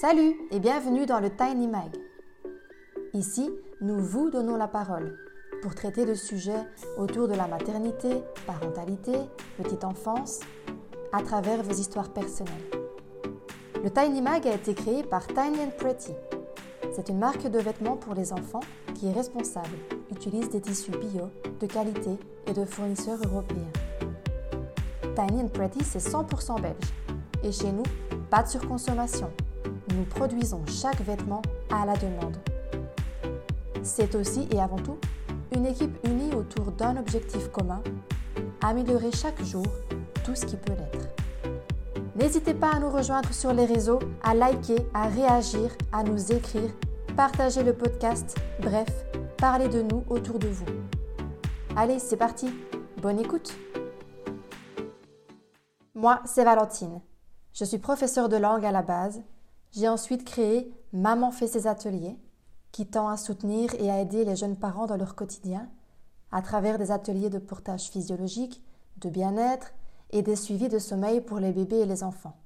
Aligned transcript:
Salut 0.00 0.34
et 0.50 0.58
bienvenue 0.58 1.06
dans 1.06 1.20
le 1.20 1.30
Tiny 1.30 1.68
Mag. 1.68 1.96
Ici, 3.12 3.48
nous 3.80 4.00
vous 4.00 4.28
donnons 4.28 4.56
la 4.56 4.66
parole 4.66 5.16
pour 5.62 5.76
traiter 5.76 6.04
de 6.04 6.14
sujets 6.14 6.66
autour 6.98 7.28
de 7.28 7.34
la 7.34 7.46
maternité, 7.46 8.24
parentalité, 8.44 9.12
petite 9.56 9.84
enfance, 9.84 10.40
à 11.12 11.22
travers 11.22 11.62
vos 11.62 11.72
histoires 11.72 12.12
personnelles. 12.12 12.52
Le 13.84 13.88
Tiny 13.88 14.20
Mag 14.20 14.48
a 14.48 14.54
été 14.54 14.74
créé 14.74 15.04
par 15.04 15.28
Tiny 15.28 15.60
and 15.60 15.72
Pretty. 15.78 16.12
C'est 16.92 17.08
une 17.08 17.18
marque 17.18 17.46
de 17.46 17.60
vêtements 17.60 17.96
pour 17.96 18.14
les 18.14 18.32
enfants 18.32 18.64
qui 18.96 19.06
est 19.06 19.12
responsable, 19.12 19.78
utilise 20.10 20.48
des 20.50 20.60
tissus 20.60 20.90
bio, 20.90 21.30
de 21.60 21.66
qualité 21.66 22.18
et 22.48 22.52
de 22.52 22.64
fournisseurs 22.64 23.20
européens. 23.24 23.72
Tiny 25.14 25.42
and 25.42 25.48
Pretty, 25.50 25.84
c'est 25.84 26.00
100% 26.04 26.60
belge. 26.60 26.74
Et 27.44 27.52
chez 27.52 27.70
nous, 27.70 27.84
pas 28.28 28.42
de 28.42 28.48
surconsommation. 28.48 29.30
Nous 29.94 30.04
produisons 30.04 30.60
chaque 30.66 31.00
vêtement 31.02 31.40
à 31.70 31.86
la 31.86 31.94
demande. 31.96 32.36
C'est 33.84 34.16
aussi 34.16 34.48
et 34.50 34.60
avant 34.60 34.78
tout 34.78 34.98
une 35.54 35.66
équipe 35.66 35.96
unie 36.04 36.34
autour 36.34 36.72
d'un 36.72 36.96
objectif 36.96 37.48
commun, 37.48 37.80
améliorer 38.60 39.12
chaque 39.12 39.40
jour 39.44 39.66
tout 40.24 40.34
ce 40.34 40.46
qui 40.46 40.56
peut 40.56 40.72
l'être. 40.72 41.08
N'hésitez 42.16 42.54
pas 42.54 42.70
à 42.70 42.80
nous 42.80 42.90
rejoindre 42.90 43.32
sur 43.32 43.52
les 43.52 43.66
réseaux, 43.66 44.00
à 44.24 44.34
liker, 44.34 44.78
à 44.94 45.06
réagir, 45.06 45.70
à 45.92 46.02
nous 46.02 46.32
écrire, 46.32 46.70
partager 47.16 47.62
le 47.62 47.72
podcast, 47.72 48.36
bref, 48.60 48.88
parler 49.36 49.68
de 49.68 49.82
nous 49.82 50.02
autour 50.08 50.40
de 50.40 50.48
vous. 50.48 50.64
Allez, 51.76 52.00
c'est 52.00 52.16
parti, 52.16 52.50
bonne 53.00 53.20
écoute 53.20 53.56
Moi, 55.94 56.20
c'est 56.24 56.44
Valentine. 56.44 57.00
Je 57.52 57.64
suis 57.64 57.78
professeure 57.78 58.28
de 58.28 58.36
langue 58.36 58.64
à 58.64 58.72
la 58.72 58.82
base. 58.82 59.22
J'ai 59.74 59.88
ensuite 59.88 60.24
créé 60.24 60.72
Maman 60.92 61.32
fait 61.32 61.48
ses 61.48 61.66
ateliers, 61.66 62.16
qui 62.70 62.86
tend 62.86 63.08
à 63.08 63.16
soutenir 63.16 63.74
et 63.80 63.90
à 63.90 64.00
aider 64.00 64.24
les 64.24 64.36
jeunes 64.36 64.56
parents 64.56 64.86
dans 64.86 64.96
leur 64.96 65.16
quotidien, 65.16 65.68
à 66.30 66.42
travers 66.42 66.78
des 66.78 66.92
ateliers 66.92 67.30
de 67.30 67.40
portage 67.40 67.90
physiologique, 67.90 68.62
de 68.98 69.10
bien-être 69.10 69.72
et 70.10 70.22
des 70.22 70.36
suivis 70.36 70.68
de 70.68 70.78
sommeil 70.78 71.20
pour 71.20 71.40
les 71.40 71.52
bébés 71.52 71.80
et 71.80 71.86
les 71.86 72.04
enfants. 72.04 72.36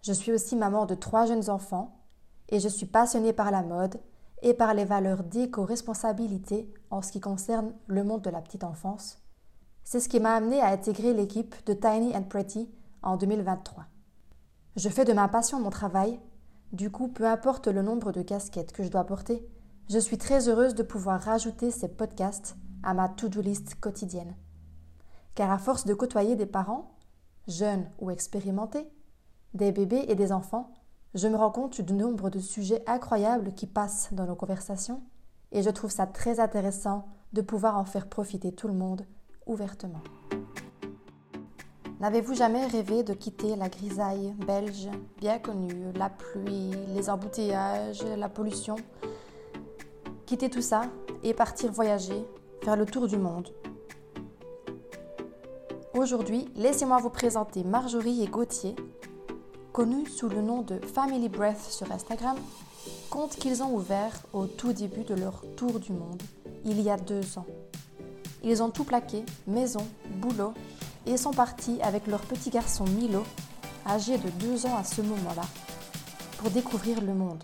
Je 0.00 0.14
suis 0.14 0.32
aussi 0.32 0.56
maman 0.56 0.86
de 0.86 0.94
trois 0.94 1.26
jeunes 1.26 1.50
enfants 1.50 2.00
et 2.48 2.60
je 2.60 2.68
suis 2.68 2.86
passionnée 2.86 3.34
par 3.34 3.50
la 3.50 3.62
mode 3.62 4.00
et 4.40 4.54
par 4.54 4.72
les 4.72 4.86
valeurs 4.86 5.24
d'éco-responsabilité 5.24 6.72
en 6.90 7.02
ce 7.02 7.12
qui 7.12 7.20
concerne 7.20 7.74
le 7.88 8.04
monde 8.04 8.22
de 8.22 8.30
la 8.30 8.40
petite 8.40 8.64
enfance. 8.64 9.18
C'est 9.84 10.00
ce 10.00 10.08
qui 10.08 10.18
m'a 10.18 10.34
amenée 10.34 10.62
à 10.62 10.68
intégrer 10.68 11.12
l'équipe 11.12 11.54
de 11.66 11.74
Tiny 11.74 12.16
and 12.16 12.24
Pretty 12.24 12.70
en 13.02 13.18
2023. 13.18 13.84
Je 14.74 14.88
fais 14.88 15.04
de 15.04 15.12
ma 15.12 15.28
passion 15.28 15.60
mon 15.60 15.68
travail, 15.68 16.18
du 16.72 16.90
coup, 16.90 17.08
peu 17.08 17.26
importe 17.26 17.68
le 17.68 17.82
nombre 17.82 18.10
de 18.10 18.22
casquettes 18.22 18.72
que 18.72 18.82
je 18.82 18.88
dois 18.88 19.04
porter, 19.04 19.46
je 19.90 19.98
suis 19.98 20.16
très 20.16 20.48
heureuse 20.48 20.74
de 20.74 20.82
pouvoir 20.82 21.20
rajouter 21.20 21.70
ces 21.70 21.88
podcasts 21.88 22.56
à 22.82 22.94
ma 22.94 23.10
to-do 23.10 23.42
list 23.42 23.74
quotidienne. 23.80 24.34
Car 25.34 25.50
à 25.50 25.58
force 25.58 25.84
de 25.84 25.92
côtoyer 25.92 26.36
des 26.36 26.46
parents, 26.46 26.96
jeunes 27.46 27.86
ou 28.00 28.10
expérimentés, 28.10 28.88
des 29.52 29.72
bébés 29.72 30.06
et 30.08 30.14
des 30.14 30.32
enfants, 30.32 30.72
je 31.14 31.28
me 31.28 31.36
rends 31.36 31.50
compte 31.50 31.82
du 31.82 31.92
nombre 31.92 32.30
de 32.30 32.38
sujets 32.38 32.82
incroyables 32.86 33.52
qui 33.52 33.66
passent 33.66 34.08
dans 34.12 34.24
nos 34.24 34.36
conversations 34.36 35.02
et 35.50 35.62
je 35.62 35.68
trouve 35.68 35.90
ça 35.90 36.06
très 36.06 36.40
intéressant 36.40 37.06
de 37.34 37.42
pouvoir 37.42 37.76
en 37.76 37.84
faire 37.84 38.08
profiter 38.08 38.52
tout 38.52 38.68
le 38.68 38.74
monde 38.74 39.04
ouvertement. 39.44 40.02
N'avez-vous 42.02 42.34
jamais 42.34 42.66
rêvé 42.66 43.04
de 43.04 43.14
quitter 43.14 43.54
la 43.54 43.68
grisaille 43.68 44.34
belge 44.44 44.88
bien 45.20 45.38
connue, 45.38 45.92
la 45.94 46.10
pluie, 46.10 46.72
les 46.96 47.08
embouteillages, 47.08 48.02
la 48.02 48.28
pollution? 48.28 48.74
Quitter 50.26 50.50
tout 50.50 50.62
ça 50.62 50.82
et 51.22 51.32
partir 51.32 51.70
voyager, 51.70 52.26
faire 52.64 52.74
le 52.74 52.86
tour 52.86 53.06
du 53.06 53.18
monde? 53.18 53.50
Aujourd'hui, 55.94 56.48
laissez-moi 56.56 56.98
vous 56.98 57.08
présenter 57.08 57.62
Marjorie 57.62 58.24
et 58.24 58.26
Gauthier, 58.26 58.74
connus 59.72 60.06
sous 60.06 60.28
le 60.28 60.42
nom 60.42 60.62
de 60.62 60.80
Family 60.80 61.28
Breath 61.28 61.70
sur 61.70 61.92
Instagram, 61.92 62.36
compte 63.10 63.36
qu'ils 63.36 63.62
ont 63.62 63.72
ouvert 63.76 64.12
au 64.32 64.46
tout 64.46 64.72
début 64.72 65.04
de 65.04 65.14
leur 65.14 65.44
tour 65.54 65.78
du 65.78 65.92
monde, 65.92 66.20
il 66.64 66.80
y 66.80 66.90
a 66.90 66.96
deux 66.96 67.38
ans. 67.38 67.46
Ils 68.42 68.60
ont 68.60 68.70
tout 68.70 68.82
plaqué, 68.82 69.24
maison, 69.46 69.86
boulot, 70.16 70.52
et 71.06 71.16
sont 71.16 71.32
partis 71.32 71.80
avec 71.82 72.06
leur 72.06 72.20
petit 72.20 72.50
garçon 72.50 72.84
Milo, 72.84 73.24
âgé 73.86 74.18
de 74.18 74.28
deux 74.30 74.66
ans 74.66 74.76
à 74.76 74.84
ce 74.84 75.02
moment-là, 75.02 75.42
pour 76.38 76.50
découvrir 76.50 77.00
le 77.00 77.14
monde. 77.14 77.42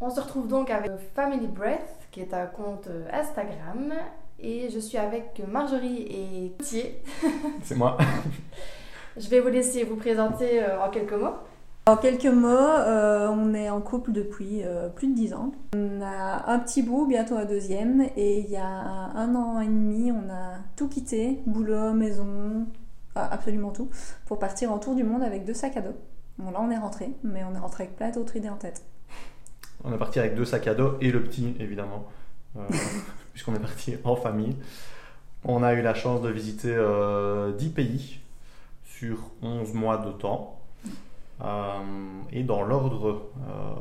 On 0.00 0.08
se 0.08 0.20
retrouve 0.20 0.48
donc 0.48 0.70
avec 0.70 0.90
Family 1.14 1.46
Breath, 1.46 2.08
qui 2.10 2.20
est 2.20 2.32
un 2.32 2.46
compte 2.46 2.88
Instagram, 3.12 3.92
et 4.38 4.70
je 4.70 4.78
suis 4.78 4.96
avec 4.96 5.42
Marjorie 5.46 6.02
et 6.02 6.54
Gauthier. 6.58 7.02
C'est 7.62 7.76
moi. 7.76 7.98
je 9.16 9.28
vais 9.28 9.40
vous 9.40 9.48
laisser 9.48 9.84
vous 9.84 9.96
présenter 9.96 10.62
euh, 10.62 10.82
en 10.82 10.90
quelques 10.90 11.12
mots. 11.12 11.36
En 11.90 11.96
quelques 11.96 12.26
mots, 12.26 12.46
euh, 12.46 13.26
on 13.30 13.52
est 13.52 13.68
en 13.68 13.80
couple 13.80 14.12
depuis 14.12 14.62
euh, 14.62 14.88
plus 14.88 15.08
de 15.08 15.14
dix 15.16 15.34
ans. 15.34 15.50
On 15.74 16.00
a 16.00 16.48
un 16.48 16.60
petit 16.60 16.84
bout, 16.84 17.04
bientôt 17.04 17.34
un 17.34 17.46
deuxième, 17.46 18.02
et 18.16 18.38
il 18.38 18.48
y 18.48 18.56
a 18.56 18.64
un 18.64 19.34
an 19.34 19.60
et 19.60 19.66
demi, 19.66 20.12
on 20.12 20.32
a 20.32 20.58
tout 20.76 20.88
quitté, 20.88 21.40
boulot, 21.46 21.92
maison, 21.92 22.68
absolument 23.16 23.72
tout, 23.72 23.90
pour 24.26 24.38
partir 24.38 24.70
en 24.70 24.78
tour 24.78 24.94
du 24.94 25.02
monde 25.02 25.24
avec 25.24 25.44
deux 25.44 25.52
sacs 25.52 25.76
à 25.78 25.80
dos. 25.80 25.96
Bon 26.38 26.52
là 26.52 26.60
on 26.62 26.70
est 26.70 26.78
rentré, 26.78 27.10
mais 27.24 27.42
on 27.42 27.56
est 27.56 27.58
rentré 27.58 27.84
avec 27.84 27.96
plein 27.96 28.10
d'autres 28.10 28.36
idées 28.36 28.50
en 28.50 28.56
tête. 28.56 28.84
On 29.82 29.92
est 29.92 29.98
parti 29.98 30.20
avec 30.20 30.36
deux 30.36 30.44
sacs 30.44 30.68
à 30.68 30.74
dos 30.74 30.96
et 31.00 31.10
le 31.10 31.24
petit 31.24 31.56
évidemment, 31.58 32.06
euh, 32.56 32.60
puisqu'on 33.32 33.56
est 33.56 33.60
parti 33.60 33.96
en 34.04 34.14
famille. 34.14 34.54
On 35.42 35.64
a 35.64 35.74
eu 35.74 35.82
la 35.82 35.94
chance 35.94 36.22
de 36.22 36.28
visiter 36.28 36.78
10 37.58 37.68
pays 37.70 38.20
sur 38.84 39.32
11 39.42 39.74
mois 39.74 39.98
de 39.98 40.12
temps. 40.12 40.59
Euh, 41.42 42.22
et 42.32 42.42
dans 42.42 42.62
l'ordre 42.62 43.30
euh, 43.48 43.74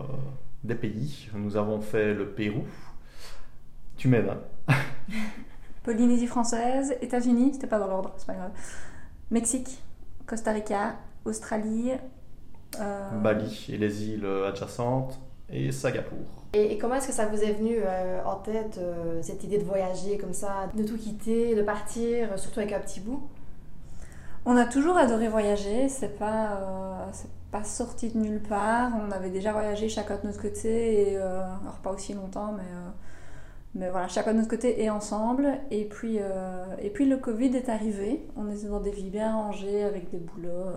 des 0.64 0.76
pays, 0.76 1.30
nous 1.34 1.58
avons 1.58 1.82
fait 1.82 2.14
le 2.14 2.30
Pérou. 2.30 2.64
Tu 3.98 4.08
m'aides, 4.08 4.30
hein 4.68 4.76
Polynésie 5.84 6.28
française, 6.28 6.96
États-Unis, 7.02 7.52
c'était 7.54 7.68
pas 7.68 7.80
dans 7.80 7.88
l'ordre, 7.88 8.14
c'est 8.18 8.28
pas 8.28 8.34
grave. 8.34 8.52
Mexique, 9.32 9.82
Costa 10.26 10.52
Rica, 10.52 10.96
Australie, 11.26 11.92
euh, 12.80 13.10
Bali 13.20 13.68
et 13.70 13.78
les 13.78 14.10
îles 14.10 14.28
adjacentes, 14.48 15.20
et 15.52 15.72
Singapour. 15.72 16.46
Et, 16.54 16.78
comment 16.78 16.96
est-ce 16.96 17.08
que 17.08 17.14
ça 17.14 17.26
vous 17.26 17.42
est 17.42 17.54
venu 17.54 17.78
en 18.26 18.36
tête, 18.36 18.80
cette 19.22 19.44
idée 19.44 19.58
de 19.58 19.64
voyager 19.64 20.18
comme 20.18 20.34
ça, 20.34 20.70
de 20.76 20.84
tout 20.84 20.98
quitter, 20.98 21.56
de 21.56 21.64
partir, 21.64 22.38
surtout 22.38 22.60
avec 22.60 22.72
un 22.74 22.80
petit 22.80 23.00
bout? 23.00 23.28
On 24.46 24.56
a 24.58 24.66
toujours 24.66 24.98
adoré 24.98 25.28
voyager, 25.28 25.90
c'est 25.90 26.18
pas, 26.18 27.12
pas 27.52 27.64
sorti 27.64 28.10
de 28.10 28.18
nulle 28.18 28.42
part. 28.42 28.92
On 28.96 29.12
avait 29.12 29.30
déjà 29.30 29.52
voyagé 29.52 29.90
chacun 29.90 30.18
de 30.18 30.28
notre 30.28 30.42
côté, 30.42 31.18
euh, 31.18 31.42
alors 31.62 31.80
pas 31.84 31.92
aussi 31.92 32.14
longtemps, 32.14 32.52
mais, 32.52 32.64
euh, 32.64 32.90
mais 33.76 33.90
voilà, 33.90 34.08
chacun 34.08 34.34
de 34.34 34.38
notre 34.38 34.50
côté 34.50 34.84
et 34.84 34.90
ensemble. 34.90 35.60
Et 35.72 35.86
puis, 35.86 36.18
euh, 36.20 36.66
et 36.82 36.90
puis 36.90 37.06
le 37.06 37.18
Covid 37.18 37.56
est 37.56 37.70
arrivé. 37.70 38.28
On 38.36 38.50
était 38.50 38.68
dans 38.68 38.80
des 38.80 38.92
vies 38.92 39.10
bien 39.10 39.34
rangées 39.34 39.84
avec 39.84 40.12
des 40.12 40.20
boulots 40.20 40.72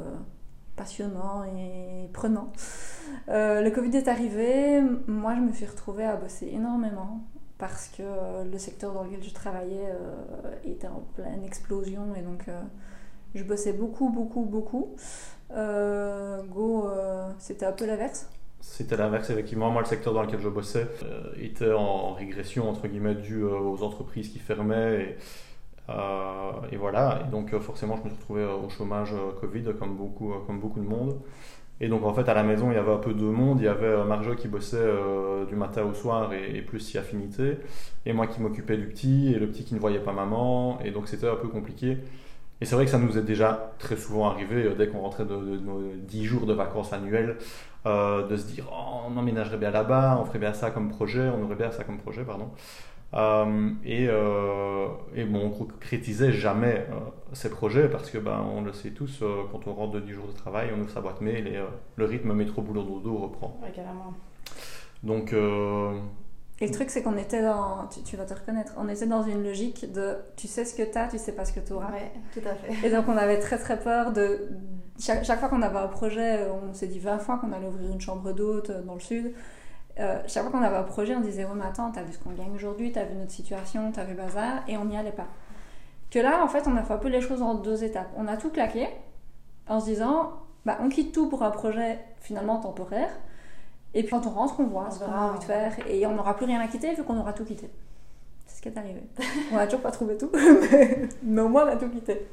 passionnants 0.77 1.45
et 1.45 2.09
prenants. 2.12 2.53
le 3.28 3.69
Covid 3.71 3.97
est 3.97 4.09
arrivé, 4.09 4.81
moi 5.06 5.34
je 5.34 5.41
me 5.41 5.53
suis 5.53 5.67
retrouvée 5.67 6.05
à 6.05 6.17
bosser 6.17 6.49
énormément 6.53 7.21
parce 7.59 7.89
que 7.89 8.03
le 8.51 8.59
secteur 8.59 8.93
dans 8.93 9.05
lequel 9.05 9.22
je 9.22 9.34
travaillais 9.34 9.93
était 10.65 10.89
en 10.89 11.03
pleine 11.15 11.45
explosion 11.45 12.15
et 12.17 12.22
donc 12.22 12.47
je 13.34 13.44
bossais 13.44 13.72
beaucoup, 13.72 14.10
beaucoup, 14.10 14.45
beaucoup. 14.45 14.95
Euh, 15.53 16.42
Go, 16.45 16.86
euh, 16.89 17.30
c'était 17.39 17.66
un 17.66 17.72
peu 17.72 17.86
l'inverse 17.86 18.30
C'était 18.60 18.97
l'inverse, 18.97 19.30
effectivement. 19.30 19.71
Moi, 19.71 19.83
le 19.83 19.89
secteur 19.89 20.15
dans 20.15 20.22
lequel 20.22 20.41
je 20.41 20.48
bossais 20.48 20.86
euh, 21.04 21.33
était 21.39 21.72
en 21.72 22.12
régression, 22.12 22.68
entre 22.68 22.89
guillemets, 22.89 23.15
dû 23.15 23.42
aux 23.45 23.83
entreprises 23.83 24.28
qui 24.28 24.39
fermaient. 24.39 25.16
Et, 26.71 26.77
voilà. 26.77 27.24
Et 27.27 27.30
donc, 27.30 27.57
forcément, 27.59 27.97
je 27.97 28.04
me 28.04 28.09
suis 28.09 28.18
retrouvé 28.18 28.45
au 28.45 28.68
chômage 28.71 29.15
Covid, 29.41 29.65
comme 29.78 29.97
beaucoup, 29.97 30.33
comme 30.47 30.60
beaucoup 30.60 30.80
de 30.80 30.86
monde. 30.86 31.21
Et 31.80 31.89
donc 31.89 32.04
en 32.04 32.15
fait 32.15 32.28
à 32.28 32.34
la 32.34 32.45
maison 32.45 32.71
il 32.71 32.74
y 32.74 32.78
avait 32.78 32.92
un 32.92 32.98
peu 32.98 33.12
de 33.12 33.24
monde, 33.24 33.59
il 33.59 33.65
y 33.65 33.68
avait 33.68 34.04
Marjo 34.04 34.36
qui 34.36 34.47
bossait 34.47 34.86
du 35.48 35.57
matin 35.57 35.83
au 35.83 35.95
soir 35.95 36.33
et, 36.33 36.57
et 36.57 36.62
plus 36.62 36.78
si 36.78 36.97
affinité, 36.97 37.57
et 38.07 38.12
moi 38.12 38.28
qui 38.28 38.41
m'occupais 38.41 38.77
du 38.77 38.86
petit, 38.86 39.33
et 39.33 39.39
le 39.41 39.48
petit 39.48 39.65
qui 39.65 39.74
ne 39.74 39.80
voyait 39.80 39.98
pas 39.98 40.12
maman, 40.12 40.78
et 40.84 40.92
donc 40.92 41.09
c'était 41.09 41.27
un 41.28 41.34
peu 41.34 41.48
compliqué. 41.48 41.98
Et 42.62 42.64
c'est 42.64 42.76
vrai 42.76 42.84
que 42.84 42.92
ça 42.92 42.98
nous 42.98 43.18
est 43.18 43.22
déjà 43.22 43.72
très 43.80 43.97
souvent 43.97 44.30
arrivé, 44.30 44.66
euh, 44.66 44.74
dès 44.76 44.86
qu'on 44.86 45.00
rentrait 45.00 45.24
de, 45.24 45.34
nos 45.34 45.82
10 45.97 46.24
jours 46.24 46.47
de 46.47 46.53
vacances 46.53 46.92
annuelles, 46.92 47.36
euh, 47.86 48.24
de 48.28 48.36
se 48.36 48.47
dire 48.47 48.66
oh, 48.70 49.00
on 49.09 49.16
emménagerait 49.16 49.56
bien 49.56 49.72
là-bas, 49.72 50.16
on 50.22 50.24
ferait 50.24 50.38
bien 50.38 50.53
ça 50.53 50.70
comme 50.70 50.88
projet, 50.88 51.28
on 51.28 51.42
aurait 51.42 51.56
bien 51.56 51.72
ça 51.72 51.82
comme 51.82 51.98
projet, 51.98 52.22
pardon. 52.22 52.50
et, 53.84 54.04
et 54.04 55.24
bon, 55.24 55.47
on 55.47 55.50
concrétisait 55.50 56.30
jamais 56.30 56.86
ces 57.32 57.50
projets 57.50 57.88
parce 57.88 58.10
que 58.10 58.18
ben, 58.18 58.41
on 58.54 58.62
le 58.62 58.72
sait 58.72 58.91
tous, 58.91 59.24
quand 59.50 59.66
on 59.66 59.74
rentre 59.74 59.94
de 59.94 60.00
10 60.00 60.12
jours 60.12 60.28
de 60.28 60.32
travail, 60.32 60.70
on 60.72 60.80
ouvre 60.82 60.91
sa 60.91 61.00
boîte 61.00 61.20
mail 61.20 61.48
et 61.48 61.59
le 61.97 62.04
rythme 62.04 62.32
métro 62.32 62.62
boulot 62.62 62.84
dodo 62.84 63.16
reprend. 63.16 63.59
Ouais, 63.60 63.72
carrément. 63.72 64.14
Donc 65.03 65.34
et 66.62 66.66
le 66.66 66.72
truc, 66.72 66.91
c'est 66.91 67.03
qu'on 67.03 67.16
était 67.16 67.42
dans, 67.42 67.88
tu, 68.04 68.16
vas 68.16 68.24
te 68.24 68.34
reconnaître, 68.34 68.72
on 68.76 68.88
était 68.88 69.06
dans 69.06 69.24
une 69.24 69.42
logique 69.42 69.91
de 69.91 70.18
tu 70.36 70.47
sais 70.47 70.64
ce 70.64 70.76
que 70.76 70.84
tu 70.84 70.97
as, 70.97 71.09
tu 71.09 71.18
sais 71.18 71.32
pas 71.32 71.44
ce 71.44 71.53
que 71.53 71.59
tu 71.59 71.72
auras. 71.72 71.91
Ouais, 71.91 72.12
tout 72.32 72.48
à 72.48 72.54
fait. 72.54 72.86
Et 72.86 72.91
donc 72.91 73.06
on 73.09 73.16
avait 73.16 73.41
très 73.41 73.59
très 73.59 73.80
peur 73.80 74.12
de. 74.12 74.48
Chaque, 74.97 75.24
chaque 75.24 75.41
fois 75.41 75.48
qu'on 75.48 75.62
avait 75.62 75.80
un 75.80 75.88
projet, 75.88 76.47
on 76.48 76.72
s'est 76.72 76.86
dit 76.86 77.00
20 77.00 77.18
fois 77.18 77.38
qu'on 77.38 77.50
allait 77.50 77.66
ouvrir 77.66 77.91
une 77.91 78.00
chambre 78.00 78.32
d'hôte 78.32 78.70
dans 78.86 78.94
le 78.94 79.00
sud. 79.00 79.34
Euh, 79.98 80.22
chaque 80.28 80.44
fois 80.44 80.53
qu'on 80.53 80.64
avait 80.64 80.76
un 80.76 80.84
projet, 80.84 81.16
on 81.16 81.20
disait 81.20 81.44
Oh, 81.50 81.54
mais 81.56 81.64
attends, 81.64 81.91
t'as 81.91 82.04
vu 82.04 82.12
ce 82.12 82.20
qu'on 82.20 82.30
gagne 82.30 82.54
aujourd'hui, 82.54 82.92
t'as 82.92 83.06
vu 83.06 83.16
notre 83.16 83.32
situation, 83.32 83.91
t'as 83.91 84.04
vu 84.04 84.14
bazar, 84.14 84.62
et 84.68 84.76
on 84.76 84.84
n'y 84.84 84.97
allait 84.97 85.10
pas. 85.10 85.26
Que 86.12 86.20
là, 86.20 86.44
en 86.44 86.47
fait, 86.47 86.68
on 86.68 86.76
a 86.76 86.84
fait 86.84 86.94
un 86.94 86.98
peu 86.98 87.09
les 87.09 87.22
choses 87.22 87.42
en 87.42 87.54
deux 87.54 87.82
étapes. 87.82 88.10
On 88.16 88.28
a 88.28 88.36
tout 88.36 88.50
claqué 88.50 88.86
en 89.66 89.80
se 89.80 89.86
disant 89.86 90.34
bah, 90.64 90.78
On 90.80 90.88
quitte 90.88 91.12
tout 91.12 91.28
pour 91.28 91.42
un 91.42 91.50
projet 91.50 91.98
finalement 92.20 92.60
temporaire. 92.60 93.10
Et 93.94 94.03
puis 94.03 94.10
quand 94.10 94.27
on 94.27 94.30
rentre, 94.30 94.59
on 94.60 94.65
voit 94.65 94.91
ce 94.91 94.98
qu'on 95.00 95.12
a 95.12 95.28
envie 95.28 95.39
de 95.39 95.44
faire 95.44 95.74
et 95.89 96.06
on 96.06 96.15
n'aura 96.15 96.34
plus 96.36 96.47
rien 96.47 96.60
à 96.60 96.66
quitter 96.68 96.94
vu 96.94 97.04
qu'on 97.04 97.18
aura 97.18 97.33
tout 97.33 97.44
quitté. 97.44 97.71
C'est 98.47 98.56
ce 98.56 98.62
qui 98.62 98.68
est 98.68 98.78
arrivé. 98.78 99.03
on 99.53 99.56
n'a 99.56 99.66
toujours 99.66 99.83
pas 99.83 99.91
trouvé 99.91 100.16
tout, 100.16 100.30
mais 101.22 101.41
au 101.41 101.48
moins 101.48 101.66
on 101.66 101.72
a 101.72 101.77
tout 101.77 101.89
quitté. 101.89 102.28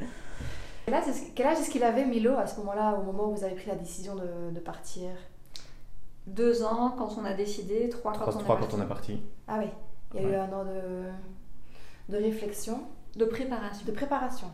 Quel 1.35 1.47
âge 1.47 1.59
est-ce 1.59 1.69
qu'il 1.69 1.83
avait 1.83 2.05
Milo 2.05 2.35
à 2.35 2.47
ce 2.47 2.57
moment-là, 2.59 2.97
au 2.99 3.03
moment 3.03 3.29
où 3.29 3.35
vous 3.35 3.43
avez 3.43 3.55
pris 3.55 3.67
la 3.67 3.75
décision 3.75 4.15
de, 4.15 4.51
de 4.51 4.59
partir? 4.59 5.09
Deux 6.25 6.63
ans 6.63 6.93
quand 6.97 7.09
on 7.19 7.25
a 7.25 7.33
décidé, 7.33 7.89
trois 7.89 8.13
quand, 8.13 8.27
on, 8.27 8.37
trois 8.39 8.55
est 8.57 8.59
quand 8.59 8.73
on 8.77 8.81
est 8.81 8.87
parti. 8.87 9.21
Ah 9.47 9.57
oui, 9.59 9.67
il 10.15 10.21
y 10.21 10.25
a 10.25 10.29
eu 10.29 10.35
un 10.35 10.51
an 10.51 10.65
de, 10.65 12.15
de 12.15 12.23
réflexion. 12.23 12.81
De 13.15 13.25
préparation. 13.25 13.85
De 13.85 13.91
préparation. 13.91 14.47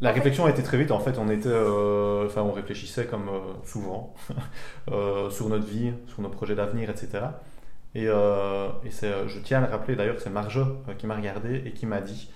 La 0.00 0.12
réflexion 0.12 0.44
a 0.44 0.50
été 0.50 0.62
très 0.62 0.76
vite. 0.76 0.90
En 0.90 0.98
fait, 0.98 1.18
on 1.18 1.30
était, 1.30 1.48
euh, 1.48 2.26
enfin, 2.26 2.42
on 2.42 2.52
réfléchissait 2.52 3.06
comme 3.06 3.28
euh, 3.28 3.40
souvent 3.64 4.14
euh, 4.90 5.30
sur 5.30 5.48
notre 5.48 5.64
vie, 5.64 5.92
sur 6.08 6.20
nos 6.20 6.28
projets 6.28 6.54
d'avenir, 6.54 6.90
etc. 6.90 7.24
Et, 7.94 8.04
je 8.04 9.38
tiens 9.42 9.62
à 9.62 9.66
le 9.66 9.72
rappeler 9.72 9.96
d'ailleurs, 9.96 10.20
c'est 10.20 10.28
Marjo 10.28 10.64
qui 10.98 11.06
m'a 11.06 11.16
regardé 11.16 11.62
et 11.64 11.72
qui 11.72 11.86
m'a 11.86 12.00
dit 12.00 12.30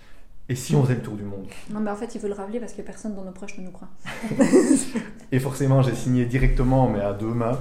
et 0.49 0.57
si 0.57 0.75
on 0.75 0.83
faisait 0.83 0.97
le 0.97 1.03
tour 1.03 1.15
du 1.15 1.23
monde? 1.23 1.47
Non, 1.71 1.79
mais 1.79 1.93
en 1.93 1.95
fait, 1.95 2.12
il 2.17 2.21
veut 2.21 2.29
le 2.29 2.35
rappeler 2.35 2.59
parce 2.59 2.73
que 2.73 2.83
personne 2.83 3.15
dans 3.15 3.23
nos 3.23 3.31
proches 3.31 3.57
ne 3.59 3.65
nous 3.65 3.71
croit. 3.71 3.87
et 5.33 5.39
forcément, 5.39 5.81
j'ai 5.83 5.95
signé 5.95 6.25
directement, 6.25 6.89
mais 6.89 7.01
à 7.01 7.12
deux 7.12 7.27
mains. 7.27 7.61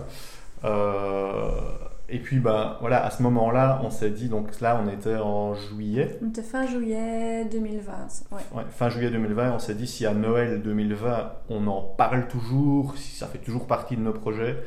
Et 2.12 2.20
puis, 2.20 2.40
bah, 2.40 2.78
voilà, 2.82 3.06
à 3.06 3.12
ce 3.12 3.22
moment-là, 3.24 3.82
on 3.84 3.90
s'est 3.90 4.10
dit, 4.10 4.30
donc 4.30 4.60
là, 4.62 4.82
on 4.84 4.90
était 4.90 5.16
en 5.16 5.54
juillet. 5.54 6.18
On 6.24 6.30
était 6.30 6.42
fin 6.42 6.66
juillet 6.66 7.46
2020. 7.46 7.92
Ouais. 8.32 8.64
fin 8.70 8.90
juillet 8.90 9.12
2020, 9.12 9.54
on 9.54 9.60
s'est 9.60 9.76
dit, 9.76 9.88
si 9.88 10.06
à 10.06 10.14
Noël 10.14 10.62
2020, 10.62 11.34
on 11.50 11.68
en 11.68 11.82
parle 11.82 12.28
toujours, 12.28 12.98
si 12.98 13.16
ça 13.16 13.28
fait 13.28 13.38
toujours 13.38 13.68
partie 13.68 13.96
de 13.96 14.02
nos 14.02 14.14
projets, 14.14 14.58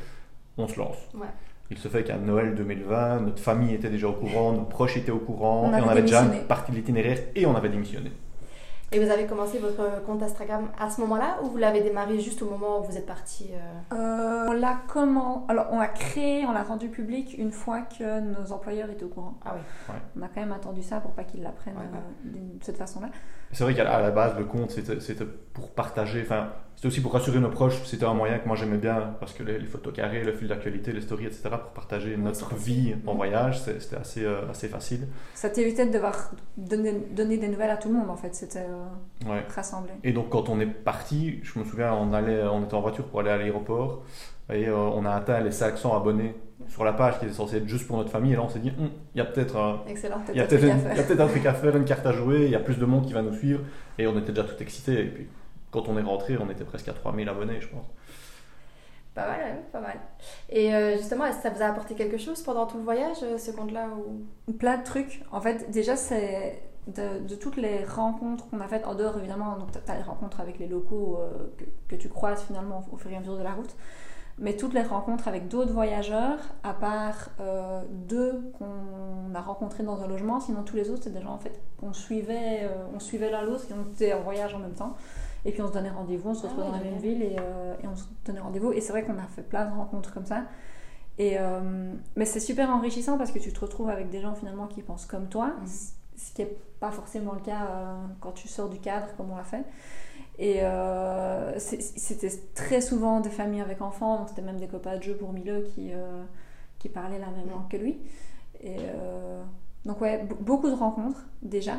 on 0.56 0.68
se 0.68 0.78
lance. 0.78 0.96
Ouais. 1.14 1.26
Il 1.70 1.78
se 1.78 1.88
fait 1.88 2.04
qu'à 2.04 2.18
Noël 2.18 2.54
2020, 2.54 3.20
notre 3.20 3.40
famille 3.40 3.74
était 3.74 3.88
déjà 3.88 4.08
au 4.08 4.12
courant, 4.12 4.52
nos 4.52 4.64
proches 4.64 4.96
étaient 4.98 5.10
au 5.10 5.18
courant, 5.18 5.70
on 5.72 5.76
et 5.76 5.80
on 5.80 5.88
avait 5.88 6.02
déjà 6.02 6.22
parti 6.46 6.70
de 6.70 6.76
l'itinéraire 6.76 7.18
et 7.34 7.46
on 7.46 7.56
avait 7.56 7.70
démissionné. 7.70 8.12
Et 8.94 9.02
vous 9.02 9.10
avez 9.10 9.24
commencé 9.26 9.58
votre 9.58 10.04
compte 10.04 10.22
Instagram 10.22 10.68
à 10.78 10.90
ce 10.90 11.00
moment-là 11.00 11.38
ou 11.42 11.48
vous 11.48 11.56
l'avez 11.56 11.80
démarré 11.80 12.20
juste 12.20 12.42
au 12.42 12.50
moment 12.50 12.80
où 12.80 12.84
vous 12.84 12.98
êtes 12.98 13.06
parti 13.06 13.48
euh... 13.52 13.96
euh 13.96 14.46
on 14.48 14.52
l'a 14.52 14.80
comment 14.86 15.46
Alors 15.48 15.68
on 15.70 15.78
l'a 15.78 15.88
créé, 15.88 16.44
on 16.44 16.52
l'a 16.52 16.62
rendu 16.62 16.88
public 16.88 17.34
une 17.38 17.52
fois 17.52 17.80
que 17.80 18.20
nos 18.20 18.52
employeurs 18.52 18.90
étaient 18.90 19.04
au 19.04 19.08
courant. 19.08 19.38
Ah 19.46 19.54
oui. 19.56 19.94
On 20.18 20.22
a 20.22 20.28
quand 20.28 20.40
même 20.40 20.52
attendu 20.52 20.82
ça 20.82 21.00
pour 21.00 21.12
pas 21.12 21.24
qu'ils 21.24 21.42
l'apprennent 21.42 21.76
euh, 21.76 22.58
de 22.58 22.62
cette 22.62 22.76
façon-là. 22.76 23.08
C'est 23.52 23.64
vrai 23.64 23.74
qu'à 23.74 23.84
la 23.84 24.10
base 24.10 24.36
le 24.36 24.44
compte 24.44 24.70
c'était 24.70 25.26
pour 25.54 25.70
partager, 25.70 26.22
enfin 26.22 26.50
c'était 26.82 26.94
aussi 26.94 27.00
pour 27.00 27.12
rassurer 27.12 27.38
nos 27.38 27.48
proches. 27.48 27.80
C'était 27.84 28.06
un 28.06 28.14
moyen 28.14 28.40
que 28.40 28.48
moi 28.48 28.56
j'aimais 28.56 28.76
bien 28.76 29.14
parce 29.20 29.32
que 29.32 29.44
les, 29.44 29.60
photos 29.66 29.92
carrées, 29.92 30.24
le 30.24 30.32
fil 30.32 30.48
d'actualité, 30.48 30.90
les 30.90 31.00
stories, 31.00 31.26
etc. 31.26 31.42
pour 31.50 31.70
partager 31.70 32.16
notre 32.16 32.56
vie 32.56 32.96
en 33.06 33.14
voyage, 33.14 33.60
c'était 33.60 33.94
assez, 33.94 34.24
euh, 34.24 34.50
assez 34.50 34.66
facile. 34.66 35.06
Ça 35.32 35.48
t'évitait 35.48 35.86
de 35.86 35.92
devoir 35.92 36.32
donner, 36.56 36.92
donner, 37.12 37.36
des 37.36 37.46
nouvelles 37.46 37.70
à 37.70 37.76
tout 37.76 37.86
le 37.86 37.94
monde 37.94 38.10
en 38.10 38.16
fait. 38.16 38.34
C'était 38.34 38.66
euh, 39.28 39.40
rassemblé. 39.54 39.92
Et 40.02 40.12
donc 40.12 40.30
quand 40.30 40.48
on 40.48 40.58
est 40.58 40.66
parti, 40.66 41.38
je 41.44 41.56
me 41.60 41.64
souviens, 41.64 41.94
on, 41.94 42.12
allait, 42.12 42.42
on 42.42 42.64
était 42.64 42.74
en 42.74 42.80
voiture 42.80 43.04
pour 43.04 43.20
aller 43.20 43.30
à 43.30 43.36
l'aéroport 43.36 44.02
et 44.50 44.66
euh, 44.66 44.76
on 44.76 45.04
a 45.04 45.12
atteint 45.12 45.38
les 45.38 45.52
500 45.52 45.96
abonnés 45.96 46.34
sur 46.66 46.82
la 46.82 46.94
page 46.94 47.20
qui 47.20 47.26
était 47.26 47.34
censée 47.34 47.58
être 47.58 47.68
juste 47.68 47.86
pour 47.86 47.96
notre 47.96 48.10
famille. 48.10 48.32
Et 48.32 48.36
là 48.36 48.42
on 48.42 48.48
s'est 48.48 48.58
dit, 48.58 48.72
hum, 48.76 48.90
il 49.14 49.18
y 49.18 49.20
a 49.20 49.24
peut-être 49.24 49.56
un, 49.56 49.82
il 49.86 50.36
y 50.36 50.40
a 50.40 50.46
peut-être 50.46 51.20
un 51.20 51.28
truc 51.28 51.46
à 51.46 51.54
faire, 51.54 51.76
une 51.76 51.84
carte 51.84 52.06
à 52.06 52.12
jouer, 52.12 52.46
il 52.46 52.50
y 52.50 52.56
a 52.56 52.60
plus 52.60 52.78
de 52.78 52.86
monde 52.86 53.06
qui 53.06 53.12
va 53.12 53.22
nous 53.22 53.34
suivre. 53.34 53.60
Et 53.98 54.08
on 54.08 54.18
était 54.18 54.32
déjà 54.32 54.42
tout 54.42 54.60
excités. 54.60 55.00
Et 55.00 55.06
puis 55.06 55.28
quand 55.72 55.88
on 55.88 55.98
est 55.98 56.02
rentré, 56.02 56.36
on 56.38 56.48
était 56.50 56.64
presque 56.64 56.88
à 56.88 56.92
3000 56.92 57.28
abonnés, 57.28 57.60
je 57.60 57.68
pense. 57.68 57.86
Pas 59.14 59.26
mal, 59.26 59.62
pas 59.72 59.80
mal. 59.80 59.98
Et 60.48 60.74
euh, 60.74 60.96
justement, 60.96 61.26
est-ce 61.26 61.38
que 61.38 61.42
ça 61.42 61.50
vous 61.50 61.62
a 61.62 61.66
apporté 61.66 61.94
quelque 61.94 62.18
chose 62.18 62.42
pendant 62.42 62.66
tout 62.66 62.78
le 62.78 62.84
voyage, 62.84 63.18
euh, 63.22 63.36
ce 63.36 63.50
compte-là 63.50 63.88
ou... 63.88 64.52
Plein 64.52 64.78
de 64.78 64.84
trucs. 64.84 65.22
En 65.30 65.40
fait, 65.40 65.70
déjà, 65.70 65.96
c'est 65.96 66.62
de, 66.86 67.34
toutes 67.34 67.56
les 67.56 67.84
rencontres 67.84 68.48
qu'on 68.48 68.60
a 68.60 68.68
faites, 68.68 68.86
en 68.86 68.94
dehors 68.94 69.18
évidemment, 69.18 69.56
donc 69.58 69.72
tu 69.72 69.90
as 69.90 69.96
les 69.96 70.02
rencontres 70.02 70.40
avec 70.40 70.58
les 70.58 70.66
locaux 70.66 71.18
euh, 71.20 71.30
que, 71.58 71.64
que, 71.88 72.00
tu 72.00 72.08
croises 72.08 72.42
finalement 72.42 72.84
au 72.90 72.96
fur 72.96 73.10
et 73.10 73.16
à 73.16 73.20
mesure 73.20 73.36
de 73.36 73.42
la 73.42 73.52
route, 73.52 73.74
mais 74.38 74.56
toutes 74.56 74.72
les 74.72 74.82
rencontres 74.82 75.28
avec 75.28 75.48
d'autres 75.48 75.72
voyageurs, 75.72 76.38
à 76.64 76.72
part 76.72 77.28
deux 77.90 78.50
qu'on 78.58 79.34
a 79.34 79.40
rencontrés 79.42 79.82
dans 79.82 80.02
un 80.02 80.08
logement, 80.08 80.40
sinon 80.40 80.62
tous 80.62 80.74
les 80.74 80.88
autres, 80.88 81.02
c'est 81.04 81.12
des 81.12 81.20
gens 81.20 81.34
en 81.34 81.38
fait 81.38 81.60
qu'on 81.78 81.92
suivait, 81.92 82.66
on 82.94 82.98
suivait 82.98 83.30
l'un 83.30 83.42
l'autre, 83.42 83.66
qui 83.66 83.74
ont 83.74 83.84
été 83.92 84.14
en 84.14 84.22
voyage 84.22 84.54
en 84.54 84.58
même 84.58 84.72
temps. 84.72 84.96
Et 85.44 85.52
puis 85.52 85.62
on 85.62 85.68
se 85.68 85.72
donnait 85.72 85.90
rendez-vous, 85.90 86.30
on 86.30 86.34
se 86.34 86.42
retrouvait 86.42 86.66
ah 86.68 86.70
dans 86.70 86.76
la 86.76 86.84
même 86.84 86.98
ville 86.98 87.22
euh, 87.22 87.74
et, 87.82 87.86
on 87.86 87.96
se 87.96 88.04
donnait 88.24 88.40
rendez-vous. 88.40 88.72
Et 88.72 88.80
c'est 88.80 88.92
vrai 88.92 89.02
qu'on 89.02 89.18
a 89.18 89.26
fait 89.34 89.42
plein 89.42 89.66
de 89.66 89.74
rencontres 89.74 90.12
comme 90.12 90.26
ça. 90.26 90.44
Et, 91.18 91.36
euh, 91.38 91.92
mais 92.16 92.24
c'est 92.24 92.40
super 92.40 92.70
enrichissant 92.70 93.18
parce 93.18 93.32
que 93.32 93.38
tu 93.38 93.52
te 93.52 93.60
retrouves 93.60 93.90
avec 93.90 94.08
des 94.10 94.20
gens 94.20 94.34
finalement 94.34 94.66
qui 94.66 94.82
pensent 94.82 95.06
comme 95.06 95.28
toi, 95.28 95.48
mhm. 95.48 95.66
ce 96.16 96.32
qui 96.32 96.42
n'est 96.42 96.56
pas 96.80 96.90
forcément 96.90 97.32
le 97.32 97.40
cas 97.40 97.66
euh, 97.66 97.96
quand 98.20 98.32
tu 98.32 98.48
sors 98.48 98.68
du 98.68 98.78
cadre 98.78 99.08
comme 99.16 99.30
on 99.30 99.36
l'a 99.36 99.44
fait. 99.44 99.64
Et 100.38 100.60
c'était 101.58 102.30
très 102.54 102.80
souvent 102.80 103.20
des 103.20 103.30
familles 103.30 103.60
avec 103.60 103.82
enfants, 103.82 104.18
donc 104.18 104.30
c'était 104.30 104.42
même 104.42 104.58
des 104.58 104.66
copains 104.66 104.96
de 104.96 105.02
jeu 105.02 105.14
pour 105.14 105.32
Milo 105.32 105.60
qui, 105.74 105.92
qui 106.78 106.88
parlaient 106.88 107.18
la 107.18 107.28
même 107.28 107.48
langue 107.50 107.68
que 107.68 107.76
lui. 107.76 107.98
Et 108.60 108.78
donc 109.84 110.00
ouais, 110.00 110.26
beaucoup 110.40 110.70
de 110.70 110.74
rencontres 110.74 111.22
déjà. 111.42 111.74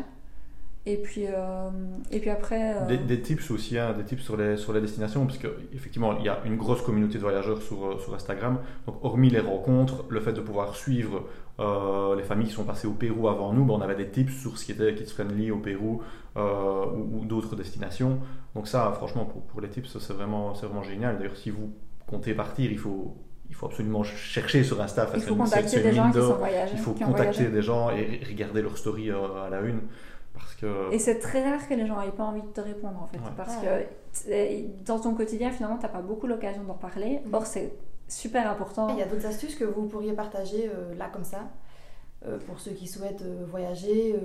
Et 0.85 0.97
puis, 0.97 1.27
euh, 1.27 1.69
et 2.11 2.19
puis 2.19 2.29
après. 2.29 2.75
Euh, 2.75 2.97
des, 2.97 3.21
tips 3.21 3.51
aussi, 3.51 3.77
hein, 3.77 3.93
des 3.93 4.03
tips 4.03 4.21
sur 4.21 4.35
les, 4.35 4.57
sur 4.57 4.73
les 4.73 4.81
destinations, 4.81 5.25
parce 5.25 5.37
qu'effectivement, 5.37 6.17
il 6.19 6.25
y 6.25 6.29
a 6.29 6.41
une 6.45 6.57
grosse 6.57 6.81
communauté 6.81 7.15
de 7.15 7.23
voyageurs 7.23 7.61
sur, 7.61 7.85
euh, 7.85 7.99
sur 7.99 8.13
Instagram. 8.13 8.59
Donc, 8.85 8.97
hormis 9.01 9.29
les 9.29 9.39
rencontres, 9.39 10.03
le 10.09 10.19
fait 10.19 10.33
de 10.33 10.41
pouvoir 10.41 10.75
suivre 10.75 11.23
les 12.17 12.23
familles 12.23 12.47
qui 12.47 12.53
sont 12.53 12.63
passées 12.63 12.87
au 12.87 12.93
Pérou 12.93 13.27
avant 13.27 13.53
nous, 13.53 13.63
ben, 13.63 13.75
on 13.75 13.81
avait 13.81 13.95
des 13.95 14.09
tips 14.09 14.33
sur 14.33 14.57
ce 14.57 14.65
qui 14.65 14.71
était 14.71 14.95
kids 14.95 15.05
friendly 15.05 15.51
au 15.51 15.59
Pérou 15.59 16.01
ou, 16.35 17.25
d'autres 17.25 17.55
destinations. 17.55 18.19
Donc, 18.55 18.67
ça, 18.67 18.91
franchement, 18.93 19.25
pour, 19.25 19.43
pour 19.43 19.61
les 19.61 19.69
tips, 19.69 19.97
c'est 19.99 20.13
vraiment, 20.13 20.51
vraiment 20.53 20.81
génial. 20.81 21.17
D'ailleurs, 21.17 21.37
si 21.37 21.51
vous 21.51 21.71
comptez 22.07 22.33
partir, 22.33 22.71
il 22.71 22.79
faut 22.79 23.15
il 23.49 23.55
faut 23.55 23.67
absolument 23.67 24.03
chercher 24.03 24.63
sur 24.63 24.81
Insta. 24.81 25.07
Il 25.13 25.21
faut 25.21 25.35
contacter 25.35 25.83
des 25.83 25.93
gens 25.93 26.11
qui 26.11 26.17
sont 26.17 26.33
voyagés. 26.33 26.73
Il 26.73 26.79
faut 26.79 26.93
contacter 26.93 27.45
des 27.45 27.61
gens 27.61 27.91
et 27.91 28.19
regarder 28.27 28.63
leur 28.63 28.77
story 28.77 29.11
à 29.11 29.49
la 29.51 29.61
une. 29.61 29.81
Et 30.91 30.99
c'est 30.99 31.19
très 31.19 31.47
rare 31.49 31.67
que 31.67 31.73
les 31.73 31.85
gens 31.87 32.01
n'aient 32.01 32.11
pas 32.11 32.23
envie 32.23 32.41
de 32.41 32.47
te 32.47 32.61
répondre 32.61 33.01
en 33.01 33.07
fait. 33.07 33.19
Parce 33.35 33.55
que 33.57 34.85
dans 34.85 34.99
ton 34.99 35.13
quotidien, 35.13 35.51
finalement, 35.51 35.77
tu 35.77 35.83
n'as 35.83 35.89
pas 35.89 36.01
beaucoup 36.01 36.27
l'occasion 36.27 36.63
d'en 36.63 36.75
parler. 36.75 37.21
Mm. 37.25 37.33
Or, 37.33 37.45
c'est 37.45 37.73
super 38.07 38.49
important. 38.49 38.89
Il 38.89 38.99
y 38.99 39.01
a 39.01 39.05
d'autres 39.05 39.25
astuces 39.25 39.55
que 39.55 39.63
vous 39.63 39.87
pourriez 39.87 40.13
partager 40.13 40.69
euh, 40.69 40.95
là 40.95 41.09
comme 41.11 41.23
ça 41.23 41.49
euh, 42.25 42.37
pour 42.39 42.59
ceux 42.59 42.71
qui 42.71 42.87
souhaitent 42.87 43.23
euh, 43.23 43.45
voyager 43.49 44.15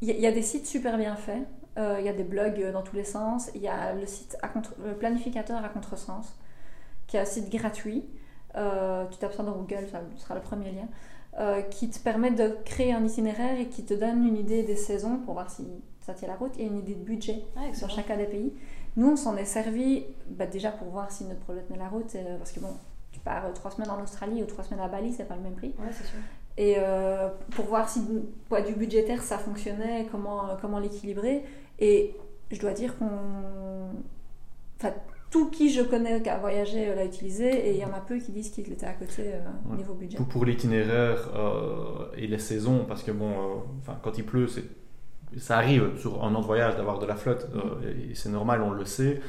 Il 0.00 0.08
y, 0.08 0.26
a 0.26 0.32
des 0.32 0.42
sites 0.42 0.66
super 0.66 0.98
bien 0.98 1.14
faits. 1.14 1.46
Il 1.76 2.04
y 2.04 2.08
a 2.08 2.12
des 2.12 2.24
blogs 2.24 2.70
dans 2.72 2.82
tous 2.82 2.96
les 2.96 3.04
sens. 3.04 3.50
Il 3.54 3.62
y 3.62 3.68
a 3.68 3.94
le 3.94 4.06
site 4.06 4.36
à 4.42 4.48
contre... 4.48 4.74
le 4.84 4.94
planificateur 4.94 5.64
à 5.64 5.68
contresens, 5.68 6.36
qui 7.06 7.16
est 7.16 7.20
un 7.20 7.24
site 7.24 7.50
gratuit. 7.50 8.04
tu 8.54 9.18
tapes 9.18 9.32
ça 9.32 9.42
dans 9.42 9.52
Google, 9.52 9.86
ça 9.90 10.00
sera 10.16 10.34
le 10.34 10.42
premier 10.42 10.72
lien. 10.72 10.88
Euh, 11.40 11.62
qui 11.62 11.88
te 11.88 11.98
permet 11.98 12.30
de 12.30 12.58
créer 12.66 12.92
un 12.92 13.02
itinéraire 13.02 13.58
et 13.58 13.66
qui 13.66 13.84
te 13.84 13.94
donne 13.94 14.26
une 14.26 14.36
idée 14.36 14.64
des 14.64 14.76
saisons 14.76 15.16
pour 15.16 15.32
voir 15.32 15.50
si 15.50 15.66
ça 16.00 16.12
tient 16.12 16.28
la 16.28 16.36
route 16.36 16.52
et 16.58 16.64
une 16.64 16.76
idée 16.76 16.94
de 16.94 17.02
budget 17.02 17.42
ah, 17.56 17.72
sur 17.72 17.88
chacun 17.88 18.18
des 18.18 18.26
pays. 18.26 18.52
Nous, 18.96 19.12
on 19.12 19.16
s'en 19.16 19.34
est 19.38 19.46
servi 19.46 20.04
bah, 20.28 20.44
déjà 20.44 20.70
pour 20.70 20.88
voir 20.88 21.10
si 21.10 21.24
notre 21.24 21.40
projet 21.40 21.62
tenait 21.62 21.78
la 21.78 21.88
route, 21.88 22.14
euh, 22.16 22.36
parce 22.36 22.52
que 22.52 22.60
bon, 22.60 22.76
tu 23.12 23.20
pars 23.20 23.46
euh, 23.46 23.52
trois 23.54 23.70
semaines 23.70 23.88
en 23.88 24.02
Australie 24.02 24.42
ou 24.42 24.44
trois 24.44 24.62
semaines 24.62 24.84
à 24.84 24.88
Bali, 24.88 25.10
c'est 25.10 25.24
pas 25.24 25.36
le 25.36 25.40
même 25.40 25.54
prix. 25.54 25.74
Ouais, 25.78 25.88
c'est 25.90 26.04
sûr. 26.04 26.18
Et 26.58 26.76
pour 27.52 27.64
voir 27.64 27.88
si 27.88 28.02
du 28.02 28.74
budgétaire 28.74 29.22
ça 29.22 29.38
fonctionnait, 29.38 30.06
comment, 30.12 30.48
comment 30.60 30.80
l'équilibrer. 30.80 31.44
Et 31.78 32.14
je 32.50 32.60
dois 32.60 32.72
dire 32.72 32.98
qu'on. 32.98 33.08
Enfin, 34.76 34.92
tout 35.32 35.50
qui 35.50 35.72
je 35.72 35.82
connais 35.82 36.22
qui 36.22 36.28
a 36.28 36.38
voyagé 36.38 36.88
euh, 36.88 36.94
l'a 36.94 37.04
utilisé 37.04 37.48
et 37.68 37.70
il 37.72 37.78
y 37.78 37.84
en 37.84 37.92
a 37.92 38.00
peu 38.00 38.18
qui 38.18 38.30
disent 38.30 38.50
qu'il 38.50 38.70
était 38.72 38.86
à 38.86 38.92
côté 38.92 39.22
euh, 39.26 39.40
Ouais. 39.70 39.76
niveau 39.78 39.94
budget. 39.94 40.16
Pour, 40.18 40.26
pour 40.26 40.44
l'itinéraire 40.44 41.18
euh, 41.34 42.04
et 42.16 42.26
les 42.28 42.38
saisons, 42.38 42.84
parce 42.86 43.02
que 43.02 43.10
bon, 43.10 43.30
euh, 43.30 43.92
quand 44.02 44.16
il 44.18 44.24
pleut, 44.24 44.46
c'est, 44.46 44.64
ça 45.38 45.56
arrive 45.56 45.98
sur 45.98 46.22
un 46.22 46.34
an 46.34 46.40
de 46.40 46.46
voyage 46.46 46.76
d'avoir 46.76 46.98
de 46.98 47.06
la 47.06 47.16
flotte, 47.16 47.48
euh, 47.56 48.10
et 48.10 48.14
c'est 48.14 48.28
normal, 48.28 48.60
on 48.62 48.70
le 48.70 48.84
sait. 48.84 49.20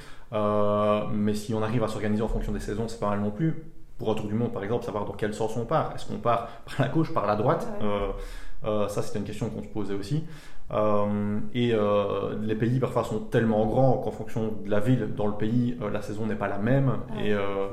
Mais 1.13 1.33
si 1.35 1.53
on 1.53 1.61
arrive 1.63 1.83
à 1.83 1.87
s'organiser 1.87 2.21
en 2.23 2.27
fonction 2.27 2.51
des 2.51 2.59
saisons, 2.59 2.87
c'est 2.87 2.99
pas 2.99 3.09
mal 3.09 3.21
non 3.21 3.31
plus. 3.31 3.63
Pour 3.99 4.09
un 4.11 4.15
tour 4.15 4.25
du 4.27 4.33
monde, 4.33 4.51
par 4.51 4.63
exemple, 4.63 4.83
savoir 4.83 5.05
dans 5.05 5.13
quel 5.13 5.33
sens 5.33 5.55
on 5.55 5.65
part. 5.65 5.93
Est-ce 5.95 6.07
qu'on 6.07 6.17
part 6.17 6.47
par 6.65 6.75
la 6.79 6.87
gauche, 6.91 7.13
par 7.13 7.25
la 7.27 7.35
droite? 7.35 7.67
Ouais. 7.81 8.87
Ça, 8.89 9.01
c'était 9.03 9.19
une 9.19 9.25
question 9.25 9.49
qu'on 9.49 9.61
se 9.61 9.67
posait 9.67 9.93
aussi. 9.93 10.23
Euh, 10.71 11.39
et 11.53 11.71
euh, 11.73 12.35
les 12.41 12.55
pays 12.55 12.79
parfois 12.79 13.03
sont 13.03 13.19
tellement 13.19 13.65
grands 13.65 13.97
qu'en 13.99 14.11
fonction 14.11 14.53
de 14.65 14.69
la 14.69 14.79
ville 14.79 15.13
dans 15.15 15.27
le 15.27 15.33
pays, 15.33 15.77
euh, 15.81 15.89
la 15.89 16.01
saison 16.01 16.25
n'est 16.25 16.35
pas 16.35 16.47
la 16.47 16.57
même. 16.57 16.89
Ouais. 17.15 17.27
Et, 17.27 17.33
euh, 17.33 17.67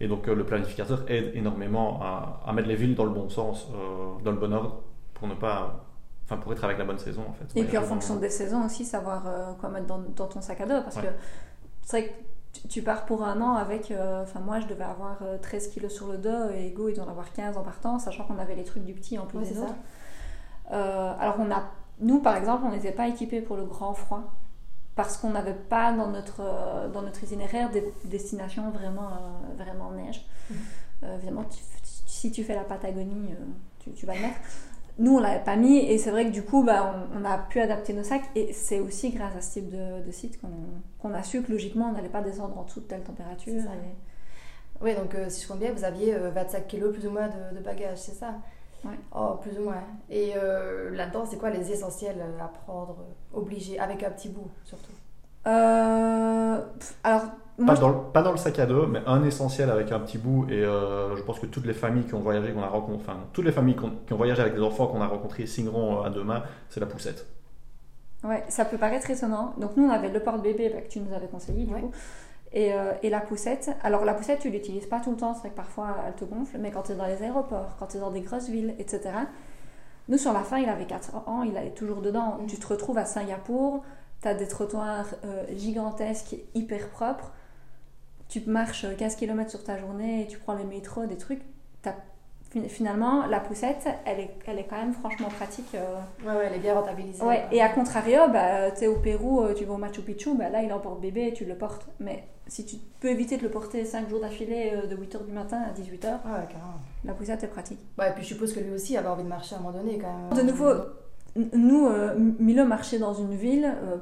et 0.00 0.08
donc 0.08 0.28
euh, 0.28 0.34
le 0.34 0.44
planificateur 0.44 1.04
aide 1.08 1.32
énormément 1.34 2.00
à, 2.02 2.42
à 2.46 2.52
mettre 2.52 2.68
les 2.68 2.76
villes 2.76 2.94
dans 2.94 3.04
le 3.04 3.10
bon 3.10 3.28
sens, 3.28 3.68
euh, 3.74 4.22
dans 4.22 4.30
le 4.32 4.36
bon 4.36 4.52
ordre, 4.52 4.82
pour 5.14 5.26
ne 5.26 5.34
pas, 5.34 5.84
enfin 6.24 6.36
pour 6.36 6.52
être 6.52 6.64
avec 6.64 6.78
la 6.78 6.84
bonne 6.84 6.98
saison 6.98 7.22
en 7.28 7.32
fait. 7.32 7.58
Et 7.58 7.64
puis 7.64 7.78
en 7.78 7.82
fonction 7.82 8.16
des 8.16 8.28
saisons 8.30 8.64
aussi, 8.66 8.84
savoir 8.84 9.24
euh, 9.26 9.52
quoi 9.58 9.68
mettre 9.70 9.86
dans, 9.86 9.98
dans 10.14 10.26
ton 10.26 10.40
sac 10.40 10.60
à 10.60 10.66
dos. 10.66 10.82
Parce 10.82 10.96
Ouais. 10.96 11.02
que 11.02 11.08
c'est 11.82 12.00
vrai 12.00 12.08
que 12.08 12.68
tu, 12.68 12.82
pars 12.82 13.04
pour 13.04 13.24
un 13.24 13.40
an 13.40 13.54
avec. 13.54 13.90
euh, 13.90 14.22
Enfin, 14.22 14.38
moi, 14.40 14.60
je 14.60 14.66
devais 14.66 14.84
avoir 14.84 15.18
euh, 15.22 15.38
13 15.38 15.68
kilos 15.68 15.92
sur 15.92 16.06
le 16.08 16.18
dos 16.18 16.50
et 16.54 16.66
Ego, 16.68 16.88
il 16.88 16.94
doit 16.94 17.04
en 17.04 17.08
avoir 17.10 17.32
15 17.32 17.56
en 17.56 17.62
partant, 17.62 17.98
sachant 17.98 18.24
qu'on 18.24 18.38
avait 18.38 18.54
les 18.54 18.64
trucs 18.64 18.84
du 18.84 18.94
petit 18.94 19.18
en 19.18 19.26
plus 19.26 19.38
Ouais, 19.38 19.44
des 19.44 19.54
c'est 19.54 19.60
autres. 19.60 19.74
ça. 20.70 20.74
Euh, 20.76 21.12
alors, 21.20 21.36
on 21.40 21.50
a, 21.50 21.64
nous, 22.00 22.20
par 22.20 22.36
exemple, 22.36 22.64
on 22.66 22.70
n'était 22.70 22.92
pas 22.92 23.08
équipés 23.08 23.40
pour 23.40 23.56
le 23.56 23.64
grand 23.64 23.94
froid. 23.94 24.22
Parce 24.96 25.16
qu'on 25.16 25.30
n'avait 25.30 25.54
pas 25.54 25.92
dans 25.92 26.06
notre, 26.06 26.40
euh, 26.40 26.88
dans 26.88 27.02
notre 27.02 27.24
itinéraire 27.24 27.68
des 27.70 27.84
destinations 28.04 28.70
vraiment, 28.70 29.08
euh, 29.08 29.62
vraiment 29.62 29.90
neige. 29.90 30.24
Mhm. 30.50 30.56
Euh, 31.02 31.16
évidemment, 31.16 31.44
tu- 31.44 31.58
si 32.06 32.30
tu 32.30 32.44
fais 32.44 32.54
la 32.54 32.62
Patagonie, 32.62 33.32
euh, 33.32 33.44
tu, 33.80 33.90
tu 33.90 34.06
vas 34.06 34.14
le 34.14 34.20
mettre. 34.20 34.36
Nous, 35.00 35.16
on 35.16 35.18
l'avait 35.18 35.42
pas 35.42 35.56
mis 35.56 35.78
et 35.78 35.98
c'est 35.98 36.12
vrai 36.12 36.26
que 36.26 36.30
du 36.30 36.44
coup, 36.44 36.62
bah, 36.62 36.94
on, 37.12 37.20
on 37.20 37.24
a 37.24 37.36
pu 37.38 37.58
adapter 37.60 37.92
nos 37.92 38.04
sacs 38.04 38.22
et 38.36 38.52
c'est 38.52 38.78
aussi 38.78 39.10
grâce 39.10 39.34
à 39.34 39.40
ce 39.40 39.54
type 39.54 39.68
de, 39.70 40.06
de 40.06 40.10
site 40.12 40.38
qu'on 41.00 41.12
a 41.12 41.22
su 41.24 41.42
que 41.42 41.50
logiquement, 41.50 41.88
on 41.88 41.92
n'allait 41.92 42.08
pas 42.08 42.22
descendre 42.22 42.56
en 42.56 42.62
dessous 42.62 42.78
de 42.80 42.84
telle 42.86 43.02
température. 43.02 43.52
Et- 43.52 44.80
Oui, 44.80 44.94
donc 44.94 45.16
si 45.28 45.42
je 45.42 45.48
compte 45.48 45.58
bien, 45.58 45.72
vous 45.72 45.82
aviez 45.82 46.14
euh, 46.14 46.30
25 46.30 46.68
kilos 46.68 46.92
plus 46.96 47.06
ou 47.08 47.10
moins 47.10 47.26
de, 47.28 47.56
de 47.58 47.60
bagages, 47.64 47.98
c'est 47.98 48.14
ça? 48.14 48.34
Ouais. 48.84 48.98
Oh, 49.14 49.36
plus 49.40 49.58
ou 49.58 49.64
moins. 49.64 49.82
Et 50.10 50.32
euh, 50.36 50.90
là-dedans, 50.94 51.24
c'est 51.26 51.38
quoi 51.38 51.50
les 51.50 51.70
essentiels 51.72 52.22
à 52.40 52.48
prendre, 52.48 52.96
obligés, 53.32 53.78
avec 53.78 54.02
un 54.02 54.10
petit 54.10 54.28
bout 54.28 54.50
surtout? 54.64 54.92
Euh, 55.46 56.60
alors, 57.02 57.22
moi, 57.58 57.66
Pas 57.66 57.74
je- 57.74 57.80
dans, 57.80 57.88
le, 57.88 57.96
pas 58.12 58.22
dans 58.22 58.30
le 58.32 58.36
sac 58.36 58.58
à 58.58 58.66
dos, 58.66 58.86
mais 58.86 59.00
un 59.06 59.22
essentiel 59.24 59.70
avec 59.70 59.92
un 59.92 60.00
petit 60.00 60.18
bout. 60.18 60.46
Et 60.50 60.62
euh, 60.64 61.16
je 61.16 61.22
pense 61.22 61.38
que 61.40 61.46
toutes 61.46 61.66
les 61.66 61.74
familles 61.74 62.04
qui 62.04 62.14
ont 62.14 62.20
voyagé, 62.20 62.52
qu'on 62.52 62.62
a 62.62 62.68
rencontré, 62.68 63.02
enfin 63.06 63.18
toutes 63.32 63.44
les 63.44 63.52
familles 63.52 63.76
qui 64.06 64.12
ont 64.12 64.16
voyagé 64.16 64.42
avec 64.42 64.54
des 64.54 64.62
enfants 64.62 64.86
qu'on 64.86 65.00
a 65.00 65.06
rencontrés 65.06 65.46
signeront 65.46 66.00
euh, 66.02 66.06
à 66.06 66.10
deux 66.10 66.24
mains, 66.24 66.42
c'est 66.68 66.80
la 66.80 66.86
poussette. 66.86 67.26
Ouais, 68.22 68.42
ça 68.48 68.64
peut 68.64 68.78
paraître 68.78 69.10
étonnant. 69.10 69.54
Donc 69.58 69.76
nous, 69.76 69.84
on 69.84 69.90
avait 69.90 70.08
le 70.08 70.20
porte-bébé 70.20 70.70
bah, 70.70 70.80
que 70.80 70.88
tu 70.88 71.00
nous 71.00 71.12
avais 71.14 71.26
conseillé, 71.28 71.64
du 71.64 71.74
Ouais. 71.74 71.80
coup, 71.80 71.92
et, 72.54 72.72
euh, 72.72 72.92
et 73.02 73.10
la 73.10 73.20
poussette. 73.20 73.70
Alors 73.82 74.04
la 74.06 74.14
poussette, 74.14 74.38
tu 74.40 74.48
l'utilises 74.50 74.86
pas 74.86 75.00
tout 75.00 75.10
le 75.10 75.16
temps, 75.16 75.34
c'est 75.34 75.40
vrai 75.40 75.50
que 75.50 75.56
parfois 75.56 75.96
elle 76.06 76.14
te 76.14 76.24
gonfle, 76.24 76.56
mais 76.58 76.70
quand 76.70 76.82
tu 76.84 76.92
es 76.92 76.94
dans 76.94 77.06
les 77.06 77.22
aéroports, 77.22 77.76
quand 77.78 77.88
tu 77.88 77.98
es 77.98 78.00
dans 78.00 78.10
des 78.10 78.20
grosses 78.22 78.48
villes, 78.48 78.74
etc. 78.78 79.10
Nous, 80.08 80.18
sur 80.18 80.32
la 80.32 80.40
fin, 80.40 80.58
il 80.58 80.68
avait 80.68 80.86
4 80.86 81.16
ans, 81.28 81.42
il 81.42 81.56
est 81.56 81.70
toujours 81.74 82.00
dedans. 82.02 82.38
Tu 82.46 82.56
te 82.58 82.66
retrouves 82.66 82.98
à 82.98 83.04
Singapour, 83.06 83.82
tu 84.22 84.28
as 84.28 84.34
des 84.34 84.46
trottoirs 84.48 85.06
euh, 85.24 85.44
gigantesques, 85.56 86.36
hyper 86.54 86.88
propres. 86.90 87.32
Tu 88.28 88.40
marches 88.46 88.86
15 88.96 89.16
km 89.16 89.50
sur 89.50 89.64
ta 89.64 89.78
journée 89.78 90.22
et 90.22 90.26
tu 90.26 90.38
prends 90.38 90.54
les 90.54 90.64
métros, 90.64 91.06
des 91.06 91.16
trucs. 91.16 91.42
T'as- 91.82 91.94
Finalement, 92.68 93.26
la 93.26 93.40
poussette, 93.40 93.86
elle 94.06 94.20
est, 94.20 94.30
elle 94.46 94.58
est 94.58 94.64
quand 94.64 94.76
même 94.76 94.92
franchement 94.94 95.28
pratique. 95.28 95.74
euh, 95.74 95.96
Ouais, 96.24 96.32
ouais, 96.36 96.44
elle 96.48 96.54
est 96.54 96.58
bien 96.60 96.74
rentabilisée. 96.74 97.22
Ouais, 97.24 97.44
et 97.52 97.60
à 97.60 97.68
contrario, 97.68 98.20
bah, 98.32 98.70
tu 98.70 98.84
es 98.84 98.86
au 98.86 98.96
Pérou, 99.00 99.42
euh, 99.42 99.54
tu 99.54 99.64
vas 99.64 99.74
au 99.74 99.78
Machu 99.78 100.02
Picchu, 100.02 100.36
bah, 100.36 100.48
là 100.50 100.62
il 100.62 100.72
emporte 100.72 101.00
bébé 101.00 101.26
et 101.28 101.32
tu 101.32 101.44
le 101.44 101.56
portes. 101.56 101.86
Mais 102.00 102.24
si 102.46 102.64
tu 102.64 102.76
peux 103.00 103.08
éviter 103.08 103.36
de 103.36 103.42
le 103.42 103.50
porter 103.50 103.84
5 103.84 104.08
jours 104.08 104.20
d'affilée 104.20 104.72
euh, 104.74 104.86
de 104.86 104.94
8h 104.96 105.24
du 105.26 105.32
matin 105.32 105.62
à 105.68 105.72
18h, 105.78 106.06
Ouais, 106.24 106.46
la 107.04 107.12
poussette 107.14 107.42
est 107.42 107.48
pratique. 107.48 107.80
Ouais, 107.98 108.08
et 108.10 108.12
puis 108.12 108.22
je 108.22 108.28
suppose 108.28 108.52
que 108.54 108.60
lui 108.60 108.70
aussi 108.72 108.96
avait 108.96 109.08
envie 109.08 109.24
de 109.24 109.28
marcher 109.28 109.56
à 109.56 109.58
un 109.58 109.62
moment 109.62 109.76
donné 109.78 109.98
quand 109.98 110.12
même. 110.12 110.38
De 110.38 110.42
nouveau, 110.50 110.72
nous, 111.52 111.86
euh, 111.88 112.14
Milo 112.38 112.64
marchait 112.64 112.98
dans 112.98 113.14
une 113.14 113.34
ville. 113.34 113.64
euh, 113.64 113.96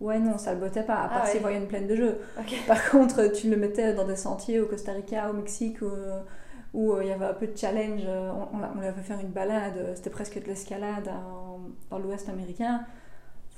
ouais, 0.00 0.18
non, 0.18 0.38
ça 0.38 0.52
le 0.54 0.60
bottait 0.60 0.82
pas, 0.82 0.94
à 0.96 1.08
part 1.08 1.18
Ah 1.20 1.24
ouais. 1.26 1.30
s'il 1.30 1.40
voyait 1.40 1.58
une 1.58 1.66
plaine 1.68 1.86
de 1.86 1.94
jeu. 1.94 2.18
Ok. 2.38 2.54
Par 2.66 2.90
contre, 2.90 3.30
tu 3.32 3.48
le 3.50 3.56
mettais 3.56 3.92
dans 3.94 4.06
des 4.06 4.16
sentiers 4.16 4.58
au 4.60 4.66
Costa 4.66 4.92
Rica, 4.92 5.30
au 5.30 5.34
Mexique, 5.34 5.82
où, 6.74 6.92
euh, 6.92 7.02
il 7.02 7.08
y 7.08 7.12
avait 7.12 7.26
un 7.26 7.34
peu 7.34 7.46
de 7.46 7.56
challenge. 7.56 8.02
euh, 8.06 8.30
On, 8.30 8.56
on, 8.56 8.60
on 8.76 8.80
lui 8.80 8.86
avait 8.86 9.00
fait 9.00 9.08
faire 9.14 9.20
une 9.20 9.28
balade, 9.30 9.74
euh, 9.76 9.92
c'était 9.94 10.10
presque 10.10 10.40
de 10.42 10.46
l'escalade 10.46 11.10
dans 11.90 11.98
l'Ouest 11.98 12.28
américain. 12.28 12.82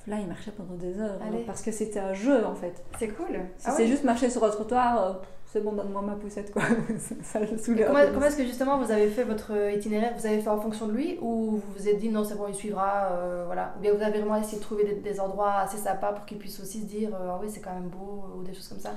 Là, 0.08 0.16
il 0.20 0.26
marchait 0.26 0.50
pendant 0.50 0.74
des 0.74 0.98
heures, 0.98 1.20
euh, 1.22 1.38
parce 1.46 1.62
que 1.62 1.70
c'était 1.70 2.00
un 2.00 2.12
jeu 2.12 2.44
en 2.44 2.56
fait. 2.56 2.82
C'est 2.98 3.08
cool. 3.08 3.38
Si 3.56 3.66
Ah 3.68 3.70
c'est 3.76 3.82
ouais. 3.82 3.88
juste 3.88 4.02
marcher 4.02 4.30
sur 4.30 4.42
un 4.42 4.50
trottoir, 4.50 5.00
euh, 5.00 5.12
c'est 5.46 5.62
bon, 5.62 5.74
donne-moi 5.74 6.02
ma 6.02 6.14
poussette 6.16 6.52
quoi. 6.52 6.62
ça 7.22 7.38
le 7.38 7.46
un 7.46 8.06
comment, 8.12 8.26
est-ce 8.26 8.36
que 8.36 8.42
justement 8.42 8.78
vous 8.78 8.90
avez 8.90 9.06
fait 9.08 9.22
votre 9.22 9.52
itinéraire? 9.72 10.12
Vous 10.18 10.26
avez 10.26 10.40
fait 10.40 10.48
en 10.48 10.58
fonction 10.60 10.88
de 10.88 10.92
lui 10.92 11.18
ou 11.20 11.52
vous 11.52 11.62
vous 11.76 11.88
êtes 11.88 11.98
dit 11.98 12.08
non, 12.08 12.24
c'est 12.24 12.34
bon, 12.34 12.46
il 12.48 12.54
suivra 12.56 13.10
euh, 13.12 13.44
voilà. 13.46 13.74
Ou 13.78 13.80
bien 13.82 13.94
vous 13.94 14.02
avez 14.02 14.18
vraiment 14.18 14.34
essayé 14.40 14.56
de 14.58 14.62
trouver 14.62 14.82
des, 14.84 14.94
des 14.94 15.20
endroits 15.20 15.54
assez 15.58 15.76
sympas 15.78 16.12
pour 16.14 16.24
qu'il 16.24 16.38
puisse 16.38 16.58
aussi 16.60 16.80
se 16.80 16.86
dire 16.86 17.10
euh, 17.14 17.28
ah 17.30 17.38
oui, 17.40 17.48
c'est 17.48 17.60
quand 17.60 17.74
même 17.74 17.88
beau 17.88 18.24
ou 18.36 18.42
des 18.42 18.54
choses 18.54 18.66
comme 18.66 18.80
ça? 18.80 18.90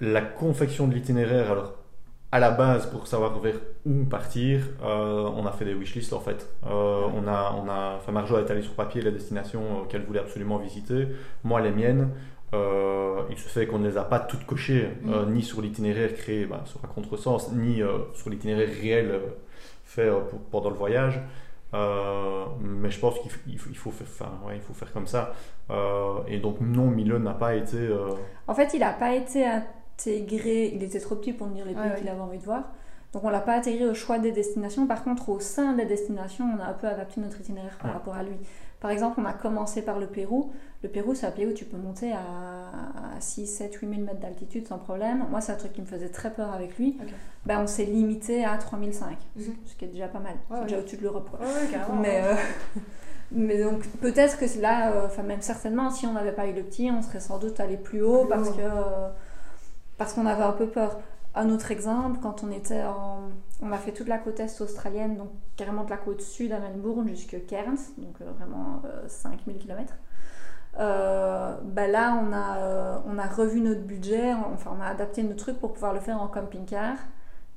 La 0.00 0.22
confection 0.22 0.86
de 0.88 0.94
l'itinéraire, 0.94 1.50
alors 1.52 1.74
à 2.30 2.38
la 2.38 2.50
base, 2.50 2.86
pour 2.90 3.06
savoir 3.06 3.38
vers 3.40 3.54
où 3.86 4.04
partir, 4.04 4.60
euh, 4.82 5.28
on 5.34 5.46
a 5.46 5.52
fait 5.52 5.64
des 5.64 5.74
wishlists 5.74 6.12
en 6.12 6.20
fait. 6.20 6.46
Euh, 6.66 7.02
on 7.14 7.26
a, 7.26 7.54
on 7.56 7.68
a, 7.70 7.94
enfin 7.96 8.12
Marjo 8.12 8.36
a 8.36 8.42
étalé 8.42 8.60
sur 8.62 8.74
papier 8.74 9.00
les 9.00 9.10
destinations 9.12 9.62
euh, 9.62 9.84
qu'elle 9.88 10.02
voulait 10.04 10.20
absolument 10.20 10.58
visiter. 10.58 11.08
Moi, 11.44 11.60
les 11.62 11.70
miennes, 11.70 12.10
euh, 12.54 13.22
il 13.30 13.38
se 13.38 13.48
fait 13.48 13.66
qu'on 13.66 13.78
ne 13.78 13.88
les 13.88 13.96
a 13.96 14.04
pas 14.04 14.20
toutes 14.20 14.44
cochées, 14.44 14.88
euh, 15.08 15.24
ni 15.26 15.42
sur 15.42 15.62
l'itinéraire 15.62 16.14
créé 16.14 16.44
bah, 16.44 16.62
sur 16.66 16.80
un 16.84 16.88
contresens, 16.88 17.50
ni 17.52 17.80
sur 18.14 18.28
l'itinéraire 18.30 18.68
réel 18.80 19.20
fait 19.84 20.10
pour- 20.28 20.40
pendant 20.50 20.70
le 20.70 20.76
voyage. 20.76 21.20
Euh, 21.74 22.44
mais 22.60 22.90
je 22.90 22.98
pense 22.98 23.18
qu'il 23.20 23.30
faut, 23.30 23.40
il 23.70 23.76
faut 23.76 23.90
faire, 23.90 24.06
enfin, 24.10 24.30
ouais, 24.46 24.56
il 24.56 24.62
faut 24.62 24.72
faire 24.72 24.90
comme 24.92 25.06
ça. 25.06 25.32
Euh, 25.70 26.14
et 26.26 26.38
donc 26.38 26.60
non, 26.60 26.86
Milo 26.86 27.18
n'a 27.18 27.34
pas 27.34 27.54
été. 27.54 27.76
euh, 27.76 28.08
En 28.46 28.54
fait, 28.54 28.72
il 28.72 28.80
n'a 28.80 28.92
pas 28.92 29.14
été 29.14 29.44
intégré, 29.98 30.72
il 30.74 30.82
était 30.82 31.00
trop 31.00 31.16
petit 31.16 31.32
pour 31.32 31.46
nous 31.48 31.54
dire 31.54 31.64
les 31.66 31.74
pays 31.74 31.82
Ouais, 31.82 31.90
ouais. 31.90 31.98
qu'il 31.98 32.08
avait 32.08 32.20
envie 32.20 32.38
de 32.38 32.44
voir. 32.44 32.64
Donc 33.12 33.24
on 33.24 33.30
l'a 33.30 33.40
pas 33.40 33.56
intégré 33.56 33.86
au 33.86 33.94
choix 33.94 34.18
des 34.18 34.32
destinations. 34.32 34.86
Par 34.86 35.02
contre, 35.02 35.28
au 35.30 35.40
sein 35.40 35.72
des 35.72 35.86
destinations, 35.86 36.44
on 36.56 36.60
a 36.62 36.66
un 36.66 36.74
peu 36.74 36.86
adapté 36.86 37.20
notre 37.20 37.40
itinéraire 37.40 37.76
par 37.78 37.86
Ouais. 37.90 37.92
rapport 37.94 38.14
à 38.14 38.22
lui. 38.22 38.36
Par 38.80 38.90
exemple, 38.92 39.18
on 39.20 39.24
a 39.24 39.32
commencé 39.32 39.82
par 39.82 39.98
le 39.98 40.06
Pérou. 40.06 40.52
Le 40.84 40.88
Pérou, 40.88 41.14
c'est 41.14 41.26
un 41.26 41.32
pays 41.32 41.46
où 41.46 41.52
tu 41.52 41.64
peux 41.64 41.76
monter 41.78 42.12
à 42.12 43.18
6, 43.18 43.46
7, 43.48 43.74
8 43.74 43.88
000 43.88 44.02
mètres 44.02 44.20
d'altitude 44.20 44.68
sans 44.68 44.78
problème. 44.78 45.24
Moi, 45.30 45.40
c'est 45.40 45.50
un 45.50 45.56
truc 45.56 45.72
qui 45.72 45.80
me 45.80 45.86
faisait 45.86 46.10
très 46.10 46.30
peur 46.32 46.52
avec 46.52 46.78
lui. 46.78 46.96
Ben, 47.46 47.60
on 47.62 47.66
s'est 47.66 47.86
limité 47.86 48.44
à 48.44 48.56
3005, 48.56 49.16
Mhm. 49.36 49.44
ce 49.66 49.74
qui 49.74 49.84
est 49.86 49.88
déjà 49.88 50.06
pas 50.06 50.20
mal. 50.20 50.34
Ouais, 50.34 50.38
c'est 50.50 50.54
ouais. 50.58 50.62
déjà 50.64 50.78
au-dessus 50.78 50.96
de 50.98 51.02
l'Europe. 51.02 51.28
quoi. 51.30 51.40
Ouais. 51.40 51.98
Mais, 52.00 52.22
euh, 52.22 52.34
mais 53.32 53.62
donc 53.64 53.84
peut-être 54.00 54.38
que 54.38 54.44
là, 54.60 54.92
euh, 54.92 55.06
enfin 55.06 55.22
même 55.22 55.42
certainement, 55.42 55.90
si 55.90 56.06
on 56.06 56.12
n'avait 56.12 56.32
pas 56.32 56.46
eu 56.46 56.52
le 56.52 56.62
petit, 56.62 56.90
on 56.92 57.02
serait 57.02 57.20
sans 57.20 57.38
doute 57.38 57.58
allé 57.58 57.76
plus 57.78 58.02
haut 58.02 58.20
Plus 58.26 58.28
parce 58.28 58.48
haut. 58.50 58.52
que 58.52 58.60
euh, 58.62 59.08
parce 59.98 60.14
qu'on 60.14 60.26
avait 60.26 60.44
un 60.44 60.52
peu 60.52 60.66
peur. 60.66 60.98
Un 61.34 61.50
autre 61.50 61.70
exemple, 61.70 62.20
quand 62.22 62.42
on 62.42 62.50
était 62.50 62.82
en, 62.84 63.28
on 63.62 63.72
a 63.72 63.76
fait 63.76 63.92
toute 63.92 64.08
la 64.08 64.18
côte 64.18 64.40
est 64.40 64.60
australienne, 64.60 65.16
donc 65.16 65.28
carrément 65.56 65.84
de 65.84 65.90
la 65.90 65.98
côte 65.98 66.22
sud 66.22 66.52
à 66.52 66.58
Melbourne 66.58 67.08
jusqu'à 67.08 67.38
Cairns, 67.40 67.78
donc 67.98 68.20
euh, 68.20 68.30
vraiment 68.38 68.82
euh, 68.86 69.06
5000 69.06 69.58
km. 69.58 69.94
ben 70.76 71.90
là, 71.90 72.18
on 72.22 72.32
a, 72.32 72.58
euh, 72.58 72.98
on 73.06 73.18
a 73.18 73.26
revu 73.26 73.60
notre 73.60 73.82
budget, 73.82 74.32
enfin 74.32 74.74
on 74.76 74.80
a 74.80 74.86
adapté 74.86 75.22
notre 75.22 75.44
truc 75.44 75.58
pour 75.58 75.74
pouvoir 75.74 75.92
le 75.92 76.00
faire 76.00 76.20
en 76.20 76.28
camping-car 76.28 76.96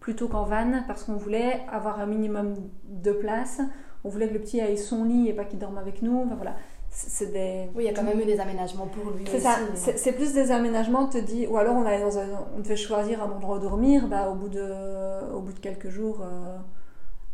plutôt 0.01 0.27
qu'en 0.27 0.43
van 0.43 0.81
parce 0.87 1.03
qu'on 1.03 1.15
voulait 1.15 1.61
avoir 1.71 1.99
un 1.99 2.07
minimum 2.07 2.55
de 2.85 3.13
place. 3.13 3.61
On 4.03 4.09
voulait 4.09 4.27
que 4.27 4.33
le 4.33 4.41
petit 4.41 4.59
aille 4.59 4.77
son 4.77 5.05
lit 5.05 5.29
et 5.29 5.33
pas 5.33 5.45
qu'il 5.45 5.59
dorme 5.59 5.77
avec 5.77 6.01
nous. 6.01 6.23
Enfin, 6.25 6.35
voilà. 6.35 6.55
C'est 6.93 7.31
des... 7.31 7.69
Oui, 7.73 7.83
il 7.83 7.85
y 7.85 7.89
a 7.89 7.93
quand 7.93 8.03
même 8.03 8.19
eu 8.19 8.25
des 8.25 8.39
aménagements 8.39 8.85
pour 8.85 9.11
lui. 9.11 9.23
C'est 9.25 9.39
ça, 9.39 9.55
c'est 9.75 9.97
c'est 9.97 10.11
plus 10.11 10.33
des 10.33 10.51
aménagements, 10.51 11.07
te 11.07 11.17
dis, 11.17 11.47
ou 11.47 11.57
alors 11.57 11.75
on, 11.77 11.85
allait 11.85 12.01
dans 12.01 12.17
un, 12.19 12.27
on 12.55 12.59
devait 12.59 12.75
choisir 12.75 13.23
un 13.23 13.31
endroit 13.31 13.57
où 13.57 13.59
dormir, 13.59 14.07
bah, 14.07 14.29
au, 14.29 14.35
bout 14.35 14.49
de, 14.49 15.33
au 15.33 15.39
bout 15.39 15.53
de 15.53 15.59
quelques 15.59 15.89
jours, 15.89 16.19
euh, 16.21 16.57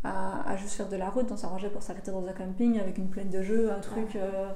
à, 0.04 0.48
à 0.48 0.56
juste 0.56 0.74
faire 0.74 0.88
de 0.88 0.96
la 0.96 1.10
route, 1.10 1.26
on 1.32 1.36
s'arrangeait 1.36 1.70
pour 1.70 1.82
s'arrêter 1.82 2.12
dans 2.12 2.24
un 2.24 2.32
camping 2.32 2.78
avec 2.78 2.98
une 2.98 3.08
plaine 3.08 3.30
de 3.30 3.42
jeux, 3.42 3.72
un 3.72 3.80
truc. 3.80 4.14
euh, 4.14 4.50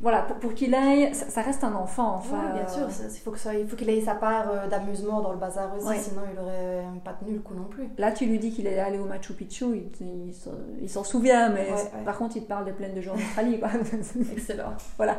voilà, 0.00 0.22
pour, 0.22 0.36
pour 0.36 0.54
qu'il 0.54 0.74
aille, 0.74 1.14
ça, 1.14 1.28
ça 1.28 1.42
reste 1.42 1.62
un 1.62 1.74
enfant, 1.74 2.14
enfin. 2.14 2.52
Bien 2.54 2.66
sûr, 2.66 2.84
euh, 2.84 2.88
ça- 2.90 3.04
il 3.14 3.20
faut 3.20 3.30
que 3.30 3.38
ça- 3.38 3.54
il 3.54 3.66
faut 3.68 3.76
qu'il 3.76 3.90
ait 3.90 4.00
sa 4.00 4.14
part 4.14 4.50
euh, 4.50 4.66
d'amusement 4.66 5.20
dans 5.20 5.32
le 5.32 5.38
bazar 5.38 5.76
aussi, 5.76 5.86
Ouais. 5.86 5.98
sinon 5.98 6.22
il 6.32 6.38
aurait 6.40 6.84
pas 7.04 7.12
tenu 7.12 7.34
le 7.34 7.40
coup 7.40 7.54
non 7.54 7.64
plus. 7.64 7.88
Là, 7.98 8.10
tu 8.12 8.24
lui 8.26 8.38
dis 8.38 8.50
qu'il 8.50 8.66
est 8.66 8.78
allé 8.78 8.98
au 8.98 9.04
Machu 9.04 9.34
Picchu, 9.34 9.66
il, 10.00 10.26
il 10.28 10.34
s'en- 10.34 10.50
il 10.80 10.88
s'en 10.88 11.04
souvient, 11.04 11.50
mais 11.50 11.66
Ouais, 11.70 11.72
ouais. 11.74 12.04
par 12.04 12.16
contre, 12.16 12.36
il 12.36 12.42
te 12.44 12.48
parle 12.48 12.64
des 12.64 12.72
plaines 12.72 12.94
de 12.94 13.00
jeux 13.02 13.10
en 13.10 13.16
Australie, 13.16 13.58
quoi. 13.60 13.68
Excellent. 14.32 14.72
Voilà. 14.96 15.16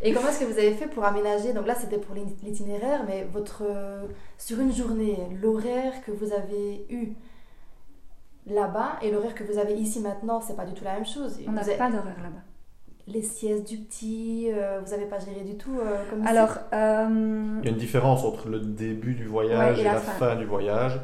Et 0.00 0.12
comment 0.12 0.28
est-ce 0.28 0.40
que 0.40 0.44
vous 0.44 0.58
avez 0.58 0.72
fait 0.74 0.86
pour 0.86 1.04
aménager 1.04 1.52
Donc 1.52 1.66
là, 1.66 1.74
c'était 1.74 1.98
pour 1.98 2.14
l'itinéraire, 2.14 3.04
mais 3.06 3.24
votre 3.32 3.62
sur 4.38 4.60
une 4.60 4.72
journée, 4.72 5.18
l'horaire 5.42 5.92
que 6.04 6.10
vous 6.12 6.32
avez 6.32 6.84
eu 6.90 7.14
là-bas 8.46 8.98
et 9.02 9.10
l'horaire 9.10 9.34
que 9.34 9.44
vous 9.44 9.58
avez 9.58 9.74
ici 9.74 10.00
maintenant, 10.00 10.40
c'est 10.40 10.54
pas 10.56 10.66
du 10.66 10.74
tout 10.74 10.84
la 10.84 10.94
même 10.94 11.06
chose. 11.06 11.38
On 11.48 11.52
n'a 11.52 11.62
pas 11.62 11.90
d'horaire 11.90 12.16
là-bas. 12.22 12.42
Les 13.06 13.20
siestes 13.20 13.68
du 13.68 13.76
petit, 13.76 14.48
euh, 14.50 14.80
vous 14.82 14.92
n'avez 14.92 15.04
pas 15.04 15.18
géré 15.18 15.44
du 15.44 15.58
tout 15.58 15.78
euh, 15.78 15.96
comme 16.08 16.26
Alors, 16.26 16.56
euh, 16.72 17.58
il 17.60 17.64
y 17.66 17.68
a 17.68 17.70
une 17.70 17.76
différence 17.76 18.24
entre 18.24 18.48
le 18.48 18.60
début 18.60 19.12
du 19.12 19.26
voyage 19.26 19.78
et, 19.78 19.84
la, 19.84 19.96
fin. 19.96 20.36
du 20.36 20.46
voyage. 20.46 20.98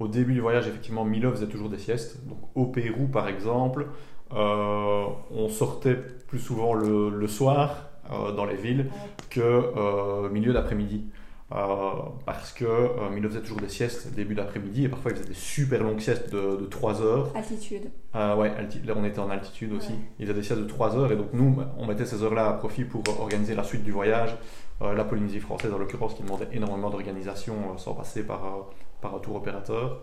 Au 0.00 0.08
début 0.08 0.34
du 0.34 0.40
voyage, 0.40 0.66
effectivement, 0.66 1.04
Milo 1.04 1.30
faisait 1.30 1.46
toujours 1.46 1.68
des 1.68 1.78
siestes. 1.78 2.26
Donc, 2.26 2.38
au 2.56 2.66
Pérou, 2.66 3.06
par 3.06 3.28
exemple, 3.28 3.86
on 4.32 5.48
sortait 5.48 5.94
plus 5.94 6.40
souvent 6.40 6.74
le, 6.74 7.08
le 7.10 7.28
soir 7.28 7.90
dans 8.36 8.44
les 8.44 8.56
villes 8.56 8.90
que 9.30 10.28
milieu 10.30 10.52
d'après-midi. 10.52 11.04
Euh, 11.52 11.92
parce 12.24 12.52
que 12.52 12.64
euh, 12.64 13.28
faisait 13.28 13.42
toujours 13.42 13.60
des 13.60 13.68
siestes 13.68 14.14
début 14.14 14.34
d'après-midi 14.34 14.86
et 14.86 14.88
parfois 14.88 15.10
il 15.10 15.18
faisait 15.18 15.28
des 15.28 15.34
super 15.34 15.82
longues 15.82 16.00
siestes 16.00 16.32
de, 16.32 16.56
de 16.56 16.64
3 16.64 17.02
heures. 17.02 17.36
Altitude. 17.36 17.90
Euh, 18.14 18.34
ouais, 18.34 18.50
là 18.84 18.94
on 18.96 19.04
était 19.04 19.18
en 19.18 19.28
altitude 19.28 19.72
aussi. 19.74 19.92
Il 20.18 20.26
faisait 20.26 20.38
des 20.38 20.42
siestes 20.42 20.62
de 20.62 20.66
3 20.66 20.96
heures 20.96 21.12
et 21.12 21.16
donc 21.16 21.28
nous 21.34 21.50
bah, 21.50 21.74
on 21.76 21.86
mettait 21.86 22.06
ces 22.06 22.22
heures-là 22.22 22.48
à 22.48 22.52
profit 22.54 22.84
pour 22.84 23.02
organiser 23.20 23.54
la 23.54 23.62
suite 23.62 23.84
du 23.84 23.92
voyage. 23.92 24.34
Euh, 24.80 24.94
la 24.94 25.04
Polynésie 25.04 25.38
française 25.38 25.72
en 25.72 25.78
l'occurrence 25.78 26.14
qui 26.14 26.22
demandait 26.22 26.48
énormément 26.50 26.88
d'organisation 26.88 27.76
sans 27.76 27.92
passer 27.92 28.26
par, 28.26 28.70
par 29.02 29.14
un 29.14 29.18
tour 29.18 29.36
opérateur. 29.36 30.00